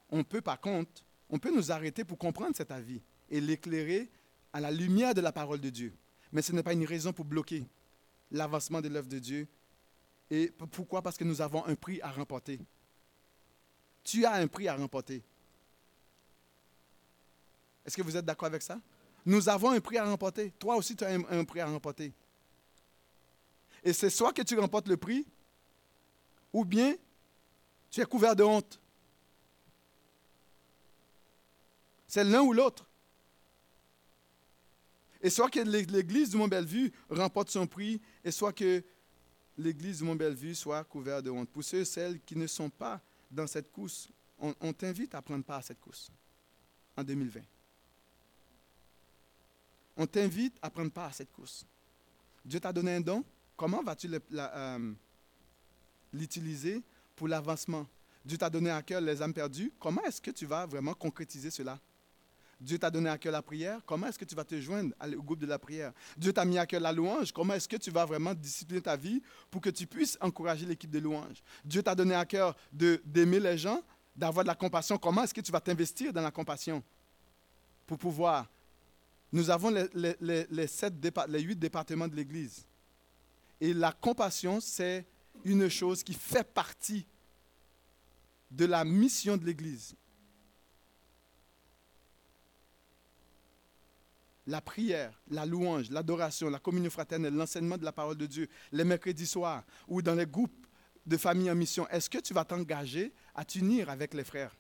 On 0.10 0.24
peut 0.24 0.42
par 0.42 0.60
contre, 0.60 1.04
on 1.30 1.38
peut 1.38 1.54
nous 1.54 1.72
arrêter 1.72 2.04
pour 2.04 2.18
comprendre 2.18 2.56
cet 2.56 2.72
avis 2.72 3.02
et 3.30 3.42
l'éclairer 3.42 4.10
à 4.54 4.62
la 4.62 4.72
lumière 4.72 5.14
de 5.14 5.22
la 5.22 5.32
parole 5.32 5.60
de 5.60 5.70
Dieu. 5.70 5.94
Mais 6.32 6.42
ce 6.42 6.52
n'est 6.54 6.64
pas 6.64 6.74
une 6.74 6.86
raison 6.86 7.14
pour 7.14 7.26
bloquer 7.26 7.68
l'avancement 8.32 8.82
de 8.82 8.88
l'œuvre 8.88 9.08
de 9.08 9.20
Dieu. 9.20 9.48
Et 10.30 10.52
pourquoi? 10.72 11.02
Parce 11.02 11.18
que 11.18 11.24
nous 11.24 11.42
avons 11.42 11.66
un 11.66 11.76
prix 11.76 12.02
à 12.02 12.12
remporter. 12.12 12.60
Tu 14.04 14.26
as 14.26 14.34
un 14.34 14.48
prix 14.48 14.68
à 14.68 14.76
remporter. 14.76 15.24
Est-ce 17.88 17.96
que 17.96 18.02
vous 18.02 18.18
êtes 18.18 18.26
d'accord 18.26 18.48
avec 18.48 18.62
ça? 18.62 18.80
Nous 19.26 19.48
avons 19.48 19.72
un 19.72 19.80
prix 19.80 19.98
à 19.98 20.04
remporter. 20.06 20.52
Toi 20.60 20.76
aussi, 20.76 20.94
tu 20.96 21.06
as 21.06 21.10
un, 21.10 21.46
prix 21.46 21.62
à 21.62 21.68
remporter. 21.68 22.14
Et 23.82 23.94
c'est 23.94 24.10
soit 24.10 24.34
que 24.34 24.42
tu 24.42 24.60
remportes 24.60 24.90
le 24.90 24.98
prix, 24.98 25.26
ou 26.52 26.66
bien 26.66 26.96
tu 27.90 28.02
es 28.02 28.06
couvert 28.06 28.36
de 28.36 28.44
honte. 28.44 28.80
C'est 32.08 32.26
l'un 32.26 32.42
ou 32.42 32.52
l'autre. 32.52 32.86
Et 35.22 35.30
soit 35.30 35.50
que 35.50 35.60
l'É- 35.62 35.86
l'Église 35.86 36.30
du 36.32 36.38
Mont-Bellevue 36.38 36.92
remporte 37.10 37.50
son 37.50 37.66
prix, 37.68 38.02
et 38.24 38.32
soit 38.32 38.54
que 38.54 38.84
l'Église 39.58 40.00
du 40.00 40.04
Mont-Bellevue 40.04 40.56
soit 40.56 40.84
couverte 40.84 41.24
de 41.24 41.30
honte. 41.32 41.50
Pour 41.50 41.64
ceux 41.64 41.80
et 41.80 41.86
celles 41.86 42.20
qui 42.22 42.36
ne 42.36 42.48
sont 42.48 42.70
pas 42.70 43.02
dans 43.32 43.48
cette 43.48 43.72
course, 43.72 44.10
on, 44.40 44.54
on 44.60 44.74
t'invite 44.74 45.16
à 45.16 45.22
prendre 45.22 45.44
part 45.44 45.58
à 45.60 45.62
cette 45.62 45.80
course 45.80 46.12
en 46.96 47.04
2020. 47.04 47.42
On 49.98 50.06
t'invite 50.06 50.56
à 50.62 50.70
prendre 50.70 50.92
part 50.92 51.06
à 51.06 51.12
cette 51.12 51.32
course. 51.32 51.66
Dieu 52.46 52.60
t'a 52.60 52.72
donné 52.72 52.96
un 52.96 53.02
don. 53.02 53.24
Comment 53.58 53.82
vas-tu 53.82 54.10
euh, 54.34 54.94
l'utiliser 56.14 56.84
pour 57.16 57.28
l'avancement? 57.28 57.88
Dieu 58.24 58.38
t'a 58.38 58.50
donné 58.50 58.70
à 58.70 58.82
cœur 58.84 59.02
les 59.02 59.22
âmes 59.22 59.34
perdues. 59.34 59.74
Comment 59.80 60.04
est-ce 60.04 60.22
que 60.22 60.32
tu 60.32 60.46
vas 60.46 60.66
vraiment 60.66 60.94
concrétiser 60.94 61.50
cela? 61.50 61.80
Dieu 62.60 62.78
t'a 62.78 62.90
donné 62.90 63.10
à 63.10 63.18
cœur 63.18 63.32
la 63.32 63.42
prière. 63.42 63.82
Comment 63.86 64.08
est-ce 64.08 64.20
que 64.20 64.26
tu 64.26 64.36
vas 64.36 64.44
te 64.44 64.60
joindre 64.60 64.94
au 65.18 65.22
groupe 65.22 65.40
de 65.40 65.46
la 65.46 65.60
prière? 65.60 65.94
Dieu 66.16 66.34
t'a 66.34 66.46
mis 66.46 66.58
à 66.58 66.66
cœur 66.66 66.82
la 66.82 66.92
louange. 66.92 67.32
Comment 67.32 67.54
est-ce 67.54 67.68
que 67.68 67.78
tu 67.78 67.92
vas 67.92 68.06
vraiment 68.06 68.34
discipliner 68.34 68.82
ta 68.82 68.96
vie 68.96 69.22
pour 69.50 69.62
que 69.62 69.70
tu 69.70 69.88
puisses 69.88 70.18
encourager 70.22 70.66
l'équipe 70.66 70.90
de 70.90 71.00
louange? 71.00 71.44
Dieu 71.64 71.82
t'a 71.82 71.96
donné 71.96 72.16
à 72.16 72.26
cœur 72.26 72.56
d'aimer 72.72 73.40
les 73.40 73.58
gens, 73.58 73.82
d'avoir 74.16 74.44
de 74.44 74.48
la 74.48 74.56
compassion. 74.56 74.98
Comment 74.98 75.24
est-ce 75.24 75.34
que 75.34 75.42
tu 75.42 75.52
vas 75.52 75.62
t'investir 75.62 76.12
dans 76.12 76.22
la 76.22 76.32
compassion 76.32 76.84
pour 77.86 77.98
pouvoir 77.98 78.48
Nous 79.32 79.50
avons 79.50 79.70
les, 79.70 81.42
huit 81.42 81.56
départements 81.58 82.08
de 82.08 82.16
l'Église. 82.16 82.66
Et 83.60 83.74
la 83.74 83.92
compassion, 83.92 84.60
c'est 84.60 85.06
une 85.44 85.68
chose 85.70 86.04
qui 86.04 86.14
fait 86.14 86.44
partie 86.44 87.06
de 88.50 88.66
la 88.66 88.86
mission 88.86 89.36
de 89.36 89.46
l'Église. 89.46 89.96
La 94.46 94.62
prière, 94.62 95.22
la 95.30 95.46
louange, 95.46 95.90
l'adoration, 95.90 96.50
la 96.50 96.60
communion 96.60 96.90
fraternelle, 96.90 97.34
l'enseignement 97.34 97.78
de 97.78 97.84
la 97.84 97.92
parole 97.92 98.16
de 98.16 98.26
Dieu, 98.26 98.48
les 98.72 98.86
mercredis 98.86 99.28
soirs 99.28 99.66
ou 99.90 100.02
dans 100.02 100.16
les 100.16 100.26
groupes 100.26 100.66
de 101.06 101.18
famille 101.18 101.52
en 101.52 101.56
mission, 101.56 101.86
est-ce 101.90 102.10
que 102.10 102.20
tu 102.20 102.34
vas 102.34 102.46
t'engager 102.46 103.12
à 103.36 103.44
t'unir 103.44 103.90
avec 103.90 104.14
les 104.14 104.24
frères 104.24 104.56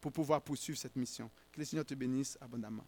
pour 0.00 0.12
pouvoir 0.12 0.42
poursuivre 0.42 0.78
cette 0.78 0.94
mission? 0.94 1.28
Que 1.50 1.58
le 1.58 1.64
Seigneur 1.64 1.84
te 1.84 1.94
bénisse 1.94 2.38
abondamment. 2.40 2.86